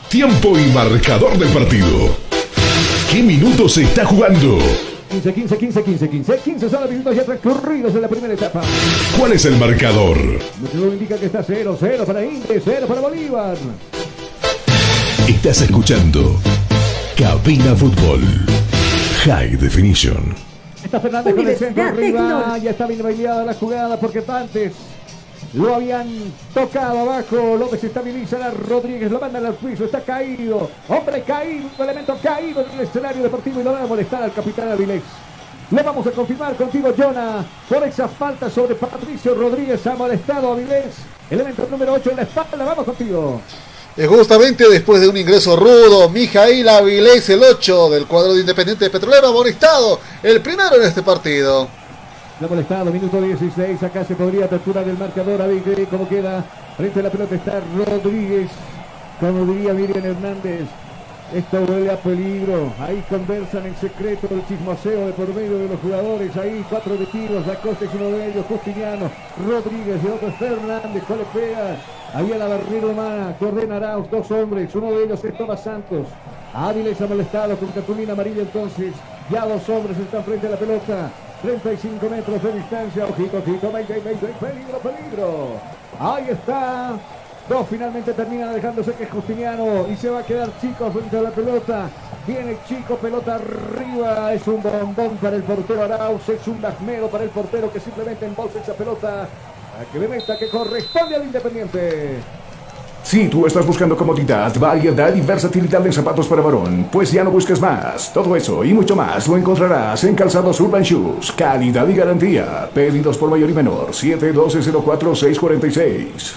Tiempo 0.09 0.59
y 0.59 0.67
marcador 0.73 1.39
del 1.39 1.49
partido. 1.49 2.17
¿Qué 3.11 3.23
minutos 3.23 3.75
se 3.75 3.85
está 3.85 4.05
jugando? 4.05 4.59
15, 5.11 5.35
15, 5.35 5.59
15, 5.59 5.83
15, 5.83 6.09
15. 6.11 6.39
15 6.39 6.71
son 6.71 6.81
los 6.83 6.91
minutos 6.91 7.17
ya 7.17 7.25
transcurridos 7.25 7.95
en 7.95 8.03
la 8.03 8.09
primera 8.09 8.35
etapa. 8.35 8.63
¿Cuál 9.19 9.33
es 9.33 9.45
el 9.45 9.57
marcador? 9.57 10.17
Lo 10.75 10.93
indica 10.93 11.17
que 11.17 11.27
está 11.27 11.43
0, 11.43 11.77
0 11.79 12.05
para 12.07 12.25
Inter, 12.25 12.63
0 12.65 12.87
para 12.87 13.01
Bolívar. 13.01 13.57
Estás 15.31 15.63
escuchando 15.63 16.41
Cabina 17.17 17.77
Fútbol 17.77 18.21
High 19.23 19.57
Definition. 19.59 20.35
Está 20.83 20.99
Fernández 20.99 21.37
con 21.37 21.47
el 21.47 21.57
centro 21.57 21.85
arriba. 21.85 22.59
Ya 22.59 22.73
está 22.73 22.89
bien 22.89 23.01
bailada 23.01 23.45
la 23.45 23.55
jugada 23.55 23.97
porque 23.97 24.25
antes 24.27 24.73
lo 25.55 25.77
habían 25.77 26.09
tocado 26.53 26.99
abajo. 26.99 27.57
López 27.57 27.85
estabiliza 27.85 28.45
a 28.45 28.51
Rodríguez. 28.51 29.09
Lo 29.09 29.21
mandan 29.21 29.47
al 29.47 29.55
piso. 29.55 29.85
Está 29.85 30.01
caído. 30.01 30.69
Hombre 30.89 31.23
caído. 31.23 31.69
Un 31.79 31.85
elemento 31.85 32.19
caído 32.21 32.67
en 32.67 32.73
el 32.73 32.81
escenario 32.81 33.23
deportivo 33.23 33.61
y 33.61 33.65
lo 33.65 33.73
va 33.73 33.85
a 33.85 33.87
molestar 33.87 34.25
al 34.25 34.33
capitán 34.33 34.73
Avilés. 34.73 35.03
Le 35.71 35.83
vamos 35.85 36.05
a 36.09 36.11
confirmar 36.11 36.57
contigo, 36.57 36.93
Jonah, 36.99 37.47
por 37.69 37.87
esa 37.87 38.09
falta 38.09 38.51
sobre 38.51 38.75
Patricio 38.75 39.37
Rodríguez. 39.37 39.87
Ha 39.87 39.95
molestado 39.95 40.51
a 40.51 40.55
Avilés. 40.55 40.97
Elemento 41.31 41.69
número 41.71 41.93
8 41.93 42.11
en 42.11 42.17
la 42.17 42.23
espalda. 42.23 42.65
Vamos 42.65 42.85
contigo. 42.85 43.41
Justamente 44.09 44.67
después 44.69 45.01
de 45.01 45.09
un 45.09 45.17
ingreso 45.17 45.57
rudo, 45.57 46.09
Mijail 46.09 46.67
Avilés, 46.69 47.29
el 47.29 47.43
8 47.43 47.91
del 47.91 48.07
cuadro 48.07 48.33
de 48.33 48.41
Independiente 48.41 48.89
Petrolero, 48.89 49.29
ha 49.29 49.33
molestado 49.33 50.01
el 50.23 50.41
primero 50.41 50.77
en 50.77 50.83
este 50.85 51.03
partido. 51.03 51.69
Lo 52.41 52.47
ha 52.47 52.51
molestado, 52.51 52.91
minuto 52.91 53.21
16, 53.21 53.83
acá 53.83 54.05
se 54.05 54.15
podría 54.15 54.47
aperturar 54.47 54.89
el 54.89 54.97
marcador, 54.97 55.43
a 55.43 55.47
ver 55.47 55.63
cómo 55.91 56.09
queda. 56.09 56.45
Frente 56.79 57.01
a 57.01 57.03
la 57.03 57.11
pelota 57.11 57.35
está 57.35 57.61
Rodríguez, 57.77 58.49
como 59.21 59.53
diría 59.53 59.75
Miriam 59.75 60.05
Hernández. 60.05 60.63
Esto 61.35 61.61
huele 61.61 61.91
a 61.91 61.97
peligro. 61.97 62.73
Ahí 62.81 63.05
conversan 63.09 63.67
en 63.67 63.77
secreto 63.77 64.27
el 64.31 64.45
chismoseo 64.49 65.07
de 65.07 65.13
por 65.13 65.33
medio 65.33 65.59
de 65.59 65.69
los 65.69 65.81
jugadores. 65.81 66.37
Ahí 66.37 66.65
cuatro 66.69 66.97
tiros. 67.13 67.47
Acosta 67.47 67.85
es 67.85 67.91
uno 67.95 68.11
de 68.11 68.31
ellos. 68.31 68.45
Justiniano. 68.49 69.09
Rodríguez 69.47 70.01
y 70.03 70.09
otro 70.09 70.33
Fernández. 70.33 71.05
¿Cuál 71.07 71.21
le 71.21 71.25
pega? 71.27 71.77
Ahí 72.13 72.33
a 72.33 72.39
la 72.39 72.49
barrera 72.49 72.87
humana. 72.87 73.37
Cordén 73.39 73.71
Arauz. 73.71 74.11
Dos 74.11 74.31
hombres. 74.33 74.75
Uno 74.75 74.91
de 74.91 75.05
ellos 75.05 75.25
es 75.25 75.37
Tomás 75.37 75.63
Santos. 75.63 76.09
Áviles 76.53 77.01
ha 77.01 77.07
molestado 77.07 77.57
con 77.57 77.69
cartulina 77.69 78.15
amarilla 78.15 78.43
entonces. 78.43 78.95
Ya 79.31 79.47
dos 79.47 79.69
hombres 79.69 79.97
están 79.97 80.25
frente 80.25 80.49
a 80.49 80.51
la 80.51 80.57
pelota. 80.57 81.11
35 81.43 82.11
metros 82.11 82.43
de 82.43 82.53
distancia. 82.53 83.07
Ojito, 83.07 83.39
ojito. 83.39 83.71
Peligro, 83.71 84.79
peligro. 84.79 85.61
Ahí 86.01 86.31
está. 86.31 86.99
Dos 87.49 87.67
finalmente 87.69 88.13
termina 88.13 88.53
dejándose 88.53 88.93
que 88.95 89.07
Justiniano 89.07 89.89
y 89.89 89.97
se 89.97 90.11
va 90.11 90.21
a 90.21 90.23
quedar 90.25 90.51
Chico 90.61 90.91
frente 90.91 91.17
a 91.17 91.23
la 91.23 91.31
pelota. 91.31 91.89
Viene 92.27 92.59
Chico, 92.67 92.97
pelota 92.97 93.37
arriba. 93.37 94.35
Es 94.35 94.47
un 94.49 94.61
bombón 94.61 95.17
para 95.17 95.37
el 95.37 95.45
portero 95.45 95.85
Arauz. 95.85 96.29
Es 96.29 96.47
un 96.49 96.61
lasmero 96.61 97.07
para 97.07 97.23
el 97.23 97.31
portero 97.31 97.73
que 97.73 97.79
simplemente 97.79 98.27
embolsa 98.27 98.59
esa 98.59 98.75
pelota. 98.75 99.29
A 99.81 99.85
que 99.85 99.99
le 99.99 100.09
meta 100.09 100.37
que 100.37 100.51
corresponde 100.51 101.17
al 101.17 101.25
Independiente. 101.25 102.19
Si 103.03 103.29
tú 103.29 103.47
estás 103.47 103.67
buscando 103.67 103.97
comodidad, 103.97 104.55
variedad 104.59 105.15
y 105.15 105.23
versatilidad 105.23 105.87
en 105.87 105.93
zapatos 105.95 106.29
para 106.29 106.43
varón, 106.43 106.89
pues 106.93 107.11
ya 107.11 107.25
no 107.25 107.31
busques 107.31 107.59
más. 107.59 108.13
Todo 108.13 108.37
eso 108.37 108.63
y 108.63 108.75
mucho 108.75 108.95
más 108.95 109.27
lo 109.27 109.39
encontrarás 109.39 110.05
en 110.05 110.15
Calzados 110.15 110.61
Urban 110.61 110.83
Shoes. 110.83 111.33
Calidad 111.33 111.89
y 111.89 111.95
garantía. 111.95 112.69
Pedidos 112.75 113.17
por 113.17 113.31
mayor 113.31 113.49
y 113.49 113.55
menor. 113.55 113.93
712-04-646. 113.93 116.35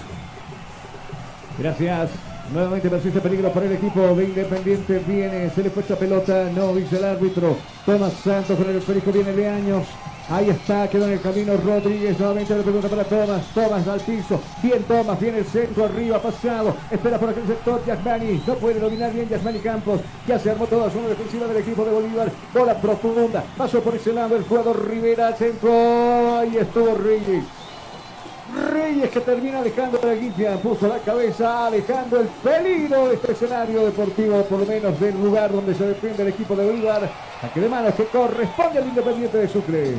Gracias. 1.60 2.12
Nuevamente 2.54 2.89
persiste 2.89 3.20
peligro 3.20 3.52
para 3.52 3.66
el 3.66 3.74
equipo 3.74 4.16
de 4.16 4.24
Independiente. 4.24 5.02
Viene, 5.06 5.50
se 5.50 5.64
le 5.64 5.70
fue 5.70 5.84
pelota. 5.84 6.50
No 6.56 6.74
dice 6.74 6.96
el 6.96 7.04
árbitro. 7.04 7.58
Tomás 7.86 8.14
Santos 8.24 8.58
con 8.58 8.70
el 8.70 8.78
esférico. 8.78 9.12
Viene 9.12 9.34
de 9.34 9.50
años. 9.50 9.86
Ahí 10.30 10.50
está, 10.50 10.90
quedó 10.90 11.06
en 11.06 11.14
el 11.14 11.22
camino 11.22 11.58
Rodríguez. 11.58 12.18
Nuevamente 12.18 12.56
la 12.56 12.64
pregunta 12.64 12.88
para 12.88 13.04
Tomás. 13.04 13.46
Tomás 13.54 13.88
al 13.88 14.00
piso. 14.00 14.40
Bien 14.62 14.82
Tomás, 14.84 15.20
viene 15.20 15.40
el 15.40 15.46
centro 15.46 15.86
arriba, 15.86 16.20
pasado. 16.22 16.76
Espera 16.90 17.20
por 17.20 17.30
aquel 17.30 17.46
sector 17.46 17.86
Yasmani. 17.86 18.42
No 18.48 18.56
puede 18.56 18.80
dominar 18.80 19.12
bien 19.12 19.28
Yasmani 19.28 19.60
Campos. 19.60 20.00
Ya 20.28 20.40
se 20.40 20.52
armó 20.52 20.66
toda 20.66 20.90
zona 20.90 21.10
defensiva 21.10 21.48
del 21.48 21.58
equipo 21.58 21.84
de 21.84 21.92
Bolívar. 21.92 22.32
Bola 22.54 22.80
profunda. 22.80 23.44
Pasó 23.58 23.82
por 23.82 23.96
ese 23.96 24.14
lado 24.14 24.36
el 24.38 24.44
jugador 24.44 24.90
Rivera. 24.90 25.34
Centro. 25.36 26.40
Ahí 26.40 26.58
estuvo 26.58 26.96
Reyes. 26.96 27.62
Reyes 28.54 29.10
que 29.10 29.20
termina 29.20 29.62
dejando 29.62 29.99
la 30.04 30.14
guilla, 30.14 30.56
puso 30.58 30.88
la 30.88 30.99
cabeza, 30.99 31.68
alejando 31.68 32.20
el 32.20 32.28
peligro 32.28 33.08
de 33.08 33.16
este 33.16 33.32
escenario 33.32 33.86
deportivo, 33.86 34.43
por 34.43 34.60
lo 34.60 34.66
menos 34.66 34.99
del 34.99 35.22
lugar 35.22 35.51
donde 35.51 35.74
se 35.74 35.86
defiende 35.88 36.24
el 36.24 36.30
equipo 36.30 36.56
de 36.56 36.66
Bolívar. 36.66 37.10
A 37.41 37.54
que 37.54 37.60
de 37.60 37.70
manos 37.70 37.93
que 37.95 38.06
corresponde 38.06 38.80
al 38.80 38.88
Independiente 38.88 39.38
de 39.38 39.47
Sucre. 39.47 39.95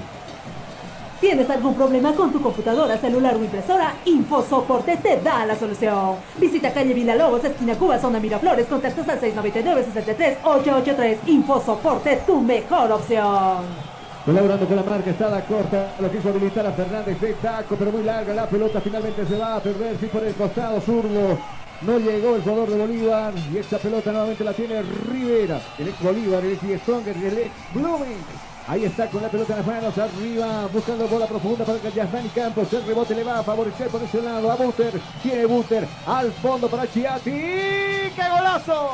¿Tienes 1.21 1.49
algún 1.49 1.75
problema 1.75 2.13
con 2.13 2.33
tu 2.33 2.41
computadora, 2.43 2.99
celular 2.99 3.37
o 3.37 3.43
impresora? 3.43 3.95
InfoSoporte 4.05 4.99
te 4.99 5.21
da 5.21 5.47
la 5.47 5.57
solución. 5.57 6.17
Visita 6.39 6.73
calle 6.73 6.93
Villalobos, 6.93 7.43
esquina 7.45 7.75
Cuba, 7.77 7.99
zona 7.99 8.21
Miraflores, 8.21 8.67
contactos 8.67 9.09
al 9.09 9.21
699-63-883. 9.21 11.17
InfoSoporte, 11.27 12.23
tu 12.27 12.41
mejor 12.41 12.93
opción. 12.93 13.94
Colaborando 14.25 14.67
con 14.67 14.77
la 14.77 14.83
marca, 14.83 15.11
está 15.11 15.29
la 15.29 15.43
corta, 15.43 15.97
lo 16.01 16.11
quiso 16.11 16.31
habilitar 16.31 16.67
a 16.67 16.73
Fernández 16.73 17.21
de 17.21 17.35
taco, 17.35 17.77
pero 17.77 17.93
muy 17.93 18.03
larga 18.03 18.33
la 18.33 18.47
pelota, 18.47 18.81
finalmente 18.81 19.27
se 19.27 19.37
va 19.37 19.57
a 19.57 19.61
perder, 19.61 19.99
sí 20.01 20.07
por 20.07 20.25
el 20.25 20.35
costado 20.35 20.81
zurdo. 20.81 21.39
No 21.83 21.99
llegó 21.99 22.37
el 22.37 22.43
jugador 22.43 22.71
de 22.71 22.79
Bolívar 22.79 23.35
y 23.53 23.59
esta 23.59 23.77
pelota 23.77 24.13
nuevamente 24.13 24.43
la 24.43 24.55
tiene 24.55 24.83
Rivera, 24.83 25.61
el 25.79 25.89
ex 25.89 26.03
Bolívar, 26.03 26.43
el 26.43 26.53
ex 26.53 26.81
Stronger, 26.81 27.15
el 27.15 27.39
ex 27.39 27.51
Blooming. 27.75 28.25
Ahí 28.67 28.87
está 28.87 29.09
con 29.09 29.21
la 29.21 29.29
pelota 29.29 29.53
en 29.53 29.59
las 29.59 29.67
manos, 29.67 29.99
arriba, 29.99 30.69
buscando 30.73 31.07
bola 31.07 31.27
profunda 31.27 31.67
para 31.67 31.79
que 31.79 31.93
Yasmani 31.93 32.31
Campos. 32.31 32.73
El 32.73 32.87
rebote 32.87 33.15
le 33.15 33.25
va 33.25 33.41
a 33.41 33.43
favorecer 33.43 33.89
por 33.89 34.03
ese 34.03 34.23
lado 34.23 34.51
a 34.51 34.55
Buter. 34.55 34.99
Tiene 35.23 35.45
Buter 35.45 35.87
al 36.07 36.33
fondo 36.33 36.67
para 36.69 36.91
Chiati. 36.91 37.31
¡Qué 37.31 38.23
golazo! 38.31 38.89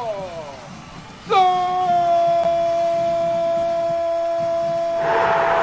Independiente. 5.00 5.59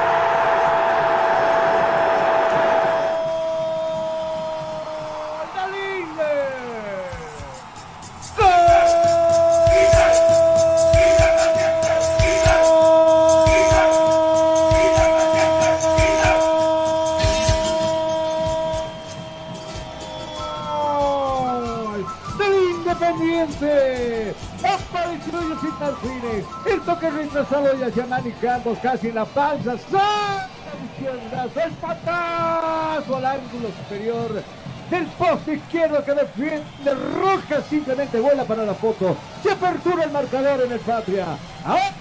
Retrasado 27.50 27.86
de 27.86 27.92
Yamani 27.92 28.32
Campos 28.34 28.78
casi 28.82 29.08
en 29.10 29.16
la 29.16 29.26
panza. 29.26 29.76
¡Santa 29.78 30.50
izquierda! 30.92 31.48
¡El 31.66 31.72
patazo 31.74 33.16
al 33.16 33.26
ángulo 33.26 33.70
superior! 33.84 34.44
Del 34.90 35.06
poste 35.06 35.56
izquierdo 35.56 36.04
que 36.04 36.14
defiende 36.14 36.96
Rojas 37.20 37.64
simplemente 37.70 38.20
vuela 38.20 38.46
para 38.46 38.64
la 38.64 38.74
foto. 38.74 39.18
Se 39.44 39.52
apertura 39.52 40.06
el 40.06 40.12
marcador 40.12 40.62
en 40.62 40.72
el 40.72 40.80
Patria. 40.80 41.26
Ahora 41.66 41.94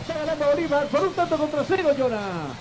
está 0.00 0.14
ganando 0.14 0.46
Bolívar 0.46 0.86
por 0.86 1.02
un 1.02 1.12
tanto 1.14 1.36
contra 1.36 1.64
cero, 1.66 1.90
Jonah. 1.98 2.54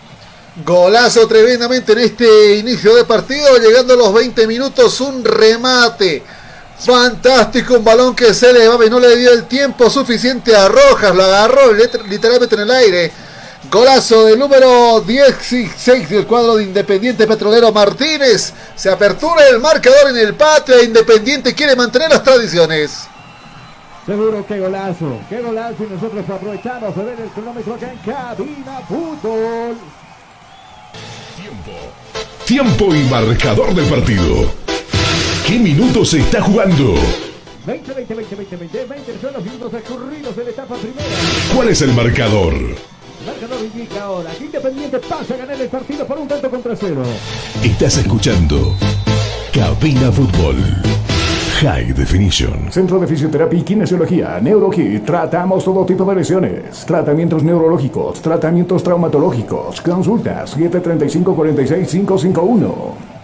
Golazo 0.65 1.27
tremendamente 1.27 1.93
en 1.93 1.99
este 1.99 2.55
inicio 2.57 2.95
de 2.95 3.05
partido, 3.05 3.57
llegando 3.59 3.93
a 3.93 3.97
los 3.97 4.13
20 4.13 4.47
minutos, 4.47 4.99
un 4.99 5.23
remate. 5.23 6.23
Fantástico, 6.79 7.75
un 7.75 7.83
balón 7.83 8.15
que 8.15 8.33
se 8.33 8.51
elevaba 8.51 8.85
y 8.85 8.89
no 8.89 8.99
le 8.99 9.15
dio 9.17 9.31
el 9.31 9.45
tiempo 9.45 9.89
suficiente 9.89 10.55
a 10.55 10.69
Rojas, 10.69 11.13
lo 11.13 11.23
agarró 11.23 11.73
literalmente 11.73 12.55
en 12.55 12.61
el 12.61 12.71
aire. 12.71 13.11
Golazo 13.69 14.25
del 14.25 14.39
número 14.39 15.01
16 15.01 16.09
del 16.09 16.25
cuadro 16.25 16.55
de 16.55 16.63
Independiente 16.63 17.27
Petrolero 17.27 17.71
Martínez. 17.73 18.53
Se 18.75 18.89
apertura 18.89 19.47
el 19.49 19.59
marcador 19.59 20.09
en 20.09 20.17
el 20.17 20.33
patio. 20.33 20.81
Independiente 20.81 21.53
quiere 21.53 21.75
mantener 21.75 22.09
las 22.09 22.23
tradiciones. 22.23 23.07
Seguro 24.05 24.47
que 24.47 24.59
golazo, 24.59 25.19
qué 25.29 25.41
golazo 25.41 25.83
y 25.83 25.93
nosotros 25.93 26.25
aprovechamos 26.27 26.95
de 26.95 27.03
ver 27.03 27.19
el 27.19 27.29
cronómetro 27.29 27.73
acá 27.75 27.91
en 27.91 27.97
Cabina 27.99 28.79
Fútbol. 28.87 29.77
Tiempo 32.45 32.95
y 32.95 33.03
marcador 33.03 33.75
del 33.75 33.85
partido. 33.85 34.78
¿Qué 35.49 35.57
minutos 35.57 36.11
se 36.11 36.19
está 36.19 36.43
jugando? 36.43 36.93
20, 37.65 37.91
20, 37.91 38.13
20, 38.13 38.35
20, 38.35 38.55
20, 38.55 38.85
20 38.85 39.19
son 39.19 39.33
los 39.33 39.43
minutos 39.43 39.71
transcurridos 39.71 40.37
en 40.37 40.43
la 40.43 40.49
etapa 40.51 40.75
primera. 40.75 41.07
¿Cuál 41.55 41.69
es 41.69 41.81
el 41.81 41.91
marcador? 41.93 42.53
El 42.53 42.75
marcador 43.25 43.65
indica 43.65 44.03
ahora 44.03 44.29
que 44.37 44.45
Independiente 44.45 44.99
pasa 44.99 45.33
a 45.33 45.37
ganar 45.37 45.59
el 45.59 45.67
partido 45.69 46.05
por 46.05 46.19
un 46.19 46.27
tanto 46.27 46.51
contra 46.51 46.75
cero. 46.75 47.01
Estás 47.63 47.97
escuchando 47.97 48.75
Cabina 49.51 50.11
Fútbol. 50.11 50.57
High 51.61 51.93
Definition. 51.93 52.71
Centro 52.71 52.99
de 52.99 53.07
Fisioterapia 53.07 53.57
y 53.57 53.63
Kinesiología, 53.63 54.39
NeuroKit. 54.39 55.03
Tratamos 55.03 55.65
todo 55.65 55.83
tipo 55.83 56.05
de 56.05 56.17
lesiones. 56.17 56.85
Tratamientos 56.85 57.41
neurológicos, 57.41 58.21
tratamientos 58.21 58.83
traumatológicos. 58.83 59.81
Consultas 59.81 60.55
735-46551. 60.55 63.18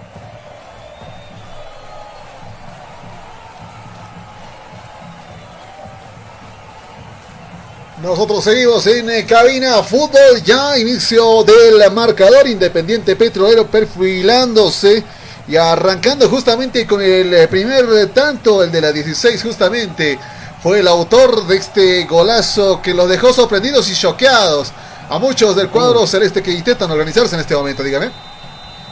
Nosotros 8.06 8.44
seguimos 8.44 8.86
en 8.86 9.10
eh, 9.10 9.26
cabina 9.26 9.82
fútbol, 9.82 10.40
ya 10.44 10.78
inicio 10.78 11.44
del 11.44 11.92
marcador 11.92 12.48
Independiente 12.48 13.16
Petrolero 13.16 13.66
perfilándose 13.66 15.04
y 15.48 15.56
arrancando 15.56 16.30
justamente 16.30 16.86
con 16.86 17.02
el 17.02 17.34
eh, 17.34 17.48
primer 17.48 18.12
tanto, 18.14 18.64
el 18.64 18.72
de 18.72 18.80
la 18.80 18.92
16 18.92 19.42
justamente, 19.42 20.20
fue 20.62 20.82
el 20.82 20.88
autor 20.88 21.48
de 21.48 21.58
este 21.58 22.06
golazo 22.06 22.80
que 22.80 22.94
los 22.94 23.10
dejó 23.10 23.34
sorprendidos 23.34 23.90
y 23.90 23.96
choqueados 23.96 24.72
a 25.10 25.18
muchos 25.18 25.56
del 25.56 25.70
cuadro 25.70 26.06
celeste 26.06 26.44
que 26.44 26.52
intentan 26.52 26.92
organizarse 26.92 27.34
en 27.34 27.42
este 27.42 27.56
momento, 27.56 27.82
dígame. 27.82 28.12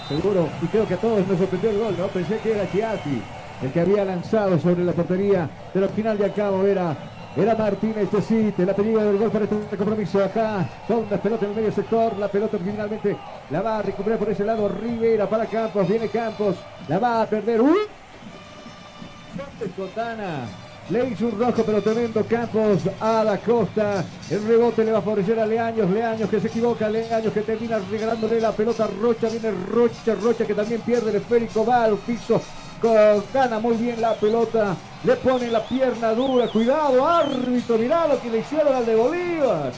Seguro, 0.10 0.50
y 0.60 0.66
creo 0.66 0.88
que 0.88 0.96
a 0.96 0.98
todos 0.98 1.28
nos 1.28 1.38
sorprendió 1.38 1.70
el 1.70 1.78
gol, 1.78 1.96
¿no? 2.00 2.08
Pensé 2.08 2.40
que 2.40 2.54
era 2.54 2.72
Chiati 2.72 3.22
el 3.62 3.72
que 3.72 3.80
había 3.80 4.04
lanzado 4.04 4.60
sobre 4.60 4.84
la 4.84 4.92
portería, 4.92 5.48
pero 5.72 5.86
al 5.86 5.92
final 5.92 6.18
de 6.18 6.26
al 6.26 6.34
cabo 6.34 6.66
era 6.66 7.13
era 7.36 7.56
Martínez 7.56 8.10
de 8.56 8.66
la 8.66 8.76
pedida 8.76 9.04
del 9.04 9.18
gol 9.18 9.32
para 9.32 9.46
este 9.46 9.78
compromiso 9.78 10.24
acá. 10.24 10.70
Con 10.88 11.08
la 11.10 11.18
pelota 11.18 11.46
en 11.46 11.52
el 11.52 11.58
medio 11.58 11.72
sector. 11.72 12.16
La 12.18 12.28
pelota 12.28 12.58
finalmente 12.64 13.18
la 13.50 13.62
va 13.62 13.80
a 13.80 13.82
recuperar 13.82 14.20
por 14.20 14.30
ese 14.30 14.46
lado. 14.46 14.70
Rivera 14.70 15.28
para 15.28 15.46
Campos. 15.48 15.88
Viene 15.88 16.10
Campos. 16.10 16.56
La 16.88 17.00
va 17.00 17.24
a 17.24 17.26
perder. 17.26 17.62
¡Uy! 17.62 17.80
Cotana. 19.76 20.46
Le 20.90 21.08
hizo 21.08 21.28
un 21.28 21.40
rojo 21.40 21.64
pero 21.66 21.82
tremendo 21.82 22.24
Campos 22.26 22.82
a 23.00 23.24
la 23.24 23.38
costa. 23.38 24.04
El 24.30 24.46
rebote 24.48 24.84
le 24.84 24.92
va 24.92 25.00
a 25.00 25.02
favorecer 25.02 25.40
a 25.40 25.46
Leaños. 25.48 25.90
Leaños 25.90 26.30
que 26.30 26.40
se 26.40 26.48
equivoca. 26.50 26.88
Leaños 26.88 27.34
que 27.34 27.42
termina 27.42 27.80
regalándole 27.90 28.40
la 28.40 28.52
pelota 28.52 28.88
Rocha. 29.02 29.28
Viene 29.30 29.52
Rocha. 29.72 30.14
Rocha 30.22 30.46
que 30.46 30.54
también 30.54 30.82
pierde 30.82 31.10
el 31.10 31.16
esférico. 31.16 31.66
Va 31.66 31.86
al 31.86 31.98
piso 31.98 32.40
gana 33.34 33.60
muy 33.60 33.78
bien 33.78 34.02
la 34.02 34.14
pelota, 34.16 34.76
le 35.04 35.16
pone 35.16 35.48
la 35.48 35.62
pierna 35.62 36.14
dura, 36.14 36.48
cuidado, 36.48 37.08
árbitro, 37.08 37.78
mirá 37.78 38.08
lo 38.08 38.20
que 38.20 38.30
le 38.30 38.40
hicieron 38.40 38.76
al 38.76 38.86
de 38.86 38.96
Bolívar. 38.96 39.72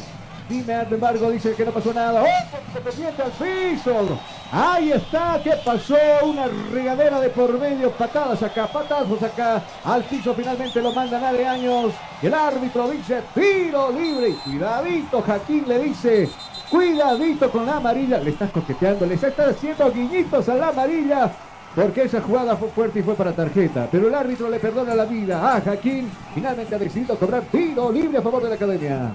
Dime, 0.47 0.74
embargo, 0.91 1.32
dice 1.32 1.56
que 1.56 1.66
no 1.66 1.72
pasó 1.72 1.91
nada. 1.91 2.22
¡Oh! 2.22 2.26
Al 2.28 3.32
piso. 3.32 4.20
Ahí 4.51 4.91
está. 4.91 5.39
¿Qué 5.43 5.53
pasó? 5.66 5.97
Una 6.24 6.45
regadera 6.72 7.20
de 7.20 7.30
por 7.30 7.58
medio. 7.58 7.89
Patadas 7.91 8.43
acá, 8.43 8.68
patazos 8.68 9.24
acá. 9.24 9.64
Al 9.84 10.03
piso 10.03 10.36
finalmente 10.36 10.84
lo 10.84 10.93
mandan 10.93 11.24
a 11.24 11.34
de 11.34 11.47
años. 11.47 11.93
El 12.22 12.32
árbitro 12.36 12.88
dice 12.89 13.24
tiro 13.34 13.91
libre. 13.91 14.36
Cuidadito, 14.43 15.24
Jaquín 15.24 15.66
le 15.68 15.80
dice. 15.80 16.30
Cuidadito 16.70 17.49
con 17.49 17.66
la 17.66 17.78
amarilla. 17.78 18.20
Le 18.20 18.30
estás 18.30 18.51
coqueteando. 18.51 19.08
Le 19.08 19.16
está 19.16 19.32
haciendo 19.49 19.91
guiñitos 19.91 20.47
a 20.47 20.53
la 20.53 20.68
amarilla 20.68 21.32
porque 21.76 22.03
esa 22.03 22.21
jugada 22.21 22.55
fue 22.55 22.69
fuerte 22.69 22.99
y 22.99 23.03
fue 23.03 23.15
para 23.15 23.34
tarjeta. 23.34 23.88
Pero 23.91 24.07
el 24.07 24.15
árbitro 24.15 24.49
le 24.49 24.59
perdona 24.59 24.95
la 24.95 25.05
vida 25.05 25.55
a 25.55 25.61
Jaquín. 25.61 26.09
Finalmente 26.34 26.73
ha 26.73 26.80
decidido 26.80 27.17
cobrar 27.17 27.43
tiro 27.51 27.91
libre 27.91 28.17
a 28.17 28.21
favor 28.21 28.41
de 28.43 28.49
la 28.49 28.55
academia. 28.55 29.11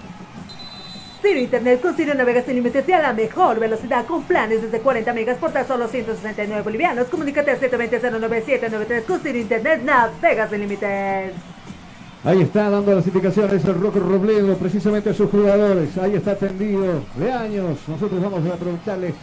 Ciro 1.23 1.39
Internet 1.39 1.83
con 1.83 1.95
Ciro 1.95 2.15
Navegas 2.15 2.47
sin 2.47 2.55
límites 2.55 2.89
y 2.89 2.93
a 2.93 3.01
la 3.01 3.13
mejor 3.13 3.59
velocidad 3.61 4.07
con 4.07 4.23
planes 4.23 4.63
desde 4.63 4.81
40 4.81 5.13
megas 5.13 5.37
por 5.37 5.53
tan 5.53 5.67
solo 5.67 5.87
169 5.87 6.63
bolivianos. 6.63 7.09
Comunícate 7.09 7.51
al 7.51 7.61
720-09793 7.61 9.05
con 9.05 9.21
Ciro 9.21 9.39
Internet 9.39 9.83
Navegas 9.83 10.51
sin 10.51 10.61
límites. 10.61 11.33
Ahí 12.23 12.43
está 12.43 12.69
dando 12.69 12.95
las 12.95 13.07
indicaciones 13.07 13.65
el 13.65 13.81
Roque 13.81 13.99
Robledo 13.99 14.55
precisamente 14.57 15.09
a 15.11 15.15
sus 15.15 15.31
jugadores. 15.31 15.97
Ahí 15.97 16.15
está 16.15 16.37
tendido. 16.37 17.03
De 17.17 17.33
años. 17.33 17.79
Nosotros 17.89 18.23
vamos 18.23 18.47
a 18.47 18.57
preguntarle 18.57 19.15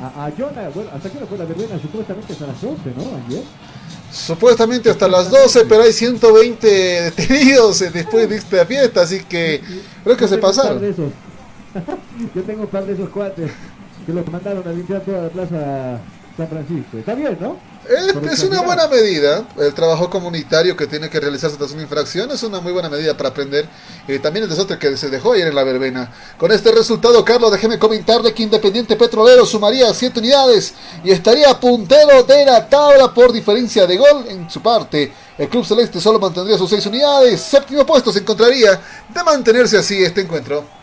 a, 0.00 0.26
a 0.26 0.32
Jonah, 0.36 0.68
bueno, 0.74 0.90
¿hasta 0.94 1.10
qué 1.10 1.20
no 1.20 1.26
fue 1.26 1.38
la 1.38 1.44
verbena? 1.44 1.78
Supuestamente 1.80 2.32
hasta 2.32 2.46
las 2.46 2.62
11, 2.62 2.82
¿no? 2.96 3.02
Ayer. 3.26 3.42
Supuestamente 4.12 4.90
hasta 4.90 5.06
las 5.06 5.30
12, 5.30 5.66
pero 5.66 5.82
hay 5.82 5.92
120 5.92 6.66
detenidos 6.66 7.78
después 7.92 8.28
de 8.28 8.36
esta 8.36 8.66
fiesta, 8.66 9.02
así 9.02 9.22
que 9.24 9.62
creo 10.02 10.16
que 10.16 10.26
se 10.26 10.38
pasaron. 10.38 10.80
Yo 12.34 12.42
tengo 12.42 12.62
un 12.62 12.68
par 12.68 12.84
de 12.84 12.94
esos 12.94 13.08
cuates 13.10 13.50
que 14.04 14.12
los 14.12 14.26
mandaron 14.26 14.66
a 14.66 14.72
limpiar 14.72 15.02
toda 15.02 15.22
la 15.22 15.28
plaza 15.28 16.00
San 16.40 16.48
Francisco. 16.48 16.98
Está 16.98 17.14
bien, 17.14 17.36
¿no? 17.40 17.56
Es, 17.88 18.16
el 18.16 18.28
es 18.28 18.42
una 18.44 18.62
buena 18.62 18.86
medida. 18.88 19.44
El 19.58 19.74
trabajo 19.74 20.08
comunitario 20.08 20.76
que 20.76 20.86
tiene 20.86 21.10
que 21.10 21.20
realizarse 21.20 21.56
tras 21.56 21.72
una 21.72 21.82
infracción 21.82 22.30
es 22.30 22.42
una 22.42 22.60
muy 22.60 22.72
buena 22.72 22.88
medida 22.88 23.16
para 23.16 23.28
aprender. 23.28 23.66
Eh, 24.08 24.18
también 24.18 24.44
el 24.44 24.50
desastre 24.50 24.78
que 24.78 24.96
se 24.96 25.10
dejó 25.10 25.32
ayer 25.32 25.48
en 25.48 25.54
la 25.54 25.64
verbena. 25.64 26.10
Con 26.38 26.50
este 26.50 26.72
resultado, 26.72 27.22
Carlos, 27.24 27.52
déjeme 27.52 27.78
comentarle 27.78 28.32
que 28.32 28.42
Independiente 28.42 28.96
Petrolero 28.96 29.44
sumaría 29.44 29.92
7 29.92 30.18
unidades 30.18 30.74
y 31.04 31.10
estaría 31.10 31.58
puntero 31.60 32.22
de 32.22 32.46
la 32.46 32.68
tabla 32.68 33.12
por 33.12 33.32
diferencia 33.32 33.86
de 33.86 33.98
gol 33.98 34.24
en 34.28 34.48
su 34.50 34.62
parte. 34.62 35.12
El 35.36 35.48
Club 35.48 35.64
Celeste 35.64 36.00
solo 36.00 36.18
mantendría 36.18 36.56
sus 36.56 36.70
6 36.70 36.86
unidades. 36.86 37.40
Séptimo 37.40 37.84
puesto 37.84 38.12
se 38.12 38.20
encontraría 38.20 38.80
de 39.08 39.24
mantenerse 39.24 39.76
así 39.76 40.02
este 40.02 40.22
encuentro. 40.22 40.79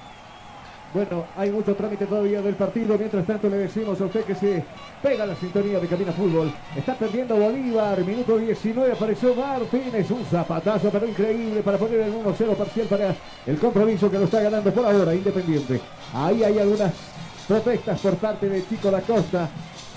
Bueno, 0.93 1.25
hay 1.35 1.51
mucho 1.51 1.75
trámite 1.75 2.05
todavía 2.05 2.41
del 2.41 2.55
partido. 2.55 2.97
Mientras 2.97 3.25
tanto, 3.25 3.49
le 3.49 3.57
decimos 3.57 3.99
a 3.99 4.05
usted 4.05 4.23
que 4.23 4.35
se 4.35 4.63
pega 5.01 5.25
la 5.25 5.35
sintonía 5.35 5.79
de 5.79 5.87
Cabina 5.87 6.11
Fútbol. 6.11 6.51
Está 6.75 6.95
perdiendo 6.95 7.35
Bolívar. 7.35 8.03
Minuto 8.03 8.37
19. 8.37 8.93
Apareció 8.93 9.35
Martínez. 9.35 10.09
Un 10.11 10.25
zapatazo, 10.25 10.89
pero 10.89 11.07
increíble 11.07 11.61
para 11.61 11.77
poner 11.77 11.99
el 12.01 12.13
1-0 12.13 12.55
parcial 12.55 12.87
para 12.87 13.15
el 13.45 13.57
compromiso 13.57 14.09
que 14.09 14.17
lo 14.17 14.25
está 14.25 14.41
ganando 14.41 14.71
por 14.71 14.85
ahora 14.85 15.13
Independiente. 15.13 15.81
Ahí 16.13 16.43
hay 16.43 16.57
algunas 16.59 16.93
protestas 17.47 17.99
por 17.99 18.15
parte 18.15 18.49
de 18.49 18.65
Chico 18.67 18.89
La 18.89 19.01
Costa. 19.01 19.49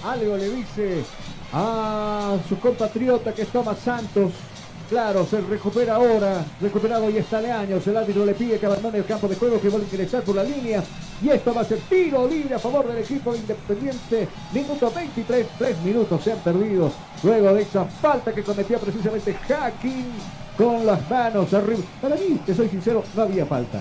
Algo 0.05 0.37
le 0.37 0.49
dice 0.51 1.05
a 1.53 2.37
su 2.49 2.59
compatriota 2.59 3.33
que 3.33 3.43
es 3.43 3.49
Tomás 3.49 3.79
Santos. 3.79 4.33
Claro, 4.91 5.25
se 5.25 5.41
recupera 5.41 5.95
ahora, 5.95 6.45
recuperado 6.61 7.09
y 7.09 7.19
está 7.19 7.41
Leaños. 7.41 7.87
El 7.87 7.97
árbitro 7.97 8.27
le 8.27 8.35
pide 8.35 8.59
que 8.59 8.67
abandone 8.67 8.99
el 8.99 9.05
campo 9.05 9.29
de 9.29 9.37
juego, 9.37 9.61
que 9.61 9.69
vuelva 9.69 9.87
a 9.87 9.89
ingresar 9.89 10.25
por 10.25 10.35
la 10.35 10.43
línea. 10.43 10.83
Y 11.23 11.29
esto 11.29 11.55
va 11.55 11.61
a 11.61 11.65
ser 11.65 11.79
tiro 11.89 12.27
libre 12.27 12.57
a 12.57 12.59
favor 12.59 12.89
del 12.89 12.99
equipo 12.99 13.33
de 13.33 13.39
Independiente. 13.39 14.29
Minuto 14.53 14.91
23, 14.93 15.47
tres 15.57 15.81
minutos 15.83 16.25
se 16.25 16.33
han 16.33 16.39
perdido. 16.41 16.91
Luego 17.23 17.55
de 17.55 17.63
esa 17.63 17.85
falta 17.85 18.33
que 18.33 18.43
cometió 18.43 18.81
precisamente 18.81 19.33
Hacking 19.33 20.07
con 20.59 20.85
las 20.85 21.09
manos 21.09 21.55
arriba. 21.55 21.83
Para 22.03 22.17
mí, 22.17 22.41
te 22.45 22.53
soy 22.53 22.69
sincero, 22.69 23.05
no 23.15 23.23
había 23.23 23.47
falta. 23.47 23.81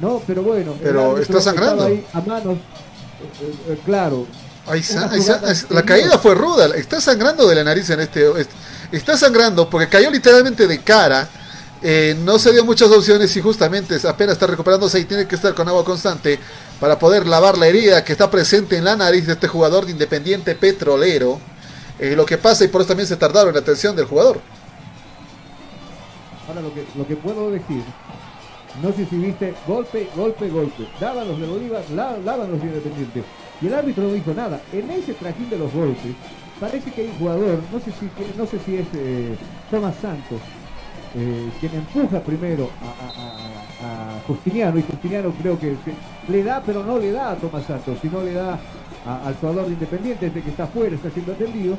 No, 0.00 0.22
pero 0.24 0.44
bueno. 0.44 0.74
Pero 0.80 1.18
está 1.18 1.40
sangrando. 1.40 1.82
ahí 1.82 2.06
a 2.12 2.20
manos. 2.20 2.58
Eh, 2.58 3.54
eh, 3.70 3.78
claro, 3.84 4.28
Es- 5.50 5.70
la 5.70 5.82
caída 5.82 6.18
fue 6.18 6.34
ruda. 6.34 6.66
Está 6.76 7.00
sangrando 7.00 7.46
de 7.48 7.54
la 7.56 7.64
nariz 7.64 7.90
en 7.90 8.00
este. 8.00 8.28
est- 8.40 8.50
Está 8.92 9.16
sangrando 9.16 9.68
porque 9.70 9.88
cayó 9.88 10.10
literalmente 10.10 10.66
de 10.66 10.80
cara. 10.82 11.28
eh, 11.84 12.16
no 12.22 12.38
se 12.38 12.52
dio 12.52 12.64
muchas 12.64 12.88
opciones 12.92 13.36
y 13.36 13.40
justamente 13.42 13.98
apenas 14.06 14.34
está 14.34 14.46
recuperándose 14.46 15.00
y 15.00 15.04
tiene 15.04 15.26
que 15.26 15.34
estar 15.34 15.52
con 15.52 15.66
agua 15.68 15.84
constante 15.84 16.38
para 16.78 16.96
poder 16.96 17.26
lavar 17.26 17.58
la 17.58 17.66
herida 17.66 18.04
que 18.04 18.12
está 18.12 18.30
presente 18.30 18.76
en 18.76 18.84
la 18.84 18.94
nariz 18.94 19.26
de 19.26 19.32
este 19.32 19.48
jugador 19.48 19.84
de 19.84 19.90
Independiente 19.90 20.54
Petrolero. 20.54 21.40
Eh, 21.98 22.14
lo 22.14 22.24
que 22.24 22.38
pasa 22.38 22.62
y 22.64 22.68
por 22.68 22.82
eso 22.82 22.88
también 22.88 23.08
se 23.08 23.16
tardaron 23.16 23.48
en 23.48 23.54
la 23.56 23.60
atención 23.62 23.96
del 23.96 24.04
jugador. 24.06 24.40
Ahora 26.46 26.60
lo 26.60 26.72
que, 26.72 26.86
lo 26.96 27.04
que 27.06 27.16
puedo 27.16 27.50
decir, 27.50 27.82
no 28.80 28.90
sé 28.92 29.04
si 29.06 29.16
viste 29.16 29.52
golpe, 29.66 30.08
golpe, 30.16 30.48
golpe. 30.48 30.86
Daban 30.98 31.28
los 31.28 31.38
de 31.38 31.46
Bolívar, 31.46 31.82
daban 31.94 32.50
los 32.50 32.60
de 32.60 32.66
Independiente. 32.68 33.22
Y 33.60 33.66
el 33.66 33.74
árbitro 33.74 34.04
no 34.04 34.16
hizo 34.16 34.32
nada. 34.32 34.60
En 34.72 34.90
ese 34.90 35.12
trajín 35.14 35.50
de 35.50 35.58
los 35.58 35.72
golpes, 35.72 36.14
parece 36.58 36.90
que 36.90 37.02
hay 37.02 37.08
un 37.08 37.18
jugador, 37.18 37.60
no 37.70 37.80
sé 37.80 37.92
si, 37.92 38.08
no 38.38 38.46
sé 38.46 38.58
si 38.60 38.76
es 38.76 38.86
eh, 38.94 39.36
Tomás 39.70 39.94
Santos, 39.96 40.40
eh, 41.14 41.50
quien 41.60 41.74
empuja 41.74 42.20
primero 42.20 42.70
a, 42.82 43.50
Justiniano. 44.26 44.78
Y 44.78 44.82
Justiniano 44.82 45.32
creo 45.42 45.58
que, 45.58 45.76
le 46.28 46.42
da, 46.44 46.62
pero 46.64 46.84
no 46.84 46.98
le 46.98 47.12
da 47.12 47.32
a 47.32 47.36
Tomás 47.36 47.64
Santos, 47.64 47.98
sino 48.00 48.22
le 48.22 48.32
da 48.32 48.58
al 49.04 49.34
jugador 49.34 49.66
de 49.66 49.72
Independiente, 49.72 50.26
este 50.28 50.40
que 50.40 50.50
está 50.50 50.64
afuera, 50.64 50.94
está 50.94 51.10
siendo 51.10 51.32
atendido. 51.32 51.76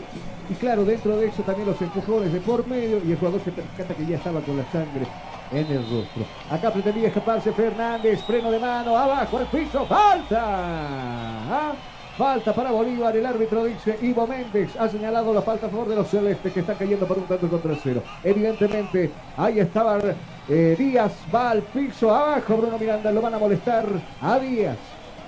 Y 0.49 0.53
claro, 0.55 0.83
dentro 0.83 1.15
de 1.17 1.27
eso 1.27 1.41
también 1.43 1.69
los 1.69 1.81
empujones 1.81 2.33
de 2.33 2.41
por 2.41 2.67
medio 2.67 3.01
y 3.03 3.11
el 3.11 3.17
jugador 3.17 3.41
se 3.43 3.51
percata 3.51 3.95
que 3.95 4.05
ya 4.05 4.17
estaba 4.17 4.41
con 4.41 4.57
la 4.57 4.65
sangre 4.71 5.07
en 5.53 5.71
el 5.71 5.89
rostro. 5.89 6.25
Acá 6.49 6.71
pretendía 6.71 7.07
escaparse 7.07 7.51
Fernández, 7.53 8.21
freno 8.23 8.51
de 8.51 8.59
mano, 8.59 8.97
abajo 8.97 9.37
al 9.37 9.45
piso, 9.47 9.85
falta. 9.85 10.41
¿Ah? 10.41 11.73
Falta 12.17 12.53
para 12.53 12.69
Bolívar, 12.69 13.17
el 13.17 13.25
árbitro 13.25 13.65
dice 13.65 13.97
Ivo 14.03 14.27
Méndez 14.27 14.75
ha 14.77 14.87
señalado 14.87 15.33
la 15.33 15.41
falta 15.41 15.65
a 15.65 15.69
favor 15.69 15.87
de 15.87 15.95
los 15.95 16.07
celestes 16.07 16.53
que 16.53 16.59
están 16.59 16.75
cayendo 16.75 17.07
por 17.07 17.17
un 17.17 17.25
tanto 17.25 17.49
contra 17.49 17.75
cero. 17.81 18.03
Evidentemente, 18.23 19.09
ahí 19.35 19.59
estaba 19.59 19.99
eh, 20.47 20.75
Díaz, 20.77 21.13
va 21.33 21.51
al 21.51 21.63
piso, 21.63 22.13
abajo 22.13 22.57
Bruno 22.57 22.77
Miranda, 22.77 23.11
lo 23.11 23.19
van 23.19 23.33
a 23.33 23.39
molestar 23.39 23.85
a 24.21 24.37
Díaz. 24.37 24.77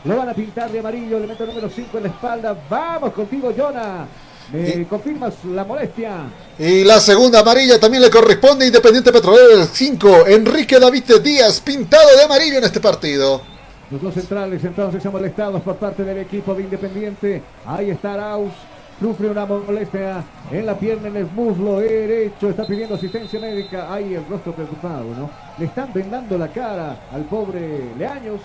Lo 0.04 0.16
van 0.16 0.30
a 0.30 0.34
pintar 0.36 0.70
de 0.70 0.78
amarillo, 0.78 1.20
le 1.20 1.26
mete 1.26 1.42
el 1.42 1.50
número 1.50 1.68
5 1.68 1.98
en 1.98 2.04
la 2.04 2.10
espalda. 2.10 2.56
Vamos 2.70 3.12
contigo, 3.14 3.52
Jonah. 3.58 4.06
¿Me 4.54 4.86
confirmas 4.88 5.34
la 5.46 5.64
molestia? 5.64 6.30
Y 6.60 6.84
la 6.84 7.00
segunda 7.00 7.40
amarilla 7.40 7.80
también 7.80 8.04
le 8.04 8.10
corresponde 8.10 8.66
a 8.66 8.68
Independiente 8.68 9.12
Petrolero 9.12 9.62
el 9.62 9.68
5. 9.68 10.28
Enrique 10.28 10.80
David 10.80 11.04
Díaz 11.24 11.60
pintado 11.62 12.16
de 12.16 12.24
amarillo 12.24 12.60
en 12.60 12.64
este 12.64 12.80
partido. 12.80 13.42
Los 13.90 14.02
dos 14.02 14.14
centrales 14.14 14.64
entonces 14.64 15.02
son 15.02 15.12
molestados 15.12 15.62
por 15.62 15.76
parte 15.76 16.04
del 16.04 16.20
equipo 16.20 16.54
de 16.54 16.64
Independiente. 16.64 17.42
Ahí 17.66 17.90
está 17.90 18.14
Arauz. 18.14 18.54
Sufre 19.00 19.30
una 19.30 19.46
molestia 19.46 20.24
en 20.50 20.66
la 20.66 20.80
pierna, 20.80 21.10
en 21.10 21.18
el 21.18 21.26
muslo 21.26 21.80
derecho. 21.80 22.50
Está 22.50 22.66
pidiendo 22.66 22.96
asistencia 22.96 23.40
médica. 23.40 23.94
Ahí 23.94 24.14
el 24.14 24.26
rostro 24.28 24.54
preocupado, 24.54 25.06
¿no? 25.18 25.30
Le 25.58 25.66
están 25.66 25.92
vendando 25.94 26.38
la 26.38 26.48
cara 26.48 27.08
al 27.12 27.24
pobre 27.24 27.94
Leaños. 27.98 28.40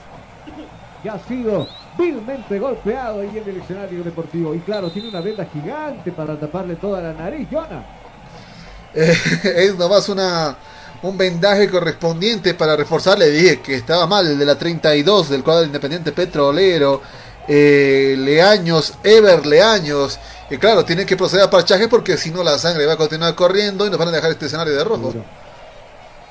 Que 1.03 1.11
ha 1.11 1.18
sido 1.18 1.66
vilmente 1.98 2.59
golpeado 2.59 3.20
ahí 3.20 3.30
en 3.36 3.48
el 3.48 3.61
escenario 3.61 4.03
deportivo. 4.05 4.55
Y 4.55 4.59
claro, 4.61 4.90
tiene 4.90 5.09
una 5.09 5.20
venda 5.20 5.46
gigante 5.53 6.12
para 6.12 6.38
taparle 6.38 6.76
toda 6.76 7.01
la 7.01 7.12
nariz. 7.12 7.48
Jonah. 7.51 7.84
Eh, 8.94 9.16
es 9.57 9.76
nomás 9.76 10.09
una, 10.09 10.57
un 11.03 11.16
vendaje 11.16 11.70
correspondiente 11.70 12.55
para 12.55 12.76
reforzar. 12.76 13.18
Le 13.18 13.30
dije 13.30 13.61
que 13.61 13.76
estaba 13.76 14.07
mal 14.07 14.26
el 14.26 14.38
de 14.38 14.44
la 14.44 14.57
32 14.59 15.28
del 15.30 15.42
cuadro 15.42 15.64
independiente 15.64 16.12
petrolero. 16.12 17.01
eh, 17.48 18.14
Leaños, 18.18 18.94
Ever 19.03 19.46
Leaños. 19.46 20.18
Y 20.51 20.59
claro, 20.59 20.84
tienen 20.84 21.07
que 21.07 21.16
proceder 21.16 21.44
a 21.44 21.51
parchaje 21.51 21.88
porque 21.88 22.16
si 22.16 22.30
no 22.30 22.42
la 22.42 22.59
sangre 22.59 22.84
va 22.86 22.94
a 22.94 22.96
continuar 22.96 23.34
corriendo 23.34 23.86
y 23.86 23.90
nos 23.90 23.98
van 23.98 24.09
a 24.09 24.12
dejar 24.12 24.32
este 24.32 24.46
escenario 24.46 24.74
de 24.74 24.84
rojo. 24.84 25.12
Seguro. 25.12 25.24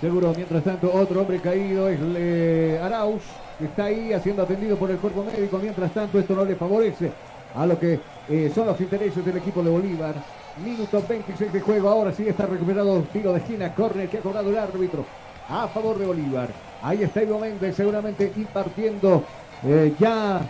Seguro, 0.01 0.33
mientras 0.35 0.63
tanto, 0.63 0.91
otro 0.93 1.21
hombre 1.21 1.41
caído 1.41 1.89
es 1.89 1.99
Le 1.99 2.79
Arauz, 2.79 3.21
está 3.65 3.85
ahí 3.85 4.13
haciendo 4.13 4.43
atendido 4.43 4.77
por 4.77 4.91
el 4.91 4.97
cuerpo 4.97 5.23
médico. 5.23 5.59
Mientras 5.61 5.91
tanto, 5.91 6.19
esto 6.19 6.35
no 6.35 6.45
le 6.45 6.55
favorece 6.55 7.11
a 7.55 7.65
lo 7.65 7.79
que 7.79 7.99
eh, 8.29 8.51
son 8.53 8.67
los 8.67 8.79
intereses 8.79 9.23
del 9.25 9.37
equipo 9.37 9.63
de 9.63 9.69
Bolívar. 9.69 10.15
Minuto 10.63 11.03
26 11.07 11.53
de 11.53 11.61
juego, 11.61 11.89
ahora 11.89 12.11
sí 12.11 12.27
está 12.27 12.45
recuperado 12.45 13.01
tiro 13.13 13.33
de 13.33 13.39
esquina, 13.39 13.73
córner 13.73 14.09
que 14.09 14.17
ha 14.17 14.21
cobrado 14.21 14.49
el 14.49 14.57
árbitro 14.57 15.05
a 15.49 15.67
favor 15.67 15.97
de 15.97 16.05
Bolívar. 16.05 16.49
Ahí 16.81 17.03
está 17.03 17.23
Ivo 17.23 17.39
Méndez 17.39 17.75
seguramente 17.75 18.31
impartiendo 18.35 19.23
eh, 19.63 19.93
ya 19.99 20.41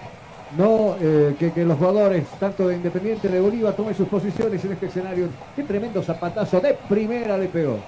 no 0.58 0.96
eh, 1.00 1.36
que, 1.38 1.52
que 1.52 1.64
los 1.64 1.78
jugadores 1.78 2.26
tanto 2.40 2.68
de 2.68 2.76
Independiente 2.76 3.30
de 3.30 3.40
Bolívar 3.40 3.76
tomen 3.76 3.96
sus 3.96 4.08
posiciones 4.08 4.64
en 4.66 4.72
este 4.74 4.88
escenario. 4.88 5.28
Qué 5.56 5.64
tremendo 5.64 6.02
zapatazo 6.02 6.60
de 6.60 6.74
primera 6.88 7.38
le 7.38 7.48
pegó. 7.48 7.80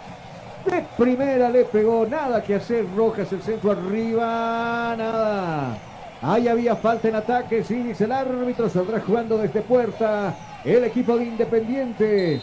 Primera 0.97 1.49
le 1.49 1.66
pegó, 1.66 2.05
nada 2.05 2.43
que 2.43 2.55
hacer 2.55 2.86
Rojas, 2.95 3.32
el 3.34 3.41
centro 3.41 3.72
arriba, 3.72 4.95
nada. 4.97 5.78
Ahí 6.22 6.47
había 6.47 6.76
falta 6.76 7.07
en 7.07 7.16
ataque, 7.16 7.64
sí, 7.64 7.82
dice 7.82 8.03
el 8.03 8.12
árbitro, 8.12 8.70
saldrá 8.70 8.99
jugando 8.99 9.38
desde 9.38 9.62
puerta 9.62 10.36
el 10.64 10.84
equipo 10.84 11.18
de 11.18 11.26
Independiente. 11.26 12.41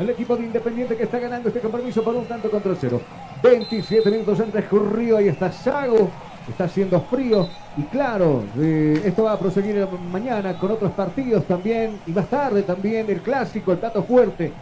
El 0.00 0.10
equipo 0.10 0.36
de 0.36 0.44
Independiente 0.44 0.96
que 0.96 1.04
está 1.04 1.18
ganando 1.18 1.48
este 1.48 1.60
compromiso 1.60 2.02
por 2.02 2.14
un 2.14 2.26
tanto 2.26 2.50
contra 2.50 2.74
cero. 2.74 3.00
27 3.42 4.10
minutos 4.10 4.40
han 4.40 4.50
transcurrido, 4.50 5.16
ahí 5.16 5.28
está 5.28 5.52
Sago, 5.52 6.10
está 6.48 6.64
haciendo 6.64 7.00
frío. 7.02 7.48
Y 7.76 7.82
claro, 7.84 8.44
eh, 8.58 9.00
esto 9.04 9.24
va 9.24 9.32
a 9.32 9.38
proseguir 9.38 9.86
mañana 10.10 10.58
con 10.58 10.72
otros 10.72 10.92
partidos 10.92 11.44
también. 11.44 12.00
Y 12.06 12.10
más 12.10 12.28
tarde 12.28 12.62
también 12.62 13.08
el 13.08 13.20
clásico, 13.20 13.72
el 13.72 13.78
plato 13.78 14.02
fuerte. 14.02 14.52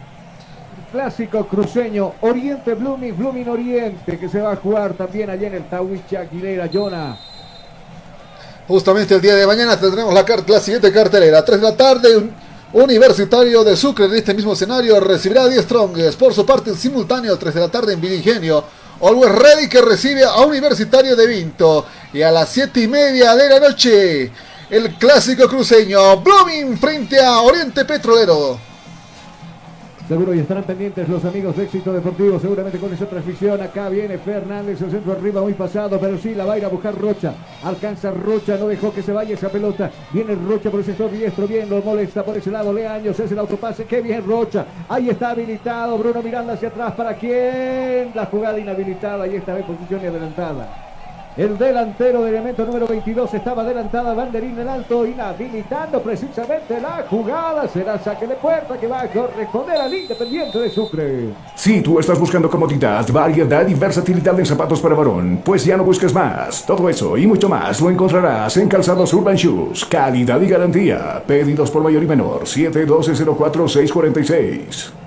Clásico 0.97 1.45
cruceño, 1.45 2.13
Oriente 2.21 2.73
Blooming, 2.73 3.15
Blooming 3.15 3.47
Oriente, 3.49 4.17
que 4.17 4.27
se 4.27 4.41
va 4.41 4.53
a 4.53 4.55
jugar 4.55 4.93
también 4.93 5.29
allá 5.29 5.45
en 5.45 5.53
el 5.53 5.69
Tawicha 5.69 6.21
Aguilera, 6.21 6.67
Jonah. 6.73 7.15
Justamente 8.67 9.13
el 9.13 9.21
día 9.21 9.35
de 9.35 9.45
mañana 9.45 9.79
tendremos 9.79 10.11
la, 10.11 10.25
la 10.47 10.59
siguiente 10.59 10.91
cartelera. 10.91 11.45
3 11.45 11.61
de 11.61 11.67
la 11.69 11.77
tarde, 11.77 12.17
un 12.17 12.33
Universitario 12.73 13.63
de 13.63 13.77
Sucre 13.77 14.05
en 14.05 14.15
este 14.15 14.33
mismo 14.33 14.53
escenario 14.53 14.99
recibirá 14.99 15.43
a 15.43 15.47
10 15.47 15.65
Strongest. 15.65 16.17
Por 16.17 16.33
su 16.33 16.43
parte, 16.43 16.71
en 16.71 16.75
simultáneo, 16.75 17.37
3 17.37 17.53
de 17.53 17.61
la 17.61 17.69
tarde 17.69 17.93
en 17.93 18.01
Vilingenio. 18.01 18.63
Always 18.99 19.35
Ready 19.35 19.69
que 19.69 19.81
recibe 19.81 20.23
a 20.23 20.41
Universitario 20.47 21.15
de 21.15 21.27
Vinto. 21.27 21.85
Y 22.11 22.23
a 22.23 22.31
las 22.31 22.49
7 22.49 22.81
y 22.81 22.87
media 22.87 23.35
de 23.35 23.47
la 23.47 23.59
noche, 23.59 24.31
el 24.71 24.95
clásico 24.95 25.47
cruceño 25.47 26.21
Blooming 26.21 26.75
frente 26.79 27.23
a 27.23 27.41
Oriente 27.41 27.85
Petrolero. 27.85 28.76
Seguro 30.07 30.33
y 30.33 30.39
estarán 30.39 30.63
pendientes 30.63 31.09
los 31.09 31.25
amigos 31.25 31.57
de 31.57 31.65
Éxito 31.65 31.91
Deportivo, 31.91 32.39
seguramente 32.39 32.77
con 32.77 32.93
esa 32.93 33.05
transmisión. 33.07 33.61
Acá 33.61 33.89
viene 33.89 34.17
Fernández, 34.17 34.81
el 34.81 34.89
centro 34.89 35.11
arriba 35.11 35.41
muy 35.41 35.51
pasado, 35.53 35.99
pero 35.99 36.17
sí 36.17 36.33
la 36.33 36.45
va 36.45 36.53
a 36.53 36.57
ir 36.57 36.63
a 36.63 36.69
buscar 36.69 36.97
Rocha. 36.97 37.33
Alcanza 37.61 38.11
Rocha, 38.11 38.55
no 38.57 38.67
dejó 38.67 38.93
que 38.93 39.03
se 39.03 39.11
vaya 39.11 39.33
esa 39.33 39.49
pelota. 39.49 39.91
Viene 40.13 40.33
Rocha 40.35 40.71
por 40.71 40.79
el 40.79 40.85
sector 40.85 41.11
diestro, 41.11 41.45
bien, 41.45 41.69
lo 41.69 41.81
molesta 41.81 42.23
por 42.23 42.37
ese 42.37 42.49
lado. 42.49 42.71
Leaños 42.71 43.19
es 43.19 43.29
el 43.33 43.39
autopase, 43.39 43.83
qué 43.83 44.01
bien 44.01 44.25
Rocha. 44.25 44.65
Ahí 44.87 45.09
está 45.09 45.31
habilitado, 45.31 45.97
Bruno 45.97 46.23
Miranda 46.23 46.53
hacia 46.53 46.69
atrás, 46.69 46.93
¿para 46.93 47.13
quién? 47.15 48.11
La 48.15 48.27
jugada 48.27 48.57
inhabilitada 48.57 49.27
y 49.27 49.35
esta 49.35 49.55
vez 49.55 49.65
posición 49.65 49.99
adelantada. 49.99 50.86
El 51.37 51.55
delantero 51.55 52.23
del 52.23 52.33
elemento 52.33 52.65
número 52.65 52.87
22 52.87 53.31
estaba 53.31 53.61
adelantada, 53.61 54.15
banderín 54.15 54.57
en 54.57 54.67
alto, 54.67 55.05
inhabilitando 55.05 56.01
precisamente 56.01 56.81
la 56.81 57.05
jugada. 57.07 57.67
Será 57.67 57.99
saque 57.99 58.25
de 58.25 58.33
puerta 58.33 58.75
que 58.75 58.87
va 58.87 59.01
a 59.01 59.07
corresponder 59.07 59.79
al 59.79 59.93
Independiente 59.93 60.57
de 60.57 60.71
Sucre. 60.71 61.29
Si 61.53 61.81
tú 61.81 61.99
estás 61.99 62.19
buscando 62.19 62.49
comodidad, 62.49 63.05
variedad 63.11 63.67
y 63.67 63.75
versatilidad 63.75 64.39
en 64.39 64.47
zapatos 64.47 64.81
para 64.81 64.95
varón, 64.95 65.39
pues 65.45 65.63
ya 65.63 65.77
no 65.77 65.83
busques 65.83 66.11
más. 66.11 66.65
Todo 66.65 66.89
eso 66.89 67.15
y 67.15 67.27
mucho 67.27 67.47
más 67.47 67.79
lo 67.81 67.91
encontrarás 67.91 68.57
en 68.57 68.67
Calzados 68.67 69.13
Urban 69.13 69.35
Shoes. 69.35 69.85
Calidad 69.85 70.41
y 70.41 70.47
garantía. 70.47 71.21
Pedidos 71.27 71.69
por 71.69 71.83
mayor 71.83 72.01
y 72.01 72.07
menor. 72.07 72.45
712-04-646. 72.45 75.06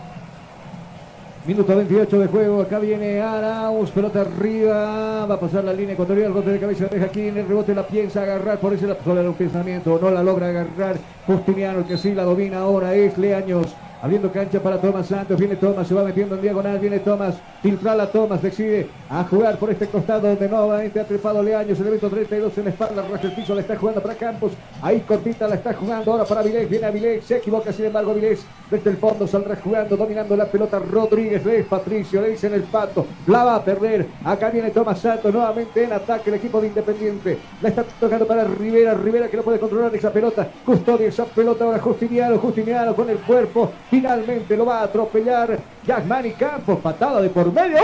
Minuto 1.46 1.74
28 1.74 2.18
de 2.18 2.26
juego, 2.26 2.60
acá 2.60 2.78
viene 2.78 3.18
Arauz, 3.22 3.90
pelota 3.90 4.20
arriba, 4.20 5.24
va 5.24 5.34
a 5.36 5.40
pasar 5.40 5.64
la 5.64 5.72
línea 5.72 5.94
ecuatorial, 5.94 6.34
golpe 6.34 6.50
de 6.50 6.60
cabeza, 6.60 6.84
deja 6.84 7.06
aquí 7.06 7.28
en 7.28 7.38
el 7.38 7.48
rebote, 7.48 7.74
la 7.74 7.86
piensa 7.86 8.22
agarrar, 8.22 8.58
por 8.58 8.74
eso 8.74 8.86
la 8.86 9.02
sola 9.02 9.22
el 9.22 9.32
pensamiento, 9.32 9.98
no 10.00 10.10
la 10.10 10.22
logra 10.22 10.48
agarrar 10.48 10.96
Justiniano, 11.26 11.86
que 11.86 11.96
sí 11.96 12.12
la 12.14 12.24
domina 12.24 12.58
ahora 12.58 12.94
es 12.94 13.16
Leaños, 13.16 13.74
Abriendo 14.02 14.32
cancha 14.32 14.60
para 14.60 14.80
Tomás 14.80 15.08
Santos. 15.08 15.38
Viene 15.38 15.56
Tomás, 15.56 15.86
se 15.86 15.94
va 15.94 16.02
metiendo 16.02 16.34
en 16.34 16.40
diagonal. 16.40 16.78
Viene 16.78 17.00
Tomás, 17.00 17.34
filtra 17.62 17.92
a 17.92 18.06
Tomás. 18.06 18.40
Decide 18.40 18.88
a 19.10 19.24
jugar 19.24 19.58
por 19.58 19.70
este 19.70 19.86
costado 19.88 20.28
donde 20.28 20.48
nuevamente 20.48 21.00
ha 21.00 21.04
trepado 21.04 21.42
Leaños. 21.42 21.78
El 21.80 21.88
evento 21.88 22.08
32 22.08 22.56
en 22.56 22.64
la 22.64 22.70
espalda. 22.70 23.04
El 23.22 23.32
piso, 23.32 23.54
la 23.54 23.60
está 23.60 23.76
jugando 23.76 24.00
para 24.00 24.14
Campos. 24.14 24.52
Ahí 24.80 25.00
cortita 25.00 25.46
la 25.46 25.56
está 25.56 25.74
jugando 25.74 26.12
ahora 26.12 26.24
para 26.24 26.42
Vilés. 26.42 26.70
Viene 26.70 26.86
a 26.86 26.90
Vilés, 26.90 27.24
se 27.24 27.36
equivoca 27.36 27.72
sin 27.72 27.86
embargo 27.86 28.14
Vilés. 28.14 28.44
Desde 28.70 28.90
el 28.90 28.96
fondo 28.96 29.26
saldrá 29.26 29.56
jugando, 29.56 29.96
dominando 29.96 30.34
la 30.34 30.46
pelota 30.46 30.78
Rodríguez. 30.78 31.44
Le 31.44 31.58
es 31.58 31.66
Patricio, 31.66 32.22
le 32.22 32.34
en 32.40 32.54
el 32.54 32.62
pato. 32.62 33.06
La 33.26 33.44
va 33.44 33.56
a 33.56 33.64
perder. 33.64 34.06
Acá 34.24 34.48
viene 34.48 34.70
Tomás 34.70 35.00
Santos 35.00 35.32
nuevamente 35.32 35.84
en 35.84 35.92
ataque 35.92 36.30
el 36.30 36.36
equipo 36.36 36.60
de 36.60 36.68
Independiente. 36.68 37.38
La 37.60 37.68
está 37.68 37.82
tocando 37.82 38.26
para 38.26 38.44
Rivera. 38.44 38.94
Rivera 38.94 39.28
que 39.28 39.36
no 39.36 39.42
puede 39.42 39.58
controlar 39.58 39.94
esa 39.94 40.10
pelota. 40.10 40.48
Custodia 40.64 41.08
esa 41.08 41.26
pelota 41.26 41.64
ahora 41.64 41.78
Justiniano. 41.80 42.38
Justiniano 42.38 42.94
con 42.94 43.10
el 43.10 43.18
cuerpo. 43.18 43.70
Finalmente 43.90 44.56
lo 44.56 44.66
va 44.66 44.80
a 44.80 44.84
atropellar 44.84 45.58
Yasmani 45.84 46.32
Campos. 46.32 46.78
Patada 46.78 47.20
de 47.20 47.28
por 47.28 47.52
medio. 47.52 47.78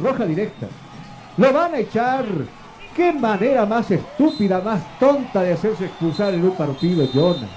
Roja 0.00 0.26
directa. 0.26 0.66
Lo 1.38 1.52
van 1.52 1.74
a 1.74 1.78
echar. 1.78 2.24
Qué 2.94 3.10
manera 3.10 3.64
más 3.64 3.90
estúpida, 3.90 4.60
más 4.60 4.82
tonta 5.00 5.42
de 5.42 5.54
hacerse 5.54 5.86
expulsar 5.86 6.34
en 6.34 6.44
un 6.44 6.54
partido, 6.54 7.06
Jonas. 7.06 7.48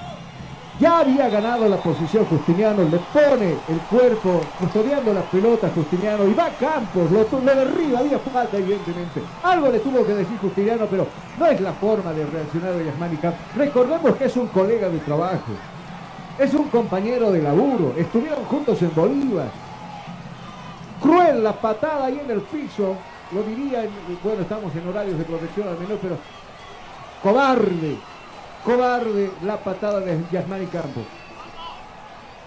Ya 0.80 1.00
había 1.00 1.30
ganado 1.30 1.68
la 1.68 1.76
posición 1.78 2.26
Justiniano, 2.26 2.84
le 2.84 3.00
pone 3.14 3.56
el 3.68 3.80
cuerpo, 3.90 4.42
custodiando 4.60 5.14
la 5.14 5.22
pelota 5.24 5.70
Justiniano 5.76 6.26
y 6.26 6.34
va 6.34 6.46
a 6.46 6.50
Campos, 6.52 7.12
lo, 7.12 7.28
lo 7.32 7.56
derriba, 7.56 8.00
había 8.00 8.20
falta 8.20 8.58
evidentemente. 8.58 9.22
Algo 9.44 9.70
le 9.70 9.80
tuvo 9.80 10.06
que 10.06 10.14
decir 10.14 10.38
Justiniano, 10.38 10.86
pero 10.86 11.08
no 11.38 11.46
es 11.48 11.60
la 11.60 11.74
forma 11.74 12.14
de 12.14 12.26
reaccionar 12.26 12.74
de 12.74 12.86
Yasmani 12.86 13.18
Campos. 13.18 13.42
Recordemos 13.58 14.16
que 14.16 14.26
es 14.26 14.38
un 14.38 14.48
colega 14.48 14.88
de 14.90 15.00
trabajo. 15.00 15.52
Es 16.38 16.54
un 16.54 16.68
compañero 16.70 17.32
de 17.32 17.42
laburo. 17.42 17.94
Estuvieron 17.98 18.44
juntos 18.46 18.82
en 18.82 18.94
Bolívar. 18.94 19.50
Cruel 21.02 21.44
la 21.44 21.54
patada 21.54 22.06
ahí 22.06 22.20
en 22.24 22.32
el 22.32 22.42
piso. 22.42 22.96
Lo 23.34 23.42
diría, 23.44 23.84
en, 23.84 23.92
bueno, 24.24 24.42
estamos 24.42 24.76
en 24.76 24.88
horarios 24.88 25.18
de 25.18 25.24
protección 25.24 25.68
al 25.68 25.80
menor, 25.80 25.98
pero 26.02 26.18
cobarde. 27.24 27.98
Cobarde 28.64 29.32
la 29.44 29.58
patada 29.58 30.00
de 30.00 30.20
Yasmani 30.32 30.66
Campos. 30.68 31.04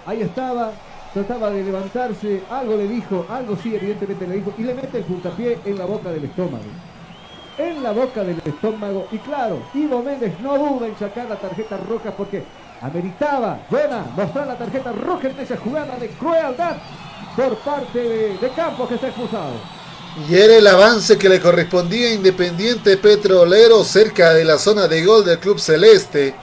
Ahí 0.07 0.23
estaba, 0.23 0.73
trataba 1.13 1.51
de 1.51 1.65
levantarse, 1.65 2.43
algo 2.51 2.77
le 2.77 2.89
dijo, 2.89 3.27
algo 3.29 3.57
sí 3.57 3.75
evidentemente 3.75 4.27
le 4.27 4.37
dijo, 4.37 4.55
y 4.57 4.63
le 4.63 4.75
mete 4.75 4.99
el 4.99 5.05
puntapié 5.05 5.59
en 5.65 5.79
la 5.79 5.85
boca 5.85 6.11
del 6.11 6.25
estómago. 6.25 6.65
En 7.59 7.83
la 7.83 7.93
boca 7.93 8.25
del 8.25 8.41
estómago, 8.45 9.07
y 9.11 9.19
claro, 9.19 9.59
Ivo 9.75 10.03
Méndez 10.03 10.39
no 10.41 10.57
duda 10.57 10.87
en 10.87 10.97
sacar 10.97 11.29
la 11.29 11.37
tarjeta 11.37 11.77
roja 11.77 12.13
porque 12.13 12.43
ameritaba, 12.81 13.61
buena, 13.71 14.05
mostrar 14.17 14.47
la 14.47 14.57
tarjeta 14.57 14.93
roja 14.93 15.29
en 15.29 15.41
esa 15.41 15.57
jugada 15.57 15.97
de 15.97 16.09
crueldad 16.11 16.77
por 17.37 17.57
parte 17.59 17.99
de, 17.99 18.53
Campos 18.55 18.89
que 18.89 18.95
está 18.97 19.09
expulsado. 19.09 19.53
Y 20.29 20.35
era 20.35 20.57
el 20.57 20.67
avance 20.67 21.17
que 21.17 21.29
le 21.29 21.41
correspondía 21.41 22.09
a 22.09 22.13
Independiente 22.13 22.97
Petrolero 22.97 23.85
cerca 23.85 24.35
de 24.35 24.45
la 24.45 24.59
zona 24.59 24.89
de 24.89 25.05
gol 25.05 25.25
del 25.25 25.39
Club 25.39 25.61
Celeste. 25.61 26.35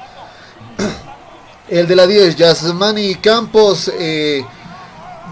El 1.67 1.87
de 1.87 1.95
la 1.95 2.05
10, 2.05 2.35
Yasmani 2.35 3.15
Campos, 3.15 3.91
eh, 3.99 4.45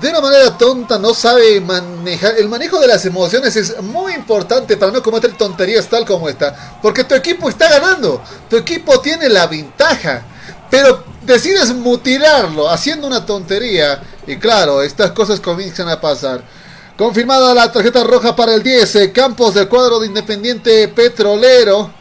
de 0.01 0.09
una 0.09 0.19
manera 0.19 0.57
tonta 0.57 0.97
no 0.97 1.13
sabe 1.13 1.61
manejar. 1.61 2.35
El 2.37 2.49
manejo 2.49 2.79
de 2.79 2.87
las 2.87 3.05
emociones 3.05 3.55
es 3.55 3.81
muy 3.81 4.13
importante 4.13 4.75
para 4.75 4.91
no 4.91 5.03
cometer 5.03 5.37
tonterías 5.37 5.87
tal 5.87 6.05
como 6.05 6.27
esta. 6.27 6.79
Porque 6.81 7.03
tu 7.03 7.13
equipo 7.13 7.49
está 7.49 7.69
ganando, 7.69 8.21
tu 8.49 8.57
equipo 8.57 8.99
tiene 8.99 9.29
la 9.29 9.45
ventaja. 9.47 10.25
Pero 10.73 11.03
decides 11.21 11.71
mutilarlo 11.71 12.67
haciendo 12.67 13.05
una 13.05 13.23
tontería. 13.23 14.01
Y 14.25 14.37
claro, 14.37 14.81
estas 14.81 15.11
cosas 15.11 15.39
comienzan 15.39 15.87
a 15.87 16.01
pasar. 16.01 16.43
Confirmada 16.97 17.53
la 17.53 17.71
tarjeta 17.71 18.03
roja 18.03 18.35
para 18.35 18.55
el 18.55 18.63
10, 18.63 18.95
eh, 18.95 19.11
Campos 19.11 19.53
del 19.53 19.67
cuadro 19.67 19.99
de 19.99 20.07
Independiente 20.07 20.87
Petrolero. 20.87 21.93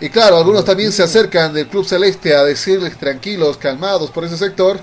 Y 0.00 0.08
claro, 0.08 0.36
algunos 0.36 0.64
también 0.64 0.92
se 0.92 1.02
acercan 1.02 1.52
del 1.52 1.66
Club 1.66 1.84
Celeste 1.84 2.32
a 2.32 2.44
decirles 2.44 2.96
tranquilos, 2.96 3.56
calmados 3.56 4.12
por 4.12 4.24
ese 4.24 4.36
sector. 4.36 4.78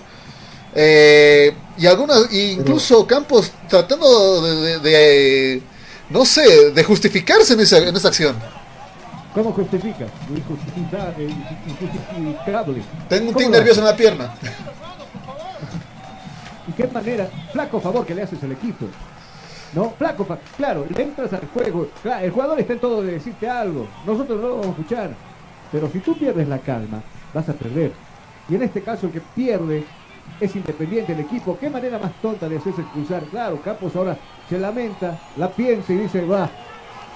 Eh, 0.76 1.56
y 1.78 1.86
algunos, 1.86 2.34
incluso 2.34 3.08
Campos 3.08 3.54
tratando 3.70 4.42
de, 4.42 4.56
de, 4.56 4.80
de, 4.80 5.62
no 6.10 6.26
sé, 6.26 6.72
de 6.72 6.84
justificarse 6.84 7.54
en 7.54 7.62
esa, 7.62 7.78
en 7.78 7.96
esa 7.96 8.10
acción. 8.10 8.36
¿Cómo 9.34 9.52
justifica? 9.52 10.06
Injustificable. 10.30 11.30
Tengo 13.08 13.30
un 13.30 13.36
tic 13.36 13.50
nervioso 13.50 13.80
en 13.80 13.86
la 13.86 13.96
pierna. 13.96 14.34
¿Y 16.68 16.72
qué 16.72 16.88
manera? 16.88 17.28
Flaco 17.52 17.80
favor 17.80 18.06
que 18.06 18.16
le 18.16 18.24
haces 18.24 18.44
al 18.44 18.52
equipo. 18.52 18.88
¿No? 19.74 19.92
Flaco, 19.92 20.28
claro, 20.58 20.86
entras 20.98 21.32
al 21.34 21.48
juego. 21.54 21.90
Claro, 22.02 22.26
el 22.26 22.32
jugador 22.32 22.60
está 22.60 22.74
en 22.74 22.80
todo 22.80 23.04
de 23.04 23.14
decirte 23.14 23.48
algo. 23.48 23.88
Nosotros 24.06 24.42
no 24.42 24.48
lo 24.48 24.58
vamos 24.58 24.68
a 24.68 24.72
escuchar. 24.72 25.12
Pero 25.72 25.90
si 25.90 26.00
tú 26.00 26.18
pierdes 26.18 26.48
la 26.48 26.60
calma, 26.60 27.02
vas 27.34 27.48
a 27.50 27.54
perder. 27.54 27.92
Y 28.50 28.56
en 28.56 28.64
este 28.64 28.82
caso 28.82 29.06
el 29.06 29.14
que 29.14 29.22
pierde 29.22 29.86
es 30.40 30.56
independiente 30.56 31.14
el 31.14 31.20
equipo. 31.20 31.58
Qué 31.60 31.70
manera 31.70 32.00
más 32.00 32.14
tonta 32.22 32.50
de 32.50 32.58
hacerse 32.58 32.82
expulsar. 32.82 33.24
Claro, 33.26 33.62
Campos 33.62 33.96
ahora 33.96 34.18
se 34.50 34.58
lamenta, 34.58 35.20
la 35.38 35.52
piensa 35.52 35.94
y 35.94 35.98
dice, 35.98 36.26
va, 36.26 36.50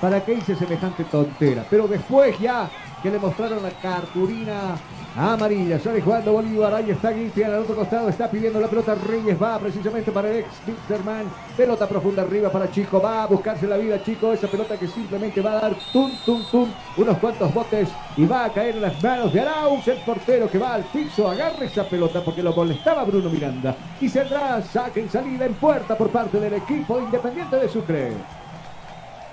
¿para 0.04 0.20
qué 0.20 0.34
hice 0.34 0.54
semejante 0.54 1.06
tontera? 1.06 1.64
Pero 1.70 1.88
después 1.88 2.38
ya 2.38 2.70
que 3.02 3.10
le 3.10 3.18
mostraron 3.20 3.64
la 3.64 3.70
cartulina 3.70 4.76
amarilla, 5.16 5.80
sale 5.80 6.02
jugando 6.02 6.34
Bolívar, 6.34 6.74
ahí 6.74 6.90
está 6.90 7.12
Guitti 7.12 7.42
al 7.42 7.60
otro 7.60 7.74
costado, 7.74 8.10
está 8.10 8.30
pidiendo 8.30 8.60
la 8.60 8.68
pelota 8.68 8.96
Reyes, 8.96 9.42
va 9.42 9.58
precisamente 9.60 10.12
para 10.12 10.30
el 10.30 10.40
ex 10.40 10.62
Winterman, 10.68 11.24
pelota 11.56 11.88
profunda 11.88 12.24
arriba 12.24 12.52
para 12.52 12.70
Chico, 12.70 13.00
va 13.00 13.24
a 13.24 13.28
buscarse 13.28 13.66
la 13.66 13.78
vida 13.78 14.04
Chico, 14.04 14.34
esa 14.34 14.50
pelota 14.50 14.78
que 14.78 14.90
simplemente 14.90 15.40
va 15.40 15.54
a 15.54 15.62
dar 15.62 15.76
tum, 15.94 16.12
tum, 16.26 16.44
tum, 16.52 16.68
unos 16.98 17.18
cuantos 17.20 17.54
botes 17.54 17.88
y 18.18 18.26
va 18.26 18.44
a 18.44 18.52
caer 18.52 18.76
en 18.76 18.82
las 18.82 19.02
manos 19.02 19.32
de 19.32 19.40
Arauz, 19.40 19.88
el 19.88 20.00
portero 20.00 20.50
que 20.50 20.58
va 20.58 20.74
al 20.74 20.84
piso, 20.84 21.30
agarra 21.30 21.64
esa 21.64 21.88
pelota 21.88 22.22
porque 22.26 22.44
lo 22.44 22.54
molestaba 22.54 23.06
Bruno 23.06 23.30
Miranda 23.30 23.78
y 24.02 24.10
saldrá 24.10 24.62
saque 24.62 25.00
en 25.00 25.10
salida 25.10 25.46
en 25.46 25.54
puerta 25.54 25.98
por 25.98 26.12
parte 26.12 26.42
del 26.42 26.56
equipo 26.56 27.00
independiente 27.00 27.56
de 27.56 27.70
Sucre. 27.70 28.43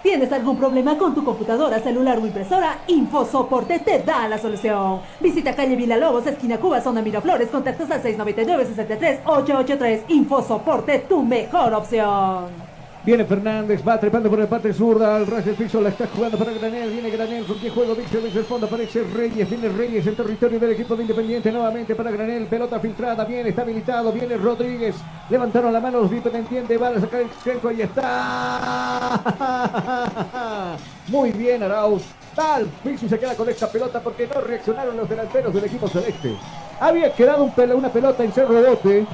¿Tienes 0.03 0.33
algún 0.33 0.57
problema 0.57 0.97
con 0.97 1.15
tu 1.15 1.23
computadora, 1.23 1.79
celular 1.79 2.17
o 2.19 2.27
impresora? 2.27 2.79
InfoSoporte 2.87 3.81
te 3.81 3.99
da 3.99 4.27
la 4.29 4.39
solución. 4.39 5.01
Visita 5.21 5.55
calle 5.55 5.77
Villalobos, 5.77 6.27
esquina 6.27 6.57
Cuba, 6.57 6.81
zona 6.81 7.03
Miraflores, 7.03 7.51
contactos 7.51 7.91
al 7.91 8.03
699-63-883. 8.03 10.05
InfoSoporte, 10.09 11.01
tu 11.01 11.23
mejor 11.23 11.75
opción. 11.75 12.70
Viene 13.03 13.25
Fernández, 13.25 13.83
va 13.87 13.99
trepando 13.99 14.29
por 14.29 14.39
la 14.39 14.47
parte 14.47 14.75
zurda, 14.75 15.17
al 15.17 15.27
ras 15.27 15.43
del 15.47 15.55
piso, 15.55 15.81
la 15.81 15.89
está 15.89 16.07
jugando 16.07 16.37
para 16.37 16.53
Granel, 16.53 16.91
viene 16.91 17.09
Granel, 17.09 17.47
con 17.47 17.57
quien 17.57 17.73
juego 17.73 17.95
Víctor 17.95 18.21
desde 18.21 18.41
el 18.41 18.45
fondo, 18.45 18.67
aparece 18.67 19.03
Reyes, 19.05 19.49
viene 19.49 19.71
Reyes, 19.71 20.07
el 20.07 20.15
territorio 20.15 20.61
del 20.61 20.73
equipo 20.73 20.95
de 20.95 21.03
Independiente, 21.03 21.51
nuevamente 21.51 21.95
para 21.95 22.11
Granel, 22.11 22.47
pelota 22.47 22.79
filtrada, 22.79 23.25
viene, 23.25 23.49
está 23.49 23.63
habilitado, 23.63 24.13
viene 24.13 24.37
Rodríguez, 24.37 24.97
levantaron 25.31 25.73
la 25.73 25.81
mano 25.81 26.03
los 26.03 26.13
Independientes, 26.13 26.79
van 26.79 26.99
a 26.99 27.01
sacar 27.01 27.23
el 27.23 27.31
cerco, 27.43 27.69
ahí 27.69 27.81
está. 27.81 29.19
Muy 31.09 31.33
bien 31.33 31.63
Arauz, 31.63 32.03
al 32.37 32.67
piso 32.67 33.07
y 33.07 33.09
se 33.09 33.19
queda 33.19 33.35
con 33.35 33.49
esta 33.49 33.67
pelota 33.73 34.01
porque 34.01 34.27
no 34.27 34.43
reaccionaron 34.43 34.95
los 34.99 35.09
delanteros 35.09 35.55
del 35.55 35.65
equipo 35.65 35.89
celeste. 35.89 36.37
Había 36.79 37.15
quedado 37.15 37.51
una 37.75 37.89
pelota 37.89 38.23
en 38.25 38.33
Cerro 38.33 38.63
Bote. 38.63 39.07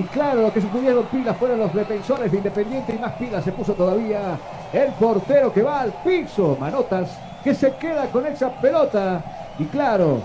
Y 0.00 0.02
claro, 0.04 0.40
lo 0.40 0.50
que 0.50 0.62
se 0.62 0.68
tuvieron 0.68 1.04
pilas 1.08 1.36
fueron 1.36 1.58
los 1.58 1.74
defensores 1.74 2.32
de 2.32 2.38
Independiente 2.38 2.94
y 2.94 2.98
más 2.98 3.12
pilas 3.16 3.44
se 3.44 3.52
puso 3.52 3.74
todavía 3.74 4.38
el 4.72 4.94
portero 4.94 5.52
que 5.52 5.62
va 5.62 5.82
al 5.82 5.92
piso. 5.92 6.56
Manotas 6.58 7.18
que 7.44 7.54
se 7.54 7.74
queda 7.74 8.10
con 8.10 8.24
esa 8.24 8.50
pelota. 8.50 9.22
Y 9.58 9.66
claro, 9.66 10.22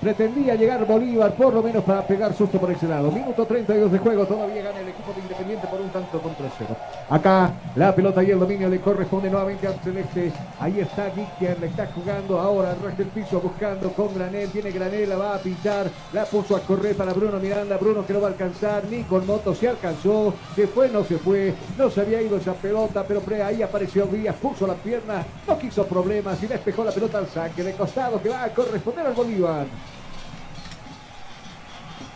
pretendía 0.00 0.54
llegar 0.54 0.86
Bolívar 0.86 1.34
por 1.34 1.52
lo 1.52 1.62
menos 1.62 1.84
para 1.84 2.06
pegar 2.06 2.34
susto 2.34 2.58
por 2.58 2.70
ese 2.70 2.86
lado. 2.86 3.10
Minuto 3.10 3.44
32 3.44 3.92
de 3.92 3.98
juego, 3.98 4.26
todavía 4.26 4.62
gana 4.62 4.80
el 4.80 4.88
equipo 4.88 5.12
de 5.12 5.20
Independiente 5.20 5.66
por 5.66 5.80
un 5.80 5.90
tanto 5.90 6.20
contra 6.20 6.48
cero. 6.56 6.76
Acá 7.10 7.52
la 7.74 7.94
pelota 7.94 8.22
y 8.22 8.30
el 8.30 8.38
dominio 8.38 8.68
le 8.68 8.80
corresponde 8.80 9.30
nuevamente 9.30 9.66
al 9.66 9.74
Celeste. 9.80 10.32
Ahí 10.60 10.80
está 10.80 11.10
Guiquian, 11.10 11.60
le 11.60 11.66
está 11.66 11.86
jugando 11.86 12.38
ahora 12.38 12.70
al 12.70 12.80
resto 12.80 13.02
del 13.02 13.08
piso 13.08 13.40
buscando 13.40 13.90
con 13.92 14.14
Granel. 14.14 14.50
Tiene 14.50 14.70
Granel, 14.70 15.08
la 15.08 15.16
va 15.16 15.34
a 15.34 15.38
pintar, 15.38 15.90
la 16.12 16.24
puso 16.24 16.56
a 16.56 16.60
correr 16.60 16.96
para 16.96 17.12
Bruno 17.12 17.38
Miranda. 17.38 17.76
Bruno 17.76 18.06
que 18.06 18.12
no 18.12 18.20
va 18.20 18.28
a 18.28 18.30
alcanzar, 18.30 18.84
ni 18.90 19.02
con 19.02 19.26
moto 19.26 19.54
se 19.54 19.68
alcanzó. 19.68 20.34
Se 20.54 20.66
fue, 20.66 20.88
no 20.88 21.04
se 21.04 21.18
fue, 21.18 21.54
no 21.76 21.90
se 21.90 22.00
había 22.00 22.22
ido 22.22 22.36
esa 22.36 22.54
pelota, 22.54 23.04
pero 23.06 23.22
ahí 23.44 23.62
apareció 23.62 24.06
Díaz, 24.06 24.36
puso 24.36 24.66
la 24.66 24.74
pierna, 24.74 25.24
no 25.46 25.58
quiso 25.58 25.86
problemas 25.86 26.42
y 26.42 26.46
despejó 26.46 26.84
la 26.84 26.92
pelota 26.92 27.18
al 27.18 27.28
saque 27.28 27.62
de 27.62 27.72
costado 27.72 28.20
que 28.22 28.28
va 28.28 28.44
a 28.44 28.54
corresponder 28.54 29.06
al 29.06 29.14
Bolívar. 29.14 29.66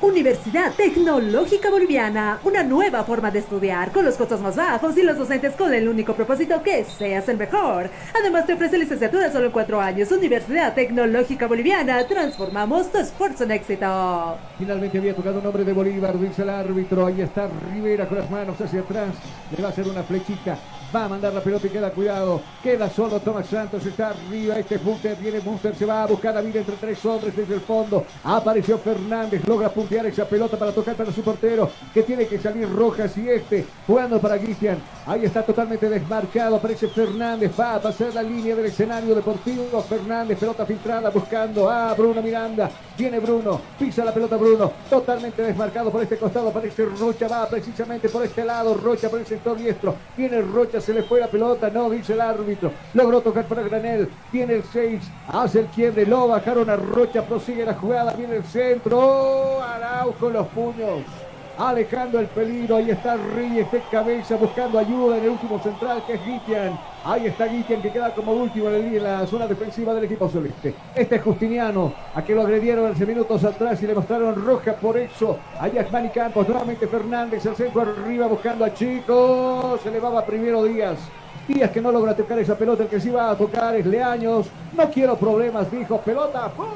Universidad 0.03 0.75
Tecnológica 0.75 1.71
Boliviana, 1.71 2.41
una 2.43 2.65
nueva 2.65 3.05
forma 3.05 3.31
de 3.31 3.39
estudiar 3.39 3.93
con 3.93 4.05
los 4.05 4.17
costos 4.17 4.41
más 4.41 4.57
bajos 4.57 4.99
y 4.99 5.03
los 5.05 5.17
docentes 5.17 5.55
con 5.55 5.73
el 5.73 5.89
único 5.89 6.13
propósito 6.15 6.61
que 6.61 6.85
seas 6.85 7.29
el 7.29 7.37
mejor. 7.37 7.89
Además 8.19 8.45
te 8.45 8.55
ofrece 8.55 8.79
licenciatura 8.79 9.31
solo 9.31 9.47
en 9.47 9.53
cuatro 9.53 9.81
años. 9.81 10.11
Universidad 10.11 10.75
Tecnológica 10.75 11.47
Boliviana, 11.47 12.05
transformamos 12.09 12.91
tu 12.91 12.99
esfuerzo 12.99 13.45
en 13.45 13.53
éxito. 13.53 14.39
Finalmente 14.59 14.99
había 14.99 15.15
tocado 15.15 15.39
un 15.39 15.45
nombre 15.45 15.65
de 15.65 15.73
Bolívar, 15.73 16.19
dice 16.19 16.43
el 16.43 16.51
árbitro. 16.51 17.07
Ahí 17.07 17.21
está 17.21 17.49
Rivera 17.73 18.09
con 18.09 18.19
las 18.19 18.29
manos 18.29 18.61
hacia 18.61 18.81
atrás. 18.81 19.15
Le 19.57 19.63
va 19.63 19.69
a 19.69 19.71
hacer 19.71 19.87
una 19.87 20.03
flechita. 20.03 20.59
Va 20.95 21.07
a 21.07 21.09
mandar 21.09 21.33
la 21.33 21.41
pelota 21.41 21.67
y 21.67 21.71
queda 21.71 21.91
cuidado. 21.91 22.43
Queda 22.63 22.91
solo 22.91 23.19
Tomás 23.21 23.47
Santos. 23.47 23.87
Está 23.87 24.11
arriba. 24.11 24.59
Este 24.59 24.77
Buster. 24.77 25.17
Viene 25.17 25.41
Buster. 25.41 25.75
Se 25.75 25.87
va 25.87 26.03
a 26.03 26.07
buscar 26.07 26.37
a 26.37 26.43
vida 26.43 26.59
entre 26.59 26.77
tres 26.77 27.03
hombres 27.07 27.35
desde 27.35 27.55
el 27.55 27.61
fondo. 27.61 28.05
Apareció 28.25 28.77
Fernández. 28.77 29.43
Logra 29.49 29.71
puntear 29.71 30.05
esa 30.05 30.27
pelota 30.27 30.59
para 30.59 30.73
tocar 30.73 30.95
para 30.95 31.11
su 31.11 31.23
portero. 31.23 31.71
Que 31.95 32.03
tiene 32.03 32.27
que 32.27 32.39
salir 32.39 32.71
Rojas 32.71 33.17
y 33.17 33.27
este 33.27 33.65
jugando 33.87 34.21
para 34.21 34.39
Cristian. 34.39 34.79
Ahí 35.07 35.25
está 35.25 35.43
totalmente 35.43 35.89
desmarcado. 35.89 36.57
Aparece 36.57 36.89
Fernández. 36.89 37.53
Va 37.59 37.77
a 37.77 37.81
pasar 37.81 38.13
la 38.13 38.23
línea 38.23 38.55
del 38.55 38.67
escenario 38.67 39.15
deportivo. 39.15 39.81
Fernández. 39.89 40.39
Pelota 40.39 40.67
filtrada 40.67 41.09
buscando 41.09 41.71
a 41.71 41.95
Bruno 41.95 42.21
Miranda. 42.21 42.71
Viene 42.99 43.19
Bruno. 43.19 43.59
Pisa 43.79 44.05
la 44.05 44.13
pelota 44.13 44.37
Bruno. 44.37 44.71
Totalmente 44.91 45.41
desmarcado 45.41 45.91
por 45.91 46.03
este 46.03 46.19
costado. 46.19 46.51
Aparece 46.51 46.85
Rocha. 46.85 47.29
Va 47.29 47.49
precisamente 47.49 48.11
por 48.11 48.23
este 48.25 48.45
lado. 48.45 48.75
Rocha 48.75 49.09
por 49.09 49.21
el 49.21 49.27
sector 49.27 49.57
diestro. 49.57 49.95
Viene 50.19 50.43
Rocha. 50.43 50.82
Se 50.83 50.93
le 50.93 51.03
fue 51.05 51.21
la 51.21 51.29
pelota. 51.29 51.71
No, 51.71 51.89
dice 51.89 52.13
el 52.13 52.21
árbitro. 52.21 52.73
Logró 52.95 53.21
tocar 53.21 53.47
para 53.47 53.63
Granel. 53.63 54.09
Viene 54.33 54.55
el 54.55 54.65
6. 54.65 55.01
Hace 55.29 55.61
el 55.61 55.67
quiebre. 55.67 56.05
Lo 56.05 56.29
bajaron 56.29 56.69
a 56.69 56.77
Rocha. 56.77 57.25
Prosigue 57.25 57.65
la 57.65 57.75
jugada. 57.75 58.15
Viene 58.15 58.37
el 58.37 58.45
centro. 58.45 58.99
Oh, 58.99 59.63
Arau 59.63 60.13
con 60.15 60.33
los 60.33 60.49
puños. 60.49 61.32
Alejando 61.63 62.19
el 62.19 62.27
peligro, 62.27 62.75
ahí 62.75 62.91
está 62.91 63.17
Reyes 63.17 63.71
de 63.71 63.81
cabeza 63.89 64.35
buscando 64.35 64.81
ayuda 64.81 65.19
en 65.19 65.23
el 65.23 65.31
último 65.31 65.61
central 65.63 66.03
que 66.05 66.15
es 66.15 66.27
Guitian. 66.27 66.77
Ahí 67.05 67.27
está 67.27 67.47
Guitian 67.47 67.81
que 67.81 67.93
queda 67.93 68.13
como 68.13 68.33
último 68.33 68.69
en, 68.69 69.01
la 69.01 69.25
zona 69.29 69.47
defensiva 69.47 69.95
del 69.95 70.03
equipo 70.03 70.29
celeste. 70.29 70.75
Este 70.93 71.15
es 71.15 71.23
Justiniano, 71.23 71.93
a 72.17 72.25
que 72.25 72.35
lo 72.35 72.43
agredieron 72.43 72.91
hace 72.91 73.07
minutos 73.07 73.45
atrás 73.45 73.81
y 73.81 73.87
le 73.87 73.95
mostraron 73.95 74.45
roja 74.45 74.73
por 74.73 74.99
eso. 74.99 75.39
Allá 75.61 75.83
es 75.83 75.93
Manny 75.93 76.09
Campos, 76.09 76.49
nuevamente 76.49 76.89
Fernández, 76.89 77.47
el 77.47 77.55
centro 77.55 77.83
arriba 77.83 78.27
buscando 78.27 78.65
a 78.65 78.75
Chico. 78.75 79.79
Se 79.85 79.93
le 79.93 80.01
va 80.01 80.27
primero 80.27 80.65
Díaz. 80.65 80.99
Díaz 81.47 81.71
que 81.71 81.81
no 81.81 81.93
logra 81.93 82.17
tocar 82.17 82.41
esa 82.41 82.59
pelota, 82.59 82.83
el 82.83 82.89
que 82.89 82.99
sí 82.99 83.11
va 83.11 83.31
a 83.31 83.37
tocar 83.37 83.77
es 83.77 83.87
Leaños. 83.87 84.49
No 84.77 84.91
quiero 84.91 85.17
problemas, 85.17 85.71
dijo. 85.71 85.99
Pelota, 85.99 86.49
¡pum! 86.57 86.67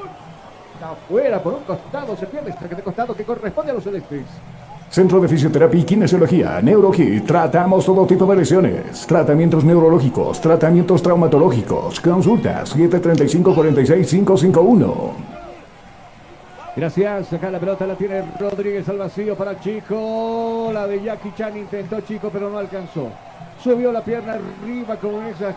afuera 0.81 1.41
por 1.41 1.55
un 1.55 1.63
costado, 1.63 2.15
se 2.15 2.27
pierde 2.27 2.51
este 2.51 2.83
costado 2.83 3.15
que 3.15 3.23
corresponde 3.23 3.71
a 3.71 3.73
los 3.75 3.83
celestes. 3.83 4.23
Centro 4.89 5.19
de 5.19 5.27
Fisioterapia 5.27 5.79
y 5.79 5.83
Kinesiología, 5.83 6.59
NeuroKit. 6.61 7.23
Tratamos 7.25 7.85
todo 7.85 8.07
tipo 8.07 8.25
de 8.25 8.37
lesiones. 8.37 9.05
Tratamientos 9.05 9.63
neurológicos, 9.63 10.41
tratamientos 10.41 11.03
traumatológicos. 11.03 11.99
Consultas 11.99 12.75
735-46551. 12.75 15.11
Gracias, 16.75 17.31
acá 17.33 17.49
la 17.49 17.59
pelota 17.59 17.87
la 17.87 17.95
tiene 17.95 18.21
Rodríguez 18.39 18.87
al 18.87 18.99
vacío 18.99 19.35
para 19.35 19.59
Chico. 19.59 20.69
La 20.71 20.85
de 20.85 21.01
Jackie 21.01 21.33
Chan 21.35 21.57
intentó 21.57 21.99
Chico, 22.01 22.29
pero 22.31 22.51
no 22.51 22.59
alcanzó. 22.59 23.09
Subió 23.63 23.91
la 23.91 24.03
pierna 24.03 24.33
arriba 24.33 24.95
con 24.97 25.25
esa. 25.25 25.55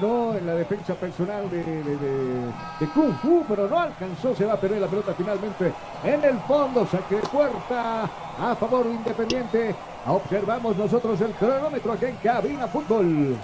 No, 0.00 0.34
en 0.34 0.46
la 0.46 0.54
defensa 0.54 0.94
personal 0.94 1.50
de, 1.50 1.62
de, 1.62 2.86
Kung 2.94 3.14
Fu, 3.20 3.44
pero 3.46 3.68
no 3.68 3.78
alcanzó. 3.78 4.34
Se 4.34 4.46
va 4.46 4.54
a 4.54 4.60
perder 4.60 4.80
la 4.80 4.86
pelota 4.86 5.12
finalmente 5.16 5.72
en 6.04 6.24
el 6.24 6.38
fondo. 6.40 6.86
Saque 6.90 7.16
de 7.16 7.22
puerta 7.22 8.04
a 8.38 8.56
favor 8.58 8.86
de 8.86 8.94
Independiente. 8.94 9.74
Observamos 10.06 10.76
nosotros 10.76 11.20
el 11.20 11.32
cronómetro 11.32 11.92
aquí 11.92 12.06
en 12.06 12.16
Cabina 12.16 12.66
Fútbol. 12.66 13.36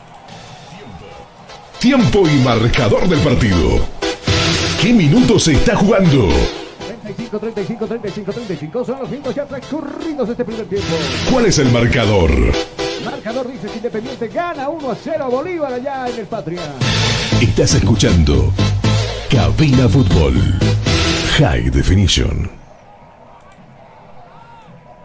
Tiempo 1.78 2.26
y 2.26 2.38
marcador 2.38 3.06
del 3.06 3.20
partido. 3.20 3.80
¿Qué 4.80 4.92
minutos 4.92 5.44
se 5.44 5.52
está 5.52 5.76
jugando? 5.76 6.28
35, 7.06 7.38
35, 7.38 7.86
35, 7.86 8.32
35 8.32 8.84
son 8.84 8.98
los 8.98 9.08
minutos 9.08 9.34
ya 9.34 9.44
transcurridos 9.44 10.26
de 10.26 10.32
este 10.32 10.44
primer 10.44 10.66
tiempo. 10.66 10.96
¿Cuál 11.30 11.46
es 11.46 11.58
el 11.58 11.70
marcador? 11.70 12.30
Marcador 13.04 13.50
dice 13.50 13.68
que 13.68 13.76
Independiente 13.76 14.28
gana 14.28 14.68
1 14.68 14.90
a 14.90 14.96
0 14.96 15.24
a 15.24 15.28
Bolívar 15.28 15.72
allá 15.72 16.08
en 16.08 16.18
el 16.18 16.26
Patria. 16.26 16.62
Estás 17.40 17.74
escuchando 17.74 18.52
Cabina 19.30 19.88
Fútbol. 19.88 20.34
High 21.38 21.70
Definition. 21.70 22.65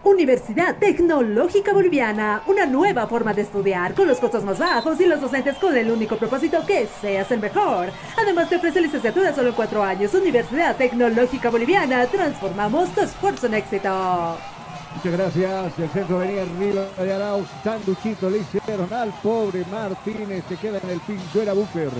Universidad 0.04 0.78
Tecnológica 0.78 1.72
Boliviana, 1.72 2.42
una 2.48 2.66
nueva 2.66 3.06
forma 3.06 3.32
de 3.32 3.42
estudiar 3.42 3.94
con 3.94 4.08
los 4.08 4.18
costos 4.18 4.42
más 4.42 4.58
bajos 4.58 5.00
y 5.00 5.06
los 5.06 5.20
docentes 5.20 5.56
con 5.58 5.76
el 5.76 5.90
único 5.90 6.16
propósito 6.16 6.66
que 6.66 6.88
seas 7.00 7.30
el 7.30 7.38
mejor. 7.38 7.90
Además 8.20 8.48
te 8.48 8.56
ofrece 8.56 8.80
licenciatura 8.80 9.32
solo 9.32 9.50
en 9.50 9.54
cuatro 9.54 9.82
años. 9.82 10.12
Universidad 10.14 10.76
Tecnológica 10.76 11.50
Boliviana, 11.50 12.04
transformamos 12.06 12.90
tu 12.90 13.02
esfuerzo 13.02 13.46
en 13.46 13.54
éxito. 13.54 14.36
Muchas 14.96 15.12
gracias. 15.12 15.78
El 15.78 15.88
centro 15.90 16.18
venía 16.18 16.42
arriba 16.42 16.84
de 16.98 17.12
Arauz. 17.12 17.46
Sanduchito 17.62 18.28
le 18.28 18.38
hicieron 18.38 18.92
al 18.92 19.10
pobre 19.22 19.64
Martínez. 19.70 20.42
Se 20.48 20.56
queda 20.56 20.78
en 20.82 20.90
el 20.90 21.00
piso. 21.00 21.40
Era 21.40 21.52
Booker. 21.52 21.90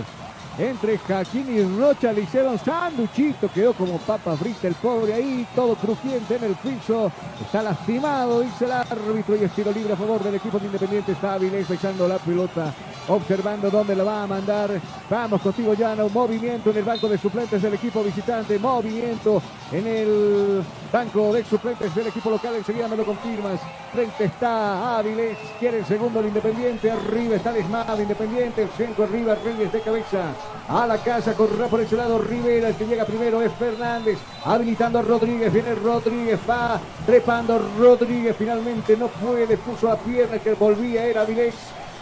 Entre 0.58 0.98
Jaquín 0.98 1.46
y 1.48 1.78
Rocha 1.78 2.12
le 2.12 2.22
hicieron 2.22 2.58
sanduchito. 2.58 3.48
Quedó 3.48 3.72
como 3.72 3.98
papa 3.98 4.36
frita 4.36 4.68
el 4.68 4.74
pobre 4.74 5.14
ahí. 5.14 5.46
Todo 5.54 5.74
crujiente 5.76 6.36
en 6.36 6.44
el 6.44 6.54
piso. 6.56 7.10
Está 7.40 7.62
lastimado, 7.62 8.40
dice 8.40 8.66
el 8.66 8.72
árbitro. 8.72 9.36
Y 9.36 9.44
estilo 9.44 9.72
libre 9.72 9.94
a 9.94 9.96
favor 9.96 10.22
del 10.22 10.34
equipo 10.34 10.58
de 10.58 10.66
Independiente. 10.66 11.12
Está 11.12 11.34
Avilés 11.34 11.70
echando 11.70 12.06
la 12.06 12.18
pelota. 12.18 12.72
Observando 13.08 13.70
dónde 13.70 13.96
la 13.96 14.04
va 14.04 14.22
a 14.22 14.26
mandar. 14.26 14.70
Vamos 15.08 15.40
contigo, 15.40 15.74
Llano. 15.74 16.08
Movimiento 16.10 16.70
en 16.70 16.76
el 16.76 16.84
banco 16.84 17.08
de 17.08 17.18
suplentes 17.18 17.62
del 17.62 17.74
equipo 17.74 18.02
visitante. 18.04 18.58
Movimiento 18.58 19.42
en 19.72 19.86
el 19.86 20.62
banco 20.92 21.32
de 21.32 21.44
suplentes 21.44 21.94
del 21.94 22.08
equipo 22.08 22.30
local. 22.30 22.56
Enseguida 22.56 22.88
me 22.88 22.96
lo 22.96 23.04
confirmas. 23.06 23.58
Frente 23.92 24.24
está 24.24 24.98
Áviles. 24.98 25.38
Quiere 25.58 25.78
el 25.78 25.86
segundo 25.86 26.20
el 26.20 26.26
Independiente. 26.26 26.90
Arriba 26.90 27.36
está 27.36 27.52
Desmado 27.52 28.00
Independiente. 28.00 28.62
El 28.62 28.70
centro 28.70 29.04
arriba. 29.04 29.34
Reyes 29.42 29.72
de 29.72 29.80
cabeza. 29.80 30.34
A 30.68 30.86
la 30.86 30.98
casa. 30.98 31.34
Correrá 31.34 31.66
por 31.66 31.80
ese 31.80 31.96
lado 31.96 32.18
Rivera. 32.18 32.68
El 32.68 32.76
que 32.76 32.86
llega 32.86 33.04
primero 33.04 33.42
es 33.42 33.52
Fernández. 33.52 34.18
Habilitando 34.44 34.98
a 34.98 35.02
Rodríguez. 35.02 35.52
Viene 35.52 35.74
Rodríguez. 35.74 36.40
Va 36.48 36.80
trepando 37.04 37.60
Rodríguez. 37.78 38.36
Finalmente 38.36 38.96
no 38.96 39.08
puede. 39.08 39.56
Puso 39.56 39.88
la 39.88 39.96
pierna 39.96 40.38
que 40.38 40.54
volvía. 40.54 41.04
Era 41.04 41.22
Avilés. 41.22 41.54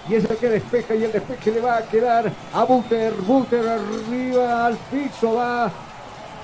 Y 0.09 0.15
es 0.15 0.25
el 0.25 0.37
que 0.37 0.49
despeja 0.49 0.95
y 0.95 1.05
el 1.05 1.13
despeje 1.13 1.53
le 1.53 1.61
va 1.61 1.77
a 1.79 1.83
quedar 1.83 2.33
a 2.53 2.65
Buter. 2.65 3.13
Buter 3.15 3.69
arriba 3.69 4.67
al 4.67 4.77
piso 4.91 5.35
va. 5.35 5.71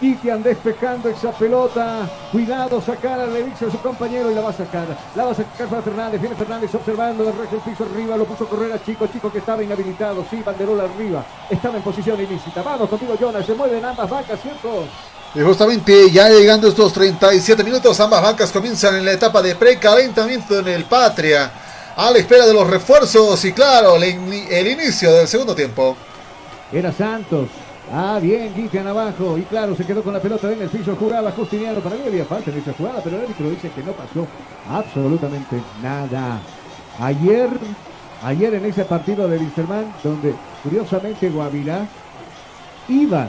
Kitian 0.01 0.43
despejando 0.43 1.09
esa 1.09 1.33
pelota. 1.33 2.09
Cuidado, 2.33 2.81
sacar 2.81 3.27
le 3.29 3.45
dice 3.45 3.67
a 3.67 3.71
su 3.71 3.79
compañero 3.79 4.31
y 4.31 4.35
la 4.35 4.43
va 4.43 4.51
a 4.51 4.53
sacar. 4.53 4.87
La 5.15 5.25
va 5.25 5.33
a 5.33 5.35
sacar 5.35 5.69
para 5.69 5.83
Fernández. 5.83 6.21
Viene 6.21 6.37
Fernández 6.37 6.75
observando 6.75 7.29
el 7.29 7.37
resto 7.37 7.59
piso 7.59 7.85
arriba. 7.85 8.17
Lo 8.17 8.25
puso 8.25 8.45
a 8.45 8.49
correr 8.49 8.73
a 8.73 8.85
Chico. 8.85 9.07
Chico 9.07 9.33
que 9.33 9.39
estaba 9.39 9.63
inhabilitado. 9.63 10.25
Sí, 10.31 10.43
banderola 10.45 10.85
arriba. 10.85 11.25
Estaba 11.51 11.77
en 11.77 11.83
posición 11.83 12.21
ilícita. 12.21 12.63
Vamos 12.63 12.89
contigo, 12.89 13.15
Jonas. 13.19 13.47
Se 13.47 13.55
mueven 13.55 13.85
ambas 13.85 14.09
vacas, 14.11 14.41
¿cierto? 14.41 14.85
Y 15.35 15.41
justamente 15.41 16.11
ya 16.11 16.29
llegando 16.31 16.69
estos 16.69 16.93
37 16.95 17.63
minutos, 17.63 18.01
ambas 18.01 18.23
bancas 18.23 18.51
comienzan 18.51 18.95
en 18.97 19.05
la 19.05 19.13
etapa 19.13 19.43
de 19.43 19.55
precalentamiento 19.55 20.61
en 20.61 20.69
el 20.69 20.85
Patria, 20.85 21.51
a 21.95 22.11
la 22.11 22.19
espera 22.19 22.47
de 22.47 22.55
los 22.55 22.67
refuerzos 22.67 23.45
y 23.45 23.53
claro, 23.53 23.97
el, 23.97 24.03
el 24.03 24.67
inicio 24.67 25.13
del 25.13 25.29
segundo 25.29 25.55
tiempo. 25.55 25.95
Era 26.73 26.91
Santos. 26.91 27.49
Ah, 27.93 28.19
bien, 28.21 28.53
Guitian 28.55 28.87
abajo. 28.87 29.39
Y 29.39 29.43
claro, 29.43 29.77
se 29.77 29.85
quedó 29.85 30.03
con 30.03 30.13
la 30.13 30.21
pelota 30.21 30.51
en 30.53 30.63
el 30.63 30.69
piso. 30.69 30.97
Jugaba 30.97 31.31
Justiniano. 31.33 31.81
Para 31.81 31.97
mí 31.97 32.03
había 32.07 32.25
falta 32.25 32.51
en 32.51 32.59
esa 32.59 32.73
jugada, 32.73 33.01
pero 33.03 33.17
el 33.17 33.23
árbitro 33.23 33.51
dice 33.51 33.71
que 33.71 33.83
no 33.83 33.93
pasó 33.93 34.27
absolutamente 34.69 35.63
nada. 35.83 36.41
Ayer, 36.99 37.49
ayer 38.25 38.55
en 38.55 38.65
ese 38.65 38.85
partido 38.85 39.29
de 39.29 39.39
Wisterman, 39.39 39.93
donde 40.03 40.35
curiosamente 40.63 41.31
Guavirá 41.31 41.87
iba 42.89 43.29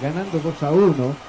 ganando 0.00 0.38
2 0.38 0.62
a 0.62 0.70
1. 0.72 1.28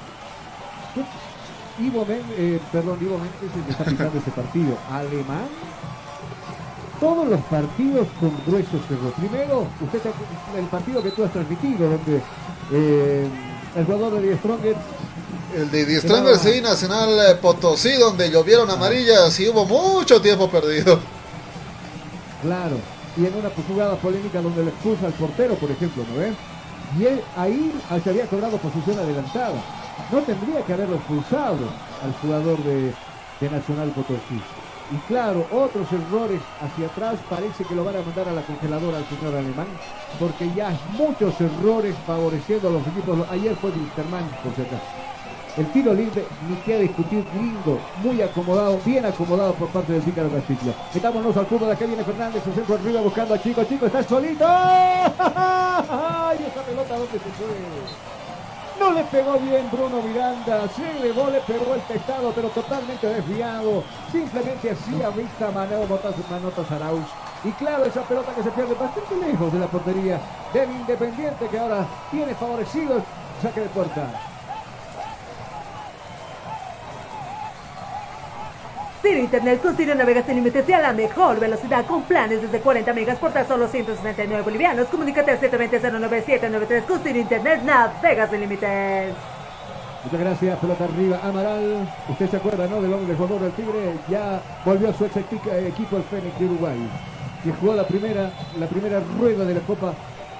Ivo 1.80 2.04
Men, 2.04 2.22
eh, 2.36 2.60
perdón, 2.72 2.98
Ivo 3.00 3.18
Méndez 3.18 3.64
que 3.64 3.70
está 3.70 3.84
pitando 3.84 4.18
este 4.18 4.30
partido. 4.30 4.76
Alemán. 4.90 5.48
Todos 6.98 7.28
los 7.28 7.40
partidos 7.42 8.06
con 8.20 8.30
gruesos 8.46 8.82
errores. 8.90 9.14
Primero, 9.16 9.66
usted 9.80 10.00
el 10.58 10.66
partido 10.66 11.02
que 11.02 11.10
tú 11.10 11.24
has 11.24 11.32
transmitido, 11.32 11.88
donde 11.88 12.20
eh, 12.72 13.26
el 13.76 13.84
jugador 13.84 14.14
de 14.14 14.28
Die 14.28 14.36
Stronger 14.38 14.76
El 15.56 15.70
de 15.70 15.84
Die 15.84 16.00
Strongers 16.00 16.40
sí, 16.42 16.60
Nacional 16.60 17.10
eh, 17.28 17.34
Potosí, 17.34 17.92
donde 17.94 18.30
llovieron 18.30 18.70
amarillas 18.70 19.38
y 19.40 19.48
hubo 19.48 19.64
mucho 19.66 20.20
tiempo 20.20 20.48
perdido. 20.48 21.00
Claro, 22.42 22.76
y 23.16 23.26
en 23.26 23.34
una 23.34 23.50
jugada 23.68 23.96
polémica 23.96 24.40
donde 24.40 24.64
le 24.64 24.70
expulsa 24.70 25.06
al 25.06 25.12
portero, 25.12 25.54
por 25.54 25.70
ejemplo, 25.70 26.04
¿no 26.08 26.20
ves? 26.20 26.34
Y 26.98 27.04
él 27.04 27.20
ahí 27.36 27.72
se 28.02 28.10
había 28.10 28.26
cobrado 28.26 28.56
posición 28.58 28.98
adelantada. 28.98 29.62
No 30.10 30.18
tendría 30.20 30.64
que 30.64 30.72
haberlo 30.72 30.96
expulsado 30.96 31.68
al 32.02 32.12
jugador 32.22 32.62
de, 32.64 32.92
de 33.40 33.50
Nacional 33.50 33.90
Potosí. 33.90 34.40
Y 34.90 34.96
claro, 35.06 35.46
otros 35.52 35.92
errores 35.92 36.40
hacia 36.60 36.88
atrás 36.88 37.20
parece 37.28 37.64
que 37.64 37.76
lo 37.76 37.84
van 37.84 37.96
a 37.96 38.02
mandar 38.02 38.28
a 38.28 38.32
la 38.32 38.42
congeladora 38.42 38.98
al 38.98 39.04
señor 39.04 39.36
alemán, 39.36 39.68
porque 40.18 40.50
ya 40.50 40.76
muchos 40.90 41.40
errores 41.40 41.94
favoreciendo 42.04 42.68
a 42.68 42.72
los 42.72 42.86
equipos. 42.88 43.24
Ayer 43.30 43.54
fue 43.54 43.70
Wilstermann, 43.70 44.28
por 44.42 44.52
si. 44.54 44.62
El 45.56 45.72
tiro 45.72 45.94
libre, 45.94 46.26
ni 46.48 46.56
que 46.56 46.78
discutir, 46.78 47.24
lindo, 47.34 47.78
muy 47.96 48.20
acomodado, 48.20 48.80
bien 48.84 49.04
acomodado 49.04 49.54
por 49.54 49.68
parte 49.68 49.92
del 49.92 50.02
Pícaro 50.02 50.30
Castillo. 50.30 50.74
Metámonos 50.92 51.36
al 51.36 51.46
fútbol, 51.46 51.70
acá 51.70 51.86
viene 51.86 52.02
Fernández, 52.02 52.42
su 52.42 52.52
centro 52.52 52.74
arriba 52.74 53.00
buscando 53.00 53.34
a 53.34 53.38
Chico, 53.38 53.62
Chico 53.64 53.86
está 53.86 54.02
solito. 54.02 54.44
¡Ay, 54.48 56.38
esa 56.46 56.64
pelota 56.64 56.96
dónde 56.96 57.18
se 57.18 57.30
fue! 57.30 58.09
No 58.80 58.92
le 58.92 59.04
pegó 59.04 59.38
bien 59.38 59.70
Bruno 59.70 60.00
Miranda, 60.00 60.66
se 60.70 60.90
elevó, 60.90 61.28
le 61.28 61.42
pegó 61.42 61.74
el 61.74 61.82
testado, 61.82 62.34
pero 62.34 62.48
totalmente 62.48 63.06
desviado. 63.06 63.84
Simplemente 64.10 64.70
hacía 64.70 65.10
vista 65.10 65.52
manotas, 65.52 66.16
manotas 66.26 66.70
Arauz. 66.70 67.14
Y 67.44 67.52
claro, 67.52 67.84
esa 67.84 68.08
pelota 68.08 68.34
que 68.34 68.42
se 68.42 68.52
pierde 68.52 68.74
bastante 68.74 69.18
lejos 69.18 69.52
de 69.52 69.58
la 69.58 69.70
portería 69.70 70.22
del 70.50 70.72
Independiente, 70.72 71.50
que 71.50 71.58
ahora 71.58 71.86
tiene 72.08 72.34
favorecido 72.34 72.96
el 72.96 73.04
saque 73.38 73.60
de 73.60 73.68
puerta. 73.68 74.29
Ciro 79.02 79.18
Internet 79.18 79.62
con 79.62 79.76
Ciro 79.76 79.94
navegas 79.94 80.26
sin 80.26 80.34
límites 80.36 80.68
y 80.68 80.72
a 80.72 80.80
la 80.80 80.92
mejor 80.92 81.40
velocidad 81.40 81.86
con 81.86 82.02
planes 82.02 82.42
desde 82.42 82.60
40 82.60 82.92
megas 82.92 83.18
por 83.18 83.32
tan 83.32 83.48
solo 83.48 83.66
169 83.66 84.42
bolivianos. 84.42 84.88
Comunícate 84.88 85.30
al 85.30 85.40
720-09793 85.40 86.84
con 86.84 87.00
Ciro 87.00 87.18
Internet 87.18 87.62
navegas 87.64 88.30
sin 88.30 88.40
límites. 88.40 89.14
Muchas 90.04 90.20
gracias, 90.20 90.58
pelota 90.58 90.84
arriba, 90.84 91.20
Amaral. 91.22 91.88
Usted 92.08 92.30
se 92.30 92.36
acuerda, 92.36 92.66
¿no? 92.66 92.80
Del 92.80 92.92
hombre 92.92 93.14
jugador 93.14 93.40
del 93.42 93.52
Tigre. 93.52 93.94
Ya 94.08 94.40
volvió 94.64 94.90
a 94.90 94.94
su 94.94 95.04
ex 95.04 95.16
equi- 95.16 95.66
equipo, 95.66 95.96
el 95.96 96.02
Fénix 96.04 96.38
de 96.38 96.44
Uruguay. 96.46 96.78
Que 97.44 97.52
jugó 97.52 97.74
la 97.74 97.86
primera, 97.86 98.30
la 98.58 98.66
primera 98.66 99.00
rueda 99.18 99.44
de 99.44 99.54
la 99.54 99.60
Copa 99.60 99.92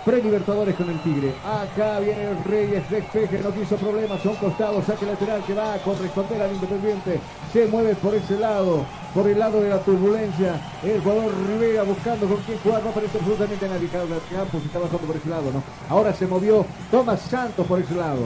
Pre-Libertadores 0.04 0.74
con 0.76 0.88
el 0.88 0.98
Tigre. 1.00 1.34
Acá 1.44 2.00
viene 2.00 2.30
el 2.30 2.44
Reyes, 2.44 2.88
despeje, 2.88 3.38
no 3.40 3.52
quiso 3.52 3.76
problemas. 3.76 4.24
A 4.24 4.30
un 4.30 4.36
costado, 4.36 4.82
saque 4.82 5.04
lateral 5.04 5.42
que 5.46 5.52
va 5.52 5.74
a 5.74 5.78
corresponder 5.78 6.40
al 6.40 6.54
Independiente. 6.54 7.20
Se 7.52 7.66
mueve 7.66 7.94
por 7.96 8.14
ese 8.14 8.38
lado, 8.38 8.86
por 9.14 9.28
el 9.28 9.38
lado 9.38 9.60
de 9.60 9.68
la 9.68 9.78
turbulencia. 9.80 10.58
El 10.82 11.00
jugador 11.02 11.32
Rivera 11.46 11.82
buscando 11.82 12.26
con 12.26 12.38
quién 12.38 12.58
jugar. 12.60 12.82
No 12.82 12.90
aparece 12.90 13.18
absolutamente 13.18 13.68
nadie. 13.68 13.88
Campos 13.88 14.64
está 14.64 14.78
bajando 14.78 15.06
por 15.06 15.16
ese 15.16 15.28
lado, 15.28 15.52
¿no? 15.52 15.62
Ahora 15.90 16.14
se 16.14 16.26
movió 16.26 16.64
Tomás 16.90 17.20
Santos 17.20 17.66
por 17.66 17.78
ese 17.78 17.94
lado. 17.94 18.22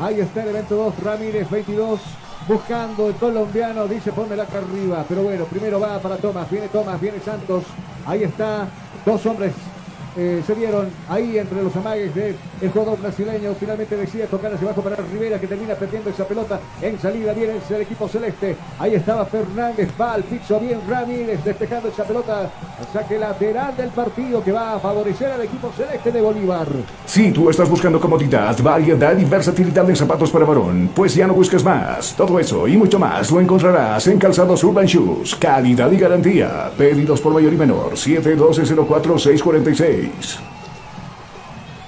Ahí 0.00 0.20
está 0.20 0.42
el 0.44 0.48
evento 0.48 0.76
2, 0.76 0.98
Ramírez 1.04 1.50
22. 1.50 2.00
Buscando 2.46 3.08
el 3.08 3.14
colombiano, 3.16 3.86
dice 3.86 4.12
pónmela 4.12 4.44
acá 4.44 4.58
arriba. 4.58 5.04
Pero 5.06 5.24
bueno, 5.24 5.44
primero 5.44 5.78
va 5.78 5.98
para 5.98 6.16
Tomás, 6.16 6.50
viene 6.50 6.68
Tomás, 6.68 6.98
viene 6.98 7.20
Santos. 7.20 7.64
Ahí 8.06 8.22
está, 8.22 8.66
dos 9.04 9.26
hombres 9.26 9.52
eh, 10.18 10.42
se 10.44 10.52
dieron 10.56 10.88
ahí 11.08 11.38
entre 11.38 11.62
los 11.62 11.74
amagues 11.76 12.12
del 12.12 12.36
jugador 12.72 13.00
brasileño. 13.00 13.54
Finalmente 13.58 13.96
decide 13.96 14.26
tocar 14.26 14.52
hacia 14.52 14.66
abajo 14.66 14.82
para 14.82 14.96
Rivera 14.96 15.38
que 15.38 15.46
termina 15.46 15.76
perdiendo 15.76 16.10
esa 16.10 16.26
pelota. 16.26 16.58
En 16.82 16.98
salida 16.98 17.32
viene 17.32 17.52
el 17.70 17.80
equipo 17.80 18.08
celeste. 18.08 18.56
Ahí 18.80 18.96
estaba 18.96 19.24
Fernández, 19.26 19.88
va 20.00 20.14
al 20.14 20.24
piso 20.24 20.58
bien 20.58 20.80
Ramírez 20.88 21.44
despejando 21.44 21.88
esa 21.88 22.02
pelota. 22.02 22.50
saque 22.92 23.16
lateral 23.16 23.76
del 23.76 23.90
partido 23.90 24.42
que 24.42 24.50
va 24.50 24.74
a 24.74 24.80
favorecer 24.80 25.30
al 25.30 25.42
equipo 25.42 25.70
celeste 25.76 26.10
de 26.10 26.20
Bolívar. 26.20 26.66
Si 27.06 27.30
tú 27.30 27.48
estás 27.48 27.70
buscando 27.70 28.00
comodidad, 28.00 28.56
variedad 28.60 29.16
y 29.16 29.24
versatilidad 29.24 29.88
en 29.88 29.94
zapatos 29.94 30.32
para 30.32 30.44
varón, 30.44 30.90
pues 30.96 31.14
ya 31.14 31.28
no 31.28 31.34
busques 31.34 31.62
más. 31.64 32.14
Todo 32.16 32.40
eso 32.40 32.66
y 32.66 32.76
mucho 32.76 32.98
más 32.98 33.30
lo 33.30 33.40
encontrarás 33.40 34.04
en 34.08 34.18
Calzados 34.18 34.64
Urban 34.64 34.86
Shoes. 34.86 35.36
Calidad 35.36 35.92
y 35.92 35.96
garantía. 35.96 36.72
Pedidos 36.76 37.20
por 37.20 37.32
mayor 37.32 37.52
y 37.52 37.56
menor. 37.56 37.96
712-04-646. 40.08 40.58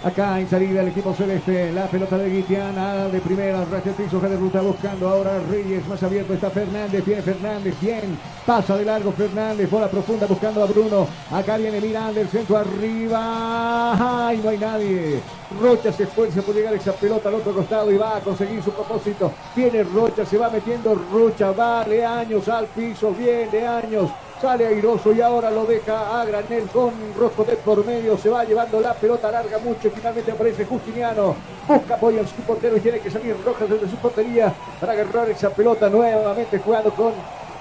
Acá 0.03 0.41
en 0.41 0.49
salida 0.49 0.81
el 0.81 0.89
equipo 0.89 1.13
celeste, 1.13 1.71
la 1.73 1.87
pelota 1.87 2.17
de 2.17 2.31
Guitiana 2.31 3.09
de 3.09 3.21
primera, 3.21 3.67
racha 3.67 3.91
el 3.91 3.97
piso, 3.97 4.19
de 4.19 4.35
ruta 4.35 4.63
buscando 4.63 5.07
ahora 5.07 5.39
Reyes, 5.51 5.87
más 5.87 6.03
abierto 6.03 6.33
está 6.33 6.49
Fernández, 6.49 7.05
viene 7.05 7.21
Fernández, 7.21 7.75
bien, 7.79 8.19
pasa 8.47 8.79
de 8.79 8.87
largo 8.87 9.13
Fernández, 9.13 9.71
bola 9.71 9.91
profunda 9.91 10.27
buscando 10.27 10.63
a 10.63 10.67
Bruno, 10.67 11.07
acá 11.31 11.59
viene 11.59 11.83
Miranda, 11.83 12.19
el 12.19 12.29
centro 12.29 12.57
arriba, 12.57 14.29
ay, 14.29 14.41
no 14.43 14.49
hay 14.49 14.57
nadie, 14.57 15.21
Rocha 15.61 15.93
se 15.93 16.05
esfuerza 16.05 16.41
por 16.41 16.55
llegar 16.55 16.73
esa 16.73 16.93
pelota 16.93 17.29
al 17.29 17.35
otro 17.35 17.53
costado 17.53 17.93
y 17.93 17.99
va 17.99 18.17
a 18.17 18.21
conseguir 18.21 18.63
su 18.63 18.71
propósito, 18.71 19.31
viene 19.55 19.83
Rocha, 19.83 20.25
se 20.25 20.39
va 20.39 20.49
metiendo 20.49 20.95
Rocha, 21.13 21.53
va 21.53 21.83
años 21.83 22.49
al 22.49 22.65
piso, 22.69 23.13
viene 23.13 23.67
años, 23.67 24.11
Sale 24.41 24.67
airoso 24.67 25.13
y 25.13 25.21
ahora 25.21 25.51
lo 25.51 25.67
deja 25.67 26.19
a 26.19 26.25
granel 26.25 26.67
con 26.73 26.93
Rosco 27.19 27.45
de 27.45 27.57
por 27.57 27.85
medio. 27.85 28.17
Se 28.17 28.31
va 28.31 28.43
llevando 28.43 28.81
la 28.81 28.95
pelota 28.95 29.31
larga 29.31 29.59
mucho 29.59 29.91
finalmente 29.91 30.33
aparece 30.33 30.65
Justiniano. 30.65 31.35
Busca 31.69 31.95
apoyo 31.97 32.21
en 32.21 32.27
su 32.27 32.37
portero 32.37 32.79
y 32.79 32.81
tiene 32.81 33.01
que 33.01 33.11
salir 33.11 33.37
Rojas 33.45 33.69
desde 33.69 33.91
su 33.91 33.97
portería 33.97 34.51
para 34.81 34.93
agarrar 34.93 35.29
esa 35.29 35.51
pelota 35.51 35.91
nuevamente 35.91 36.59
jugando 36.59 36.91
con 36.93 37.13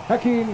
Jaquín. 0.07 0.47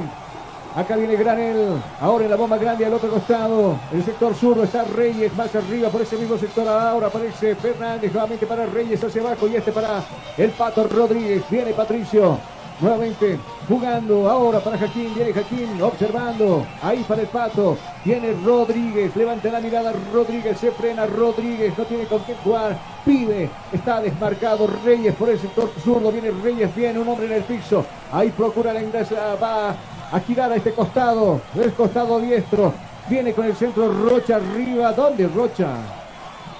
Acá 0.75 0.95
viene 0.95 1.15
Granel, 1.15 1.81
ahora 2.01 2.25
en 2.25 2.31
la 2.31 2.37
bomba 2.37 2.57
grande 2.57 2.87
al 2.87 2.93
otro 2.95 3.09
costado. 3.11 3.75
El 3.93 4.03
sector 4.03 4.33
sur 4.35 4.57
está 4.63 4.83
Reyes, 4.83 5.31
más 5.35 5.55
arriba 5.55 5.89
por 5.89 6.01
ese 6.01 6.17
mismo 6.17 6.39
sector. 6.39 6.67
Ahora 6.67 7.07
aparece 7.07 7.53
Fernández 7.55 8.11
nuevamente 8.11 8.47
para 8.47 8.65
Reyes 8.65 9.03
hacia 9.03 9.21
abajo 9.21 9.47
y 9.47 9.57
este 9.57 9.71
para 9.71 10.03
el 10.37 10.49
Pato 10.49 10.87
Rodríguez. 10.87 11.43
Viene 11.51 11.71
Patricio. 11.71 12.54
Nuevamente 12.81 13.39
jugando 13.69 14.29
ahora 14.29 14.59
para 14.59 14.77
Jaquín, 14.77 15.13
viene 15.15 15.31
Jaquín 15.31 15.81
observando, 15.81 16.65
ahí 16.83 17.05
para 17.07 17.21
el 17.21 17.27
pato, 17.27 17.77
viene 18.03 18.33
Rodríguez, 18.43 19.15
levanta 19.15 19.49
la 19.49 19.61
mirada 19.61 19.93
Rodríguez, 20.13 20.59
se 20.59 20.71
frena 20.71 21.05
Rodríguez, 21.05 21.73
no 21.77 21.85
tiene 21.85 22.05
con 22.05 22.19
quién 22.19 22.37
jugar, 22.43 22.77
pide, 23.05 23.49
está 23.71 24.01
desmarcado 24.01 24.67
Reyes 24.83 25.15
por 25.15 25.29
el 25.29 25.39
sector 25.39 25.71
zurdo, 25.83 26.11
viene 26.11 26.31
Reyes, 26.43 26.75
viene 26.75 26.99
un 26.99 27.07
hombre 27.07 27.27
en 27.27 27.33
el 27.33 27.43
piso, 27.43 27.85
ahí 28.11 28.29
procura 28.31 28.73
la 28.73 28.83
ingresa, 28.83 29.35
va 29.41 29.73
a 30.11 30.19
girar 30.19 30.51
a 30.51 30.57
este 30.57 30.73
costado, 30.73 31.39
el 31.55 31.73
costado 31.73 32.19
diestro, 32.19 32.73
viene 33.09 33.33
con 33.33 33.45
el 33.45 33.55
centro 33.55 33.87
Rocha 33.87 34.35
arriba, 34.35 34.91
¿dónde 34.91 35.27
Rocha? 35.27 36.04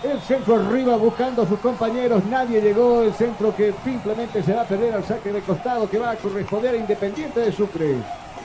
El 0.03 0.19
centro 0.21 0.55
arriba 0.55 0.97
buscando 0.97 1.43
a 1.43 1.47
sus 1.47 1.57
compañeros. 1.59 2.21
Nadie 2.29 2.61
llegó. 2.61 3.01
El 3.01 3.13
centro 3.13 3.55
que 3.55 3.73
simplemente 3.83 4.43
se 4.43 4.53
va 4.53 4.61
a 4.61 4.65
perder 4.65 4.93
al 4.93 5.03
saque 5.03 5.31
de 5.31 5.41
costado 5.41 5.89
que 5.89 5.97
va 5.97 6.11
a 6.11 6.15
corresponder 6.15 6.75
a 6.75 6.77
Independiente 6.77 7.39
de 7.39 7.51
Sucre. 7.51 7.95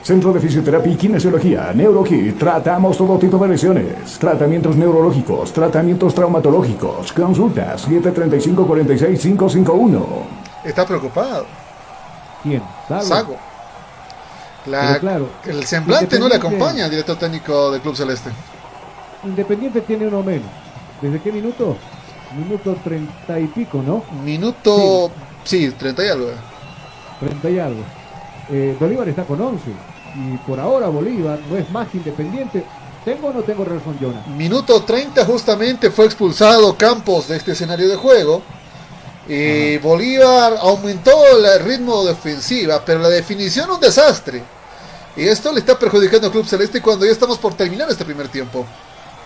Centro 0.01 0.33
de 0.33 0.39
Fisioterapia 0.39 0.91
y 0.93 0.95
Kinesiología, 0.95 1.71
NeuroKit. 1.75 2.39
Tratamos 2.39 2.97
todo 2.97 3.19
tipo 3.19 3.37
de 3.37 3.49
lesiones. 3.49 4.17
Tratamientos 4.17 4.75
neurológicos, 4.75 5.53
tratamientos 5.53 6.15
traumatológicos. 6.15 7.13
Consultas 7.13 7.87
735-46551. 7.87 10.03
Está 10.63 10.87
preocupado. 10.87 11.45
¿Quién? 12.41 12.63
Sago. 12.87 13.03
Sago. 13.03 13.35
La- 14.65 14.97
claro, 14.99 15.27
el 15.45 15.63
semblante 15.65 16.17
no 16.19 16.27
le 16.27 16.35
acompaña 16.35 16.85
al 16.85 16.91
director 16.91 17.17
técnico 17.17 17.71
del 17.71 17.81
Club 17.81 17.95
Celeste. 17.95 18.29
Independiente 19.23 19.81
tiene 19.81 20.07
uno 20.07 20.23
menos. 20.23 20.47
¿Desde 21.01 21.19
qué 21.19 21.31
minuto? 21.31 21.77
Minuto 22.37 22.77
treinta 22.83 23.39
y 23.39 23.47
pico, 23.47 23.81
¿no? 23.81 24.03
Minuto. 24.23 25.11
Sí, 25.43 25.71
30 25.71 26.05
y 26.05 26.09
algo. 26.09 26.31
30 27.19 27.49
y 27.49 27.59
algo. 27.59 27.83
Eh, 28.49 28.75
Bolívar 28.79 29.09
está 29.09 29.23
con 29.23 29.41
11. 29.41 29.63
Y 30.15 30.37
por 30.47 30.59
ahora 30.59 30.87
Bolívar 30.87 31.39
no 31.49 31.57
es 31.57 31.69
más 31.71 31.87
que 31.89 31.97
Independiente. 31.97 32.63
¿Tengo 33.03 33.29
o 33.29 33.33
no 33.33 33.41
tengo 33.41 33.65
razón, 33.65 33.97
Jonah? 33.99 34.23
Minuto 34.27 34.83
30 34.83 35.25
justamente 35.25 35.89
fue 35.89 36.05
expulsado 36.05 36.77
Campos 36.77 37.27
de 37.27 37.37
este 37.37 37.53
escenario 37.53 37.89
de 37.89 37.95
juego. 37.95 38.43
Y 39.27 39.77
Bolívar 39.77 40.57
aumentó 40.61 41.11
el 41.27 41.63
ritmo 41.63 42.03
de 42.03 42.11
ofensiva, 42.11 42.83
pero 42.85 42.99
la 42.99 43.09
definición 43.09 43.71
un 43.71 43.79
desastre. 43.79 44.43
Y 45.15 45.23
esto 45.23 45.51
le 45.51 45.59
está 45.59 45.77
perjudicando 45.77 46.27
al 46.27 46.33
Club 46.33 46.45
Celeste 46.45 46.81
cuando 46.81 47.05
ya 47.05 47.11
estamos 47.11 47.37
por 47.37 47.53
terminar 47.55 47.89
este 47.89 48.05
primer 48.05 48.27
tiempo. 48.27 48.65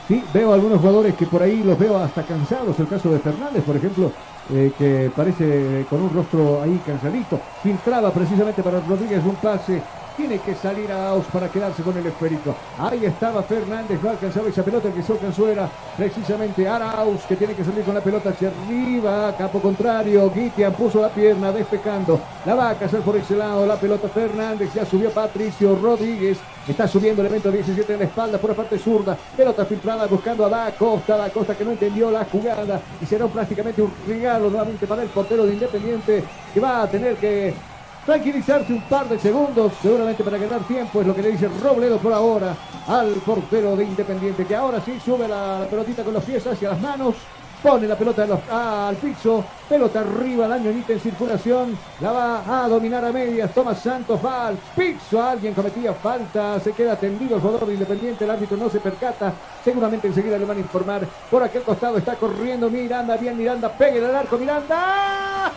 Sí, 0.08 0.24
veo 0.34 0.54
algunos 0.54 0.80
jugadores 0.80 1.16
que 1.16 1.26
por 1.26 1.42
ahí 1.42 1.64
los 1.64 1.80
veo 1.80 1.98
hasta 1.98 2.24
cansados. 2.24 2.80
El 2.80 2.88
caso 2.88 3.10
de 3.10 3.20
Fernández, 3.20 3.64
por 3.64 3.76
ejemplo, 3.76 4.12
eh, 4.48 4.72
que 4.78 5.12
parece 5.16 5.88
con 5.90 6.04
un 6.04 6.14
rostro 6.14 6.62
ahí 6.62 6.78
cansadito. 6.86 7.40
Filtraba 7.64 8.14
precisamente 8.14 8.62
para 8.62 8.82
Rodríguez 8.82 9.24
un 9.26 9.36
pase 9.38 9.82
tiene 10.16 10.40
que 10.40 10.56
salir 10.56 10.92
a 10.92 11.10
Aus 11.10 11.26
para 11.28 11.50
quedarse 11.50 11.84
con 11.84 11.98
el 11.98 12.06
esférico. 12.06 12.56
Ahí 12.78 13.06
estaba 13.06 13.44
Fernández, 13.44 14.02
no 14.02 14.10
alcanzaba 14.10 14.50
esa 14.50 14.64
pelota, 14.64 14.88
el 14.88 14.94
que 14.94 15.04
se 15.04 15.12
alcanzó 15.12 15.48
era 15.50 15.70
precisamente 15.98 16.68
Arauz, 16.68 17.22
que 17.28 17.36
tiene 17.36 17.54
que 17.54 17.64
salir 17.64 17.84
con 17.84 17.96
la 17.96 18.02
pelota 18.02 18.30
hacia 18.30 18.50
arriba, 18.50 19.36
capo 19.38 19.62
contrario, 19.62 20.30
Guitian 20.32 20.74
puso 20.74 21.02
la 21.02 21.10
pierna 21.10 21.52
despecando, 21.52 22.20
la 22.46 22.56
va 22.56 22.70
a 22.72 22.76
cazar 22.76 23.02
por 23.02 23.18
ese 23.18 23.36
lado, 23.36 23.66
la 23.66 23.76
pelota 23.76 24.08
Fernández, 24.10 24.74
ya 24.74 24.86
subió 24.86 25.12
Patricio 25.12 25.76
Rodríguez, 25.76 26.40
está 26.68 26.88
subiendo 26.88 27.22
el 27.22 27.28
evento 27.28 27.52
17 27.52 27.94
en 27.94 28.00
la 28.00 28.06
espalda 28.06 28.38
por 28.38 28.50
la 28.52 28.56
parte 28.56 28.78
zurda, 28.78 29.18
pelota 29.36 29.66
filtrada 29.66 30.08
buscando 30.08 30.46
a 30.46 30.50
Da 30.50 30.72
Costa, 30.72 31.18
Da 31.18 31.30
Costa 31.30 31.56
que 31.56 31.66
no 31.66 31.72
entendió 31.72 32.10
la 32.10 32.26
jugada 32.26 32.82
y 33.02 33.06
será 33.06 33.28
prácticamente 33.28 33.82
un 33.82 33.92
regalo 34.08 34.50
nuevamente 34.50 34.88
para 34.88 35.04
el 35.04 35.10
portero 35.10 35.46
de 35.46 35.54
Independiente 35.54 36.24
que 36.54 36.60
va 36.60 36.84
a 36.84 36.90
tener 36.90 37.16
que 37.18 37.75
tranquilizarse 38.06 38.72
un 38.72 38.82
par 38.82 39.10
de 39.10 39.18
segundos, 39.18 39.74
seguramente 39.82 40.24
para 40.24 40.38
ganar 40.38 40.62
tiempo, 40.62 41.02
es 41.02 41.08
lo 41.08 41.16
que 41.16 41.24
le 41.24 41.32
dice 41.32 41.50
Robledo 41.62 41.98
por 41.98 42.14
ahora 42.14 42.56
al 42.88 43.10
portero 43.26 43.76
de 43.76 43.84
Independiente, 43.84 44.46
que 44.46 44.56
ahora 44.56 44.80
sí 44.82 45.00
sube 45.04 45.28
la, 45.28 45.66
pelotita 45.70 46.04
con 46.04 46.14
los 46.14 46.24
pies 46.24 46.46
hacia 46.46 46.70
las 46.70 46.80
manos, 46.80 47.16
pone 47.64 47.88
la 47.88 47.98
pelota 47.98 48.28
al 48.52 48.96
piso, 48.98 49.44
pelota 49.68 50.02
arriba, 50.02 50.48
la 50.48 50.60
ñoñita 50.60 50.94
en 50.94 51.00
circulación, 51.00 51.76
la 52.00 52.12
va 52.12 52.64
a 52.64 52.70
dominar 52.70 53.04
a 53.04 53.12
medias, 53.12 53.52
Tomás 53.52 53.80
Santos 53.80 54.20
va 54.24 54.50
al 54.50 54.58
piso, 54.76 55.20
alguien 55.20 55.56
cometía 55.56 55.92
falta, 55.96 56.60
se 56.60 56.74
queda 56.74 56.96
tendido 56.96 57.38
el 57.38 57.42
jugador 57.42 57.66
de 57.66 57.74
Independiente, 57.74 58.24
el 58.24 58.30
árbitro 58.30 58.56
no 58.56 58.70
se 58.70 58.80
percata, 58.80 59.34
seguramente 59.64 60.08
enseguida 60.08 60.38
le 60.38 60.46
van 60.46 60.58
a 60.58 60.60
informar, 60.60 61.08
por 61.32 61.42
aquel 61.42 61.64
costado 61.64 61.98
está 61.98 62.14
corriendo 62.16 62.70
Miranda, 62.70 63.18
bien 63.18 63.36
Miranda, 63.36 63.70
pegue 63.70 63.98
el 63.98 64.16
arco, 64.16 64.38
Miranda, 64.38 65.48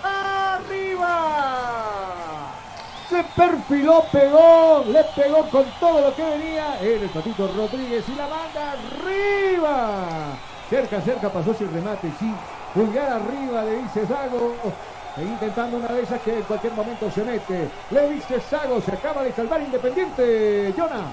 arriba 0.56 2.27
se 3.08 3.24
perfiló, 3.34 4.04
pegó, 4.12 4.84
le 4.86 5.02
pegó 5.16 5.48
con 5.50 5.64
todo 5.80 6.00
lo 6.00 6.14
que 6.14 6.22
venía 6.22 6.78
el 6.80 7.08
Patito 7.08 7.50
Rodríguez 7.56 8.04
y 8.08 8.14
la 8.14 8.28
manda 8.28 8.72
arriba. 8.72 10.38
Cerca, 10.68 11.00
cerca 11.00 11.32
pasó 11.32 11.54
sin 11.54 11.72
remate, 11.72 12.12
sí. 12.18 12.32
Pulgar 12.74 13.08
arriba 13.08 13.64
le 13.64 13.82
dice 13.82 14.06
Zago. 14.06 14.54
E 15.16 15.22
intentando 15.22 15.78
una 15.78 15.88
de 15.88 16.02
esas 16.02 16.20
que 16.20 16.34
en 16.34 16.42
cualquier 16.42 16.74
momento 16.74 17.10
se 17.10 17.24
mete. 17.24 17.70
Le 17.90 18.10
dice 18.10 18.40
Zago, 18.40 18.80
se 18.82 18.92
acaba 18.92 19.22
de 19.22 19.32
salvar 19.32 19.62
Independiente. 19.62 20.74
Jonas. 20.76 21.06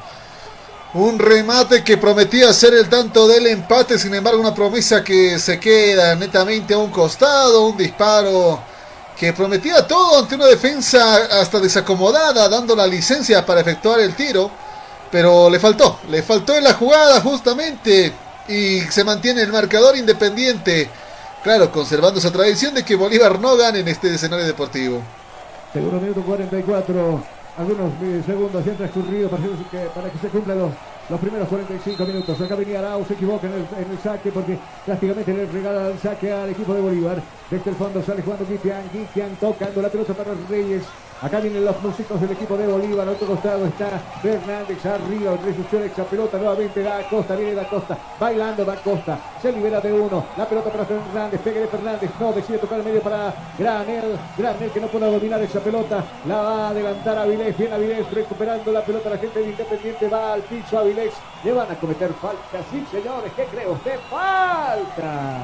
Un 0.94 1.18
remate 1.18 1.84
que 1.84 1.98
prometía 1.98 2.54
ser 2.54 2.74
el 2.74 2.90
tanto 2.90 3.28
del 3.28 3.48
empate, 3.48 3.98
sin 3.98 4.14
embargo 4.14 4.40
una 4.40 4.54
promesa 4.54 5.04
que 5.04 5.40
se 5.40 5.60
queda 5.60 6.16
netamente 6.16 6.74
a 6.74 6.78
un 6.78 6.90
costado, 6.90 7.66
un 7.66 7.76
disparo 7.76 8.60
que 9.18 9.34
prometía 9.34 9.88
todo 9.88 10.20
ante 10.20 10.36
una 10.36 10.46
defensa 10.46 11.16
hasta 11.40 11.60
desacomodada, 11.60 12.50
dando 12.50 12.76
la 12.76 12.86
licencia 12.86 13.46
para 13.46 13.62
efectuar 13.62 14.00
el 14.00 14.14
tiro, 14.16 14.52
pero 15.12 15.50
le 15.50 15.60
faltó, 15.60 16.00
le 16.10 16.22
faltó 16.22 16.56
en 16.56 16.66
la 16.66 16.74
jugada 16.74 17.22
justamente 17.22 18.12
y 18.48 18.82
se 18.82 19.04
mantiene 19.04 19.42
el 19.42 19.52
marcador 19.52 19.96
independiente, 19.98 20.90
claro, 21.44 21.72
conservando 21.72 22.20
esa 22.20 22.32
tradición 22.32 22.74
de 22.74 22.84
que 22.84 22.96
Bolívar 22.96 23.40
no 23.40 23.56
gane 23.56 23.80
en 23.80 23.88
este 23.88 24.14
escenario 24.14 24.46
deportivo. 24.46 25.02
Segundo 25.72 26.00
minuto 26.00 26.22
44, 26.22 27.24
algunos 27.58 28.26
segundos 28.26 28.66
ya 28.66 28.72
han 28.72 28.78
transcurrido 28.78 29.30
para 29.30 29.44
que, 29.44 29.78
para 29.96 30.10
que 30.10 30.18
se 30.20 30.28
cumplan 30.28 30.60
los 30.60 30.72
los 31.10 31.20
primeros 31.20 31.48
45 31.48 32.06
minutos. 32.06 32.42
Acá 32.42 32.56
venía 32.56 32.80
Arau, 32.80 33.06
se 33.06 33.14
equivoca 33.14 33.48
en 33.48 33.54
el, 33.54 34.00
saque 34.00 34.32
porque 34.32 34.58
prácticamente 34.86 35.34
le 35.34 35.46
regala 35.46 35.88
el 35.90 36.00
saque 36.00 36.32
al 36.32 36.50
equipo 36.50 36.74
de 36.74 36.82
Bolívar. 36.82 37.22
Desde 37.50 37.70
el 37.70 37.76
fondo 37.76 38.02
sale 38.02 38.22
jugando 38.22 38.46
Guitian, 38.46 38.84
Guitian 38.92 39.36
tocando 39.40 39.82
la 39.82 39.90
pelota 39.90 40.14
para 40.14 40.32
Reyes. 40.50 40.84
Acá 41.22 41.40
vienen 41.40 41.64
los 41.64 41.82
músicos 41.82 42.20
del 42.20 42.32
equipo 42.32 42.58
de 42.58 42.68
Bolívar. 42.68 43.08
Al 43.08 43.16
otro 43.16 43.28
costado 43.28 43.66
está 43.66 43.88
Fernández 44.22 44.86
arriba. 44.86 45.38
Resucciona 45.44 45.86
esa 45.86 46.04
pelota 46.04 46.38
nuevamente. 46.38 46.84
Da 46.84 47.08
Costa, 47.10 47.36
viene 47.36 47.56
Da 47.56 47.68
Costa. 47.70 47.98
Bailando 48.20 48.66
Da 48.66 48.76
Costa. 48.76 49.18
Se 49.42 49.52
libera 49.52 49.80
de 49.80 49.94
uno. 49.94 50.26
La 50.38 50.48
pelota 50.48 50.70
para 50.70 50.86
Fernández. 50.86 51.40
Pegue 51.42 51.62
de 51.62 51.68
Fernández. 51.68 52.12
No 52.20 52.34
decide 52.34 52.58
tocar 52.58 52.80
el 52.80 52.86
medio 52.86 53.02
para 53.02 53.34
Granel. 53.58 54.20
Granel 54.38 54.72
que 54.72 54.82
no 54.82 54.88
puede 54.88 55.10
dominar 55.10 55.42
esa 55.42 55.62
pelota. 55.62 56.04
La 56.28 56.42
va 56.42 56.68
a 56.68 56.70
adelantar 56.70 57.18
Avilés. 57.18 57.58
Viene 57.58 57.76
Avilés 57.76 58.12
recuperando 58.12 58.72
la 58.74 58.84
pelota. 58.84 59.10
La 59.10 59.18
gente 59.18 59.40
de 59.40 59.50
Independiente 59.52 60.10
va 60.10 60.34
al 60.34 60.42
piso. 60.42 60.78
Avilés. 60.78 61.14
Le 61.46 61.54
van 61.54 61.72
a 61.72 61.76
cometer 61.76 62.12
falta. 62.14 62.60
Sí, 62.70 62.86
señores. 62.92 63.32
¿Qué 63.38 63.46
cree 63.46 63.70
usted? 63.70 64.00
Falta. 64.10 65.40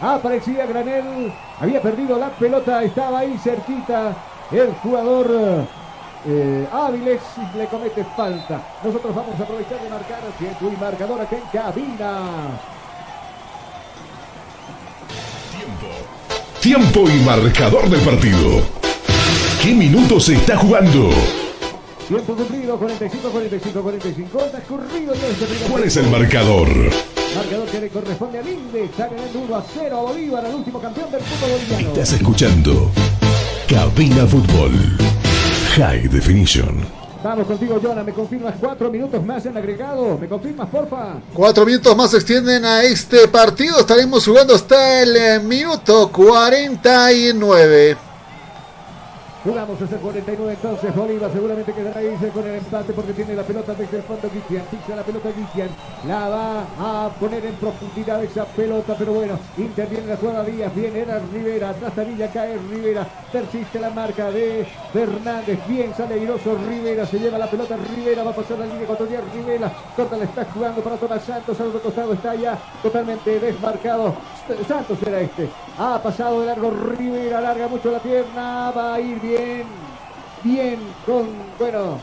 Aparecía 0.00 0.64
Granel. 0.64 1.32
Había 1.58 1.82
perdido 1.82 2.16
la 2.18 2.30
pelota. 2.30 2.84
Estaba 2.84 3.18
ahí 3.18 3.36
cerquita 3.38 4.14
el 4.60 4.72
jugador 4.82 5.66
eh, 6.26 6.68
Áviles 6.72 7.20
le 7.56 7.66
comete 7.66 8.04
falta. 8.16 8.62
Nosotros 8.84 9.14
vamos 9.14 9.38
a 9.40 9.42
aprovechar 9.42 9.80
de 9.80 9.88
marcar 9.88 10.20
tiempo 10.38 10.70
y 10.72 10.80
marcador 10.80 11.20
aquí 11.20 11.34
en 11.34 11.40
cabina. 11.52 12.20
Tiempo. 15.50 15.86
Tiempo 16.60 17.10
y 17.10 17.24
marcador 17.24 17.88
del 17.88 18.00
partido. 18.00 18.60
¿Qué 19.62 19.74
minutos 19.74 20.26
se 20.26 20.34
está 20.34 20.56
jugando? 20.56 21.10
Tiempo 22.06 22.34
cumplido, 22.34 22.76
45, 22.78 23.30
45, 23.30 23.82
45. 23.82 24.38
Transcurrido 24.50 25.14
¿Cuál 25.70 25.84
es 25.84 25.96
el 25.96 26.08
marcador? 26.08 26.68
Marcador 27.34 27.68
que 27.68 27.80
le 27.80 27.88
corresponde 27.88 28.38
a 28.38 28.42
Linde. 28.42 28.84
Está 28.84 29.08
ganando 29.08 29.38
1 29.38 29.56
a 29.56 29.64
0 29.74 29.96
a 29.96 30.02
Bolívar, 30.02 30.44
al 30.44 30.54
último 30.54 30.80
campeón 30.80 31.10
del 31.10 31.20
fútbol 31.22 31.50
boliviano. 31.52 31.88
Estás 31.88 32.12
escuchando 32.12 32.90
Cabina 33.68 34.26
Fútbol. 34.26 34.72
High 35.76 36.08
Definition. 36.08 36.84
Vamos 37.22 37.46
contigo, 37.46 37.80
Jonah. 37.82 38.02
¿Me 38.02 38.12
confirmas 38.12 38.54
cuatro 38.60 38.90
minutos 38.90 39.24
más 39.24 39.46
en 39.46 39.56
agregado? 39.56 40.18
¿Me 40.18 40.28
confirmas, 40.28 40.68
porfa? 40.68 41.14
Cuatro 41.32 41.64
minutos 41.64 41.96
más 41.96 42.10
se 42.10 42.16
extienden 42.16 42.64
a 42.64 42.82
este 42.82 43.28
partido. 43.28 43.78
Estaremos 43.78 44.26
jugando 44.26 44.54
hasta 44.54 45.02
el 45.02 45.16
eh, 45.16 45.40
minuto 45.40 46.10
49. 46.10 47.96
Jugamos 49.44 49.80
ese 49.80 49.96
49 49.96 50.52
entonces. 50.52 50.94
Bolívar 50.94 51.32
seguramente 51.32 51.72
quedará 51.72 51.98
ahí 51.98 52.16
con 52.32 52.46
el 52.46 52.54
empate 52.54 52.92
porque 52.92 53.12
tiene 53.12 53.34
la 53.34 53.42
pelota 53.42 53.74
desde 53.74 53.96
el 53.96 54.02
fondo 54.04 54.30
Guitian. 54.32 54.64
Fixa 54.70 54.94
la 54.94 55.02
pelota 55.02 55.30
Guitian. 55.30 55.68
La 56.06 56.28
va 56.28 56.60
a 56.78 57.08
poner 57.18 57.44
en 57.46 57.54
profundidad 57.56 58.22
esa 58.22 58.44
pelota. 58.44 58.94
Pero 58.96 59.14
bueno, 59.14 59.36
interviene 59.58 60.06
la 60.06 60.16
jugada 60.16 60.44
Díaz. 60.44 60.72
Viene 60.76 61.00
era 61.00 61.18
Rivera. 61.32 61.70
Atrás 61.70 61.92
Tanilla 61.92 62.30
cae 62.30 62.56
Rivera. 62.70 63.04
Persiste 63.32 63.80
la 63.80 63.90
marca 63.90 64.30
de 64.30 64.64
Fernández. 64.92 65.58
Bien 65.66 65.92
sale 65.92 66.14
airoso 66.14 66.56
Rivera. 66.68 67.04
Se 67.04 67.18
lleva 67.18 67.36
la 67.36 67.50
pelota 67.50 67.76
Rivera. 67.96 68.22
Va 68.22 68.30
a 68.30 68.36
pasar 68.36 68.60
la 68.60 68.66
línea 68.66 68.84
ecuatorial 68.84 69.24
Rivera. 69.34 69.72
Corta 69.96 70.18
la 70.18 70.24
está 70.24 70.44
jugando 70.54 70.80
para 70.82 70.96
Tomás 70.96 71.24
Santos. 71.24 71.60
Al 71.60 71.66
otro 71.66 71.82
costado 71.82 72.12
está 72.12 72.36
ya 72.36 72.56
totalmente 72.80 73.40
desmarcado. 73.40 74.14
Santos 74.68 74.98
era 75.04 75.20
este. 75.20 75.48
Ha 75.80 76.00
pasado 76.00 76.42
de 76.42 76.46
largo 76.46 76.70
Rivera. 76.96 77.40
Larga 77.40 77.66
mucho 77.66 77.90
la 77.90 77.98
pierna. 77.98 78.70
Va 78.70 78.94
a 78.94 79.00
ir 79.00 79.20
bien 79.20 79.31
bien, 79.32 79.64
bien, 80.42 80.78
con, 81.06 81.28
bueno, 81.58 81.98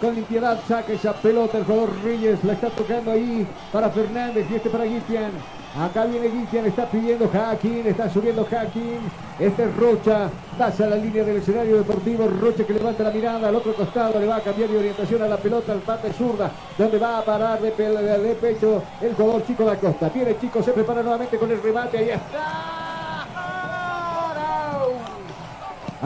con 0.00 0.14
limpiedad 0.14 0.58
saca 0.68 0.92
esa 0.92 1.14
pelota 1.14 1.58
el 1.58 1.64
jugador 1.64 1.90
Reyes, 2.04 2.42
la 2.44 2.52
está 2.52 2.68
tocando 2.68 3.12
ahí 3.12 3.46
para 3.72 3.88
Fernández 3.90 4.46
y 4.50 4.54
este 4.56 4.68
para 4.68 4.84
Guitian. 4.84 5.32
Acá 5.78 6.06
viene 6.06 6.28
Guitian, 6.28 6.64
está 6.66 6.86
pidiendo 6.86 7.28
Hacking, 7.28 7.86
está 7.86 8.08
subiendo 8.08 8.46
Hacking. 8.46 9.00
Este 9.38 9.64
es 9.64 9.76
Rocha, 9.76 10.30
pasa 10.56 10.86
la 10.86 10.96
línea 10.96 11.22
del 11.22 11.36
escenario 11.36 11.76
deportivo. 11.76 12.28
Rocha 12.40 12.64
que 12.64 12.72
levanta 12.72 13.02
la 13.02 13.10
mirada 13.10 13.48
al 13.48 13.56
otro 13.56 13.74
costado, 13.74 14.18
le 14.18 14.26
va 14.26 14.36
a 14.36 14.40
cambiar 14.40 14.70
de 14.70 14.78
orientación 14.78 15.22
a 15.22 15.28
la 15.28 15.36
pelota 15.36 15.72
al 15.72 15.80
parte 15.80 16.12
zurda, 16.14 16.50
donde 16.78 16.98
va 16.98 17.18
a 17.18 17.24
parar 17.24 17.60
de, 17.60 17.70
de 17.70 18.34
pecho 18.36 18.82
el 19.02 19.14
jugador 19.14 19.46
Chico 19.46 19.64
da 19.64 19.76
Costa. 19.76 20.08
Tiene 20.08 20.38
Chico, 20.38 20.62
se 20.62 20.72
prepara 20.72 21.02
nuevamente 21.02 21.36
con 21.36 21.50
el 21.50 21.62
remate, 21.62 21.98
ahí 21.98 22.10
está. 22.10 23.05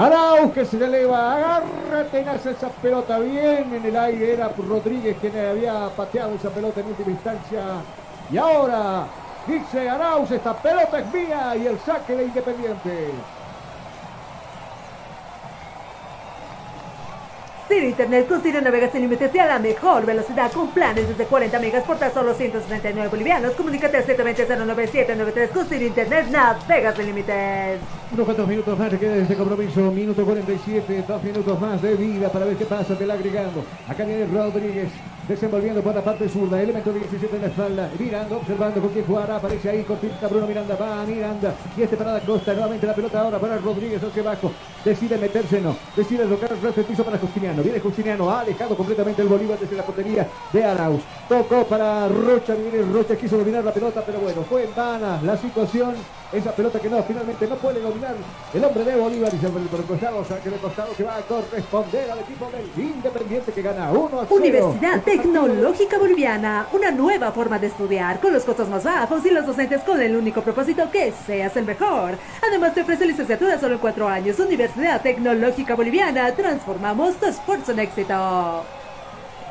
Arauz 0.01 0.55
que 0.55 0.64
se 0.64 0.78
le 0.78 0.86
eleva, 0.86 1.35
agarra 1.35 2.05
tenaz 2.05 2.47
esa 2.47 2.70
pelota 2.70 3.18
bien 3.18 3.74
en 3.74 3.85
el 3.85 3.97
aire. 3.98 4.32
Era 4.32 4.48
Rodríguez 4.48 5.18
quien 5.20 5.36
había 5.36 5.90
pateado 5.94 6.35
esa 6.36 6.48
pelota 6.48 6.81
en 6.81 6.86
última 6.86 7.10
instancia. 7.10 7.60
Y 8.32 8.39
ahora 8.39 9.05
dice 9.47 9.90
Arauz, 9.90 10.31
esta 10.31 10.55
pelota 10.55 11.01
es 11.01 11.12
mía 11.12 11.55
y 11.55 11.66
el 11.66 11.78
saque 11.81 12.14
de 12.14 12.24
Independiente. 12.24 13.39
20 17.70 17.70
minutos 17.70 17.70
45 17.70 17.70
minutos 17.70 17.78
Sin 17.78 17.84
internet, 17.84 18.28
con 18.28 18.42
Sirio 18.42 18.60
navegas 18.60 18.92
sin 18.92 19.01
límites 19.02 19.34
y 19.34 19.38
a 19.38 19.47
la 19.47 19.59
mejor 19.59 20.05
velocidad 20.05 20.51
con 20.52 20.68
planes 20.70 21.09
desde 21.09 21.24
40 21.24 21.59
megas 21.60 21.84
por 21.84 21.98
tan 21.98 22.12
solo 22.12 22.34
169 22.34 23.09
bolivianos. 23.09 23.52
Comunícate 23.52 23.97
al 23.97 24.06
720-09793 24.06 25.48
con 25.51 25.68
Sirio 25.68 25.86
internet, 25.86 26.26
navegas 26.30 26.97
sin 26.97 27.06
límites. 27.06 27.78
Unos 28.12 28.24
cuantos 28.24 28.48
minutos 28.48 28.76
más, 28.76 28.92
queda 28.94 29.16
este 29.16 29.36
compromiso. 29.36 29.92
Minuto 29.92 30.24
47, 30.24 31.05
dos 31.06 31.22
minutos 31.22 31.60
más 31.60 31.80
de 31.80 31.94
vida 31.94 32.28
para 32.28 32.47
ver 32.47 32.56
qué 32.56 32.64
pasa. 32.64 32.98
Te 32.98 33.06
la 33.06 33.14
agregando. 33.14 33.64
Acá 33.88 34.05
viene 34.05 34.26
Rodríguez. 34.26 34.90
Desenvolviendo 35.28 35.80
por 35.80 35.94
la 35.94 36.02
parte 36.02 36.28
zurda, 36.28 36.60
elemento 36.60 36.92
17 36.92 37.36
en 37.36 37.42
la 37.42 37.48
espalda, 37.48 37.90
mirando, 37.98 38.38
observando 38.38 38.80
con 38.80 38.90
quién 38.90 39.05
jugará, 39.05 39.36
aparece 39.36 39.70
ahí, 39.70 39.84
cortita 39.84 40.26
Bruno 40.26 40.47
Miranda, 40.47 40.74
va 40.74 41.05
Miranda, 41.06 41.55
y 41.76 41.82
este 41.82 41.97
parada 41.97 42.18
Costa, 42.20 42.52
nuevamente 42.52 42.86
la 42.86 42.94
pelota 42.94 43.20
ahora 43.20 43.38
para 43.38 43.56
Rodríguez. 43.59 44.02
Hacia 44.02 44.22
abajo, 44.22 44.51
decide 44.84 45.16
meterse, 45.18 45.60
no, 45.60 45.76
decide 45.97 46.24
tocar 46.26 46.51
el 46.52 46.84
piso 46.84 47.05
para 47.05 47.18
Justiniano, 47.18 47.62
viene 47.62 47.78
Justiniano, 47.78 48.28
ha 48.28 48.40
alejado 48.40 48.76
completamente 48.76 49.22
el 49.22 49.28
Bolívar 49.28 49.59
desde 49.59 49.76
la 49.76 49.84
portería 49.84 50.26
de 50.52 50.64
Arauz, 50.64 51.02
tocó 51.28 51.64
para 51.64 52.09
Rocha, 52.09 52.55
viene 52.55 52.82
Rocha, 52.92 53.16
quiso 53.16 53.38
dominar 53.38 53.62
la 53.62 53.72
pelota, 53.72 54.02
pero 54.05 54.18
bueno, 54.18 54.42
fue 54.42 54.64
en 54.64 54.74
vana 54.74 55.20
la 55.22 55.36
situación, 55.36 55.94
esa 56.32 56.52
pelota 56.52 56.78
que 56.78 56.89
no, 56.89 57.02
finalmente 57.02 57.47
no 57.47 57.57
puede 57.57 57.81
dominar 57.81 58.15
el 58.55 58.65
hombre 58.65 58.85
de 58.85 58.97
Bolívar 58.97 59.32
y 59.35 59.39
se 59.39 59.48
por 59.48 59.81
el 59.81 59.86
costado, 59.86 60.24
saque 60.24 60.51
de 60.51 60.57
costado 60.59 60.93
que 60.97 61.02
va 61.02 61.16
a 61.16 61.23
corresponder 61.23 62.11
al 62.11 62.19
equipo 62.20 62.51
del 62.51 62.85
Independiente 62.85 63.52
que 63.52 63.62
gana 63.62 63.90
1 63.90 64.20
a 64.20 64.27
0. 64.27 64.27
Universidad 64.31 65.02
Tecnológica 65.02 65.98
Boliviana, 65.98 66.69
una 66.73 66.90
nueva 66.90 67.32
forma 67.32 67.59
de 67.59 67.66
estudiar 67.66 68.20
con 68.20 68.32
los 68.32 68.44
costos 68.44 68.69
más 68.69 68.85
bajos 68.85 69.24
y 69.27 69.31
los 69.31 69.47
docentes 69.47 69.82
con 69.82 70.01
el 70.01 70.16
único 70.16 70.43
propósito 70.43 70.90
que 70.90 71.12
seas 71.27 71.57
el 71.57 71.65
mejor. 71.65 72.16
Además 72.47 72.74
te 72.74 72.82
ofrece 72.82 73.07
licenciatura 73.07 73.59
solo 73.59 73.74
en 73.74 73.81
cuatro 73.81 74.09
años. 74.09 74.39
Universidad 74.39 75.02
Tecnológica 75.02 75.74
Boliviana, 75.74 76.32
transformamos 76.32 77.16
tu 77.16 77.27
esfuerzo 77.27 77.73
en 77.73 77.81
éxito. 77.81 78.65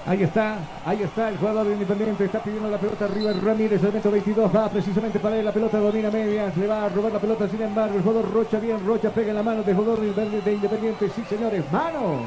Ahí 0.05 0.23
está, 0.23 0.57
ahí 0.85 1.03
está 1.03 1.29
el 1.29 1.37
jugador 1.37 1.67
Independiente, 1.67 2.25
está 2.25 2.39
pidiendo 2.39 2.69
la 2.69 2.77
pelota 2.77 3.05
arriba 3.05 3.31
Ramírez, 3.33 3.83
el 3.83 3.93
metro 3.93 4.11
22, 4.11 4.55
va 4.55 4.69
precisamente 4.69 5.19
para 5.19 5.37
él, 5.37 5.45
la 5.45 5.51
pelota 5.51 5.77
domina 5.77 6.09
medias, 6.09 6.55
le 6.57 6.67
va 6.67 6.85
a 6.85 6.89
robar 6.89 7.11
la 7.11 7.19
pelota, 7.19 7.47
sin 7.47 7.61
embargo, 7.61 7.97
el 7.97 8.01
jugador 8.01 8.33
Rocha, 8.33 8.59
bien, 8.59 8.83
Rocha 8.85 9.11
pega 9.11 9.29
en 9.29 9.35
la 9.35 9.43
mano 9.43 9.61
del 9.61 9.75
jugador 9.75 9.99
de 9.99 10.53
Independiente, 10.53 11.09
sí 11.09 11.23
señores, 11.29 11.63
mano, 11.71 12.21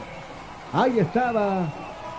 ahí 0.73 0.99
estaba 1.01 1.66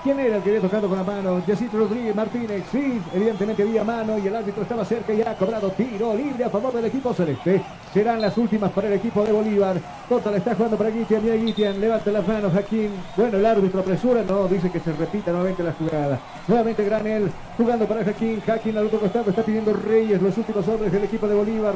¿Quién 0.04 0.20
era 0.20 0.36
el 0.36 0.44
que 0.44 0.50
había 0.50 0.62
tocado 0.62 0.90
con 0.90 0.98
la 0.98 1.04
mano? 1.06 1.42
Yacito 1.48 1.78
Rodríguez 1.78 2.14
Martínez. 2.14 2.66
Sí, 2.70 3.02
evidentemente 3.14 3.64
había 3.64 3.86
mano 3.86 4.18
y 4.18 4.28
el 4.28 4.36
árbitro 4.36 4.64
estaba 4.64 4.84
cerca 4.84 5.14
y 5.14 5.22
ha 5.22 5.34
cobrado 5.38 5.72
tiro 5.72 6.14
libre 6.14 6.44
a 6.44 6.50
favor 6.50 6.74
del 6.74 6.84
equipo 6.84 7.14
celeste. 7.14 7.62
Serán 7.94 8.20
las 8.20 8.38
últimas 8.38 8.70
para 8.72 8.88
el 8.88 8.96
equipo 8.96 9.24
de 9.24 9.32
Bolívar. 9.32 9.78
Tota 10.10 10.36
está 10.36 10.56
jugando 10.56 10.76
para 10.76 10.90
Guitian. 10.90 11.24
Mira 11.24 11.36
Guitian, 11.36 11.80
levanta 11.80 12.12
las 12.12 12.28
manos. 12.28 12.52
Jaquín. 12.52 12.90
Bueno, 13.16 13.38
el 13.38 13.46
árbitro 13.46 13.80
apresura. 13.80 14.24
No, 14.24 14.46
dice 14.50 14.70
que 14.70 14.82
se 14.82 14.92
repita 14.92 15.32
nuevamente 15.32 15.64
la 15.64 15.72
jugada. 15.72 16.20
Nuevamente 16.50 16.84
Granel 16.84 17.32
jugando 17.56 17.86
para 17.86 18.04
Jaquín. 18.04 18.42
Jaquín 18.42 18.78
al 18.78 18.88
otro 18.88 19.00
costado 19.00 19.30
está 19.30 19.42
pidiendo 19.42 19.72
Reyes. 19.72 20.22
Los 20.22 20.38
últimos 20.38 20.68
hombres 20.68 20.92
del 20.92 21.06
equipo 21.06 21.30
de 21.30 21.36
Bolívar. 21.36 21.76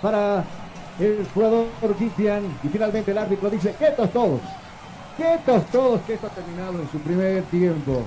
para 0.00 0.44
el 1.00 1.26
jugador 1.34 1.66
Guitian. 1.98 2.44
Y 2.62 2.68
finalmente 2.68 3.10
el 3.10 3.18
árbitro 3.18 3.50
dice: 3.50 3.74
quietos 3.76 4.08
todos. 4.12 4.40
Quietos 5.16 5.66
todos, 5.66 6.00
que 6.02 6.14
esto 6.14 6.26
ha 6.26 6.30
terminado 6.30 6.80
en 6.80 6.90
su 6.90 6.98
primer 6.98 7.42
tiempo. 7.44 8.02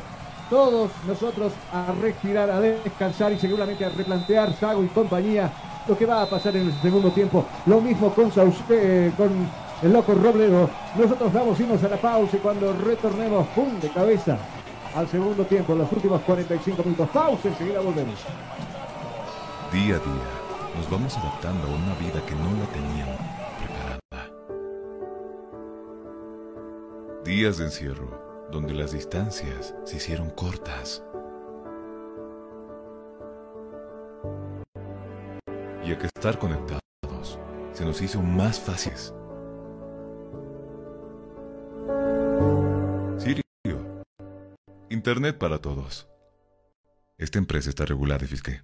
Todos 0.49 0.91
nosotros 1.07 1.53
a 1.72 1.91
respirar, 2.02 2.49
a 2.49 2.60
descansar 2.60 3.32
y 3.32 3.40
seguramente 3.40 3.86
a 3.86 3.90
replantear 3.90 4.53
Sago 4.53 4.84
y 4.84 4.88
compañía 4.88 5.52
lo 5.88 5.98
que 5.98 6.06
va 6.06 6.23
a 6.23 6.26
pasar 6.30 6.56
en 6.56 6.68
el 6.68 6.73
segundo 6.82 7.11
tiempo. 7.11 7.45
Lo 7.65 7.80
mismo 7.82 8.14
con, 8.14 8.32
eh, 8.69 9.11
con 9.18 9.30
el 9.82 9.94
loco 9.94 10.14
Robledo. 10.14 10.69
Nosotros 10.98 11.32
vamos 11.32 11.60
irnos 11.60 11.84
a 11.84 11.90
la 11.90 11.98
pausa 11.98 12.38
y 12.38 12.40
cuando 12.40 12.73
retornemos, 12.73 13.48
¡pum! 13.49 13.80
de 13.80 13.90
cabeza 13.90 14.38
al 14.95 15.07
segundo 15.07 15.44
tiempo, 15.45 15.76
los 15.76 15.91
últimos 15.91 16.22
45 16.22 16.84
minutos. 16.84 17.10
Pausa, 17.10 17.49
enseguida 17.49 17.82
volvemos. 17.82 18.15
Día 19.72 19.95
a 19.95 19.99
día 19.99 20.45
nos 20.76 20.90
vamos 20.90 21.15
adaptando 21.18 21.68
a 21.68 21.69
una 21.69 21.95
vida 21.95 22.22
que 22.26 22.36
no 22.36 22.52
la 22.60 22.65
teníamos 22.72 23.15
Días 27.26 27.58
de 27.58 27.64
encierro, 27.64 28.48
donde 28.52 28.76
las 28.76 28.92
distancias 28.92 29.74
se 29.84 29.98
hicieron 29.98 30.30
cortas. 30.30 31.04
Y 35.84 35.92
a 35.92 35.98
que 35.98 36.06
estar 36.06 36.38
conectados 36.38 37.40
se 37.72 37.84
nos 37.84 38.00
hizo 38.04 38.22
más 38.22 38.60
fáciles. 38.60 39.12
Sirio. 43.18 44.06
Internet 44.92 45.40
para 45.40 45.58
todos. 45.58 46.08
Esta 47.18 47.40
empresa 47.40 47.70
está 47.72 47.86
regulada 47.86 48.24
y 48.26 48.28
fiscal. 48.28 48.64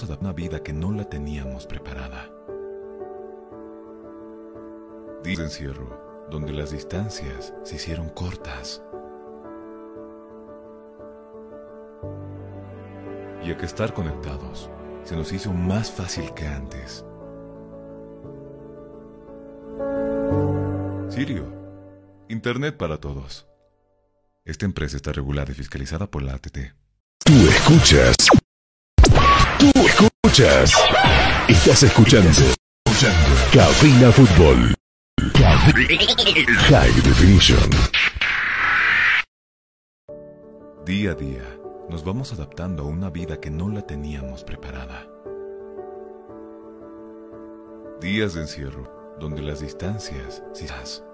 Nos 0.00 0.08
vamos 0.08 0.22
a 0.22 0.24
una 0.24 0.32
vida 0.32 0.62
que 0.62 0.72
no 0.72 0.92
la 0.92 1.04
teníamos 1.04 1.66
preparada. 1.66 2.30
Dice 5.22 5.42
encierro, 5.42 6.26
donde 6.30 6.54
las 6.54 6.70
distancias 6.70 7.52
se 7.64 7.76
hicieron 7.76 8.08
cortas. 8.08 8.82
Y 13.44 13.50
a 13.50 13.58
que 13.58 13.66
estar 13.66 13.92
conectados 13.92 14.70
se 15.04 15.16
nos 15.16 15.32
hizo 15.32 15.52
más 15.52 15.90
fácil 15.90 16.32
que 16.32 16.46
antes. 16.46 17.04
Sirio, 21.10 21.44
Internet 22.28 22.78
para 22.78 22.96
todos. 22.96 23.46
Esta 24.46 24.64
empresa 24.64 24.96
está 24.96 25.12
regulada 25.12 25.52
y 25.52 25.54
fiscalizada 25.54 26.06
por 26.06 26.22
la 26.22 26.34
ATT. 26.34 26.58
Tú 27.22 27.34
escuchas. 27.48 28.16
Tú 29.60 29.70
escuchas. 29.76 30.72
Estás 31.46 31.82
escuchando. 31.82 32.30
Cabina 33.52 34.10
Fútbol. 34.10 34.74
High 35.36 37.02
Definition. 37.02 37.70
Día 40.86 41.10
a 41.10 41.14
día 41.14 41.42
nos 41.90 42.02
vamos 42.02 42.32
adaptando 42.32 42.84
a 42.84 42.86
una 42.86 43.10
vida 43.10 43.38
que 43.38 43.50
no 43.50 43.68
la 43.68 43.82
teníamos 43.82 44.44
preparada. 44.44 45.06
Días 48.00 48.32
de 48.32 48.40
encierro, 48.40 49.16
donde 49.20 49.42
las 49.42 49.60
distancias 49.60 50.42
das. 50.68 51.04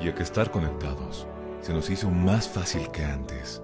Y 0.00 0.08
a 0.08 0.14
que 0.14 0.22
estar 0.22 0.50
conectados 0.50 1.26
se 1.60 1.72
nos 1.72 1.88
hizo 1.88 2.10
más 2.10 2.48
fácil 2.48 2.90
que 2.90 3.04
antes. 3.04 3.63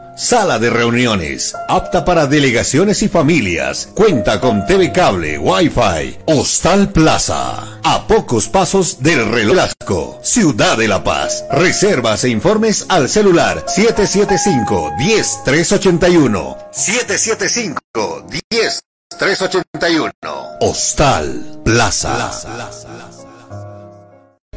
sala 0.21 0.59
de 0.59 0.69
reuniones, 0.69 1.55
apta 1.67 2.05
para 2.05 2.27
delegaciones 2.27 3.03
y 3.03 3.09
familias, 3.09 3.89
cuenta 3.93 4.39
con 4.39 4.65
TV 4.65 4.91
cable, 4.91 5.37
Wi-Fi. 5.37 6.19
Hostal 6.25 6.91
Plaza, 6.91 7.79
a 7.83 8.07
pocos 8.07 8.47
pasos 8.47 9.01
del 9.01 9.29
reloj 9.31 9.51
Velasco, 9.51 10.19
Ciudad 10.23 10.77
de 10.77 10.87
La 10.87 11.03
Paz. 11.03 11.43
Reservas 11.51 12.23
e 12.23 12.29
informes 12.29 12.85
al 12.87 13.09
celular 13.09 13.65
775 13.67 14.93
10381 15.43 16.57
775 16.71 18.25
10381 19.19 20.11
Hostal 20.61 21.61
Plaza. 21.65 23.20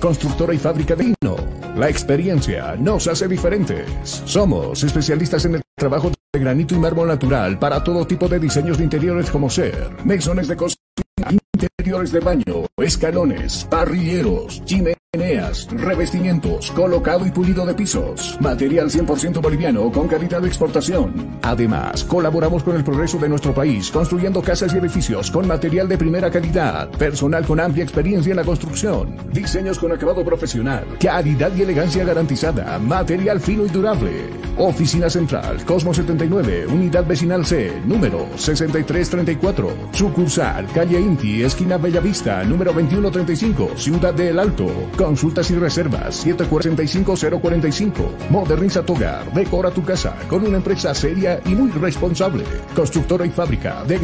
Constructora 0.05 0.53
y 0.53 0.59
fábrica 0.59 0.95
de 0.95 1.05
vino. 1.05 1.37
La 1.77 1.89
experiencia 1.89 2.77
nos 2.77 3.07
hace 3.07 3.27
diferentes. 3.27 3.89
Somos 4.27 4.85
especialistas 4.85 5.47
en 5.47 5.55
el 5.55 5.63
trabajo 5.75 6.13
de 6.31 6.41
granito 6.41 6.75
y 6.75 6.79
mármol 6.79 7.09
natural 7.09 7.59
para 7.59 7.83
todo 7.83 8.07
tipo 8.07 8.29
de 8.29 8.39
diseños 8.39 8.77
de 8.77 8.85
interiores 8.85 9.31
como 9.31 9.49
ser 9.49 9.93
mesones 10.05 10.47
de 10.47 10.57
cocina, 10.57 10.77
interiores 11.55 12.13
de 12.13 12.21
baño, 12.21 12.67
escalones, 12.77 13.67
parrilleros, 13.71 14.63
chimeneas, 14.67 14.94
revestimientos, 15.71 16.71
colocado 16.73 17.27
y 17.27 17.31
pulido 17.31 17.65
de 17.65 17.75
pisos. 17.75 18.37
Material 18.41 18.91
100% 18.91 19.41
boliviano 19.41 19.91
con 19.93 20.09
calidad 20.09 20.41
de 20.41 20.49
exportación. 20.49 21.39
Además, 21.43 22.05
colaboramos 22.05 22.63
con 22.63 22.77
el 22.77 22.85
progreso 22.85 23.19
de 23.19 23.29
nuestro 23.29 23.55
país 23.55 23.91
construyendo 23.91 24.43
casas 24.43 24.75
y 24.75 24.79
edificios 24.79 25.31
con 25.31 25.47
material 25.47 25.89
de 25.89 25.99
primera 25.99 26.31
calidad, 26.31 26.91
personal 26.93 27.47
con 27.47 27.61
amplia 27.61 27.85
experiencia 27.85 28.31
en 28.31 28.37
la 28.37 28.45
construcción, 28.45 29.17
diseños 29.33 29.79
con 29.79 29.93
acabado 29.93 30.25
profesional, 30.25 30.85
calidad 31.01 31.55
y 31.55 31.63
elegancia 31.63 32.05
garantizada, 32.05 32.79
material 32.79 33.41
fino 33.41 33.65
y 33.65 33.69
durable. 33.69 34.45
Oficina 34.57 35.11
Central, 35.11 35.65
Cosmo 35.65 35.93
79, 35.93 36.67
Unidad 36.67 37.05
Vecinal 37.07 37.45
C, 37.45 37.73
número 37.87 38.29
6334. 38.37 39.89
Sucursal, 39.93 40.67
calle 40.73 41.01
Inti, 41.01 41.43
esquina 41.43 41.77
Bellavista, 41.77 42.45
número 42.45 42.73
2135, 42.73 43.71
Ciudad 43.77 44.15
de 44.15 44.31
El 44.31 44.39
Alto. 44.39 44.67
Consultas 45.05 45.51
y 45.51 45.57
reservas 45.57 46.27
745-045. 46.27 48.31
Moderniza 48.31 48.83
tu 48.83 48.95
hogar, 48.95 49.31
decora 49.35 49.71
tu 49.71 49.85
casa 49.85 50.17
con 50.31 50.47
una 50.47 50.57
empresa 50.57 50.95
seria 50.95 51.43
y 51.45 51.51
muy 51.51 51.71
responsable. 51.73 52.45
Constructora 52.75 53.27
y 53.27 53.31
fábrica 53.31 53.85
de 53.85 54.04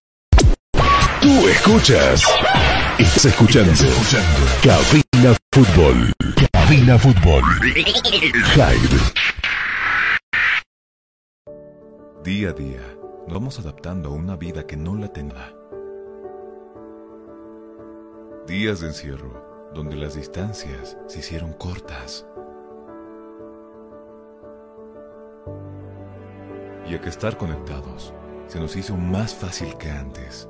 Tú 1.21 1.47
escuchas. 1.47 2.23
Estás 2.97 3.25
escuchando. 3.25 3.71
Cabina 4.63 5.37
Fútbol. 5.53 6.11
Cabina 6.51 6.97
Fútbol. 6.97 7.43
Hyde. 8.55 8.97
Día 12.23 12.49
a 12.49 12.53
día 12.53 12.81
nos 13.27 13.33
vamos 13.33 13.59
adaptando 13.59 14.09
a 14.09 14.13
una 14.13 14.35
vida 14.35 14.65
que 14.65 14.75
no 14.75 14.95
la 14.95 15.09
tenía. 15.09 15.53
Días 18.47 18.79
de 18.79 18.87
encierro 18.87 19.69
donde 19.75 19.95
las 19.95 20.15
distancias 20.15 20.97
se 21.05 21.19
hicieron 21.19 21.53
cortas. 21.53 22.25
Y 26.87 26.95
a 26.95 26.99
que 26.99 27.09
estar 27.09 27.37
conectados 27.37 28.11
se 28.47 28.59
nos 28.59 28.75
hizo 28.75 28.97
más 28.97 29.35
fácil 29.35 29.77
que 29.77 29.91
antes. 29.91 30.49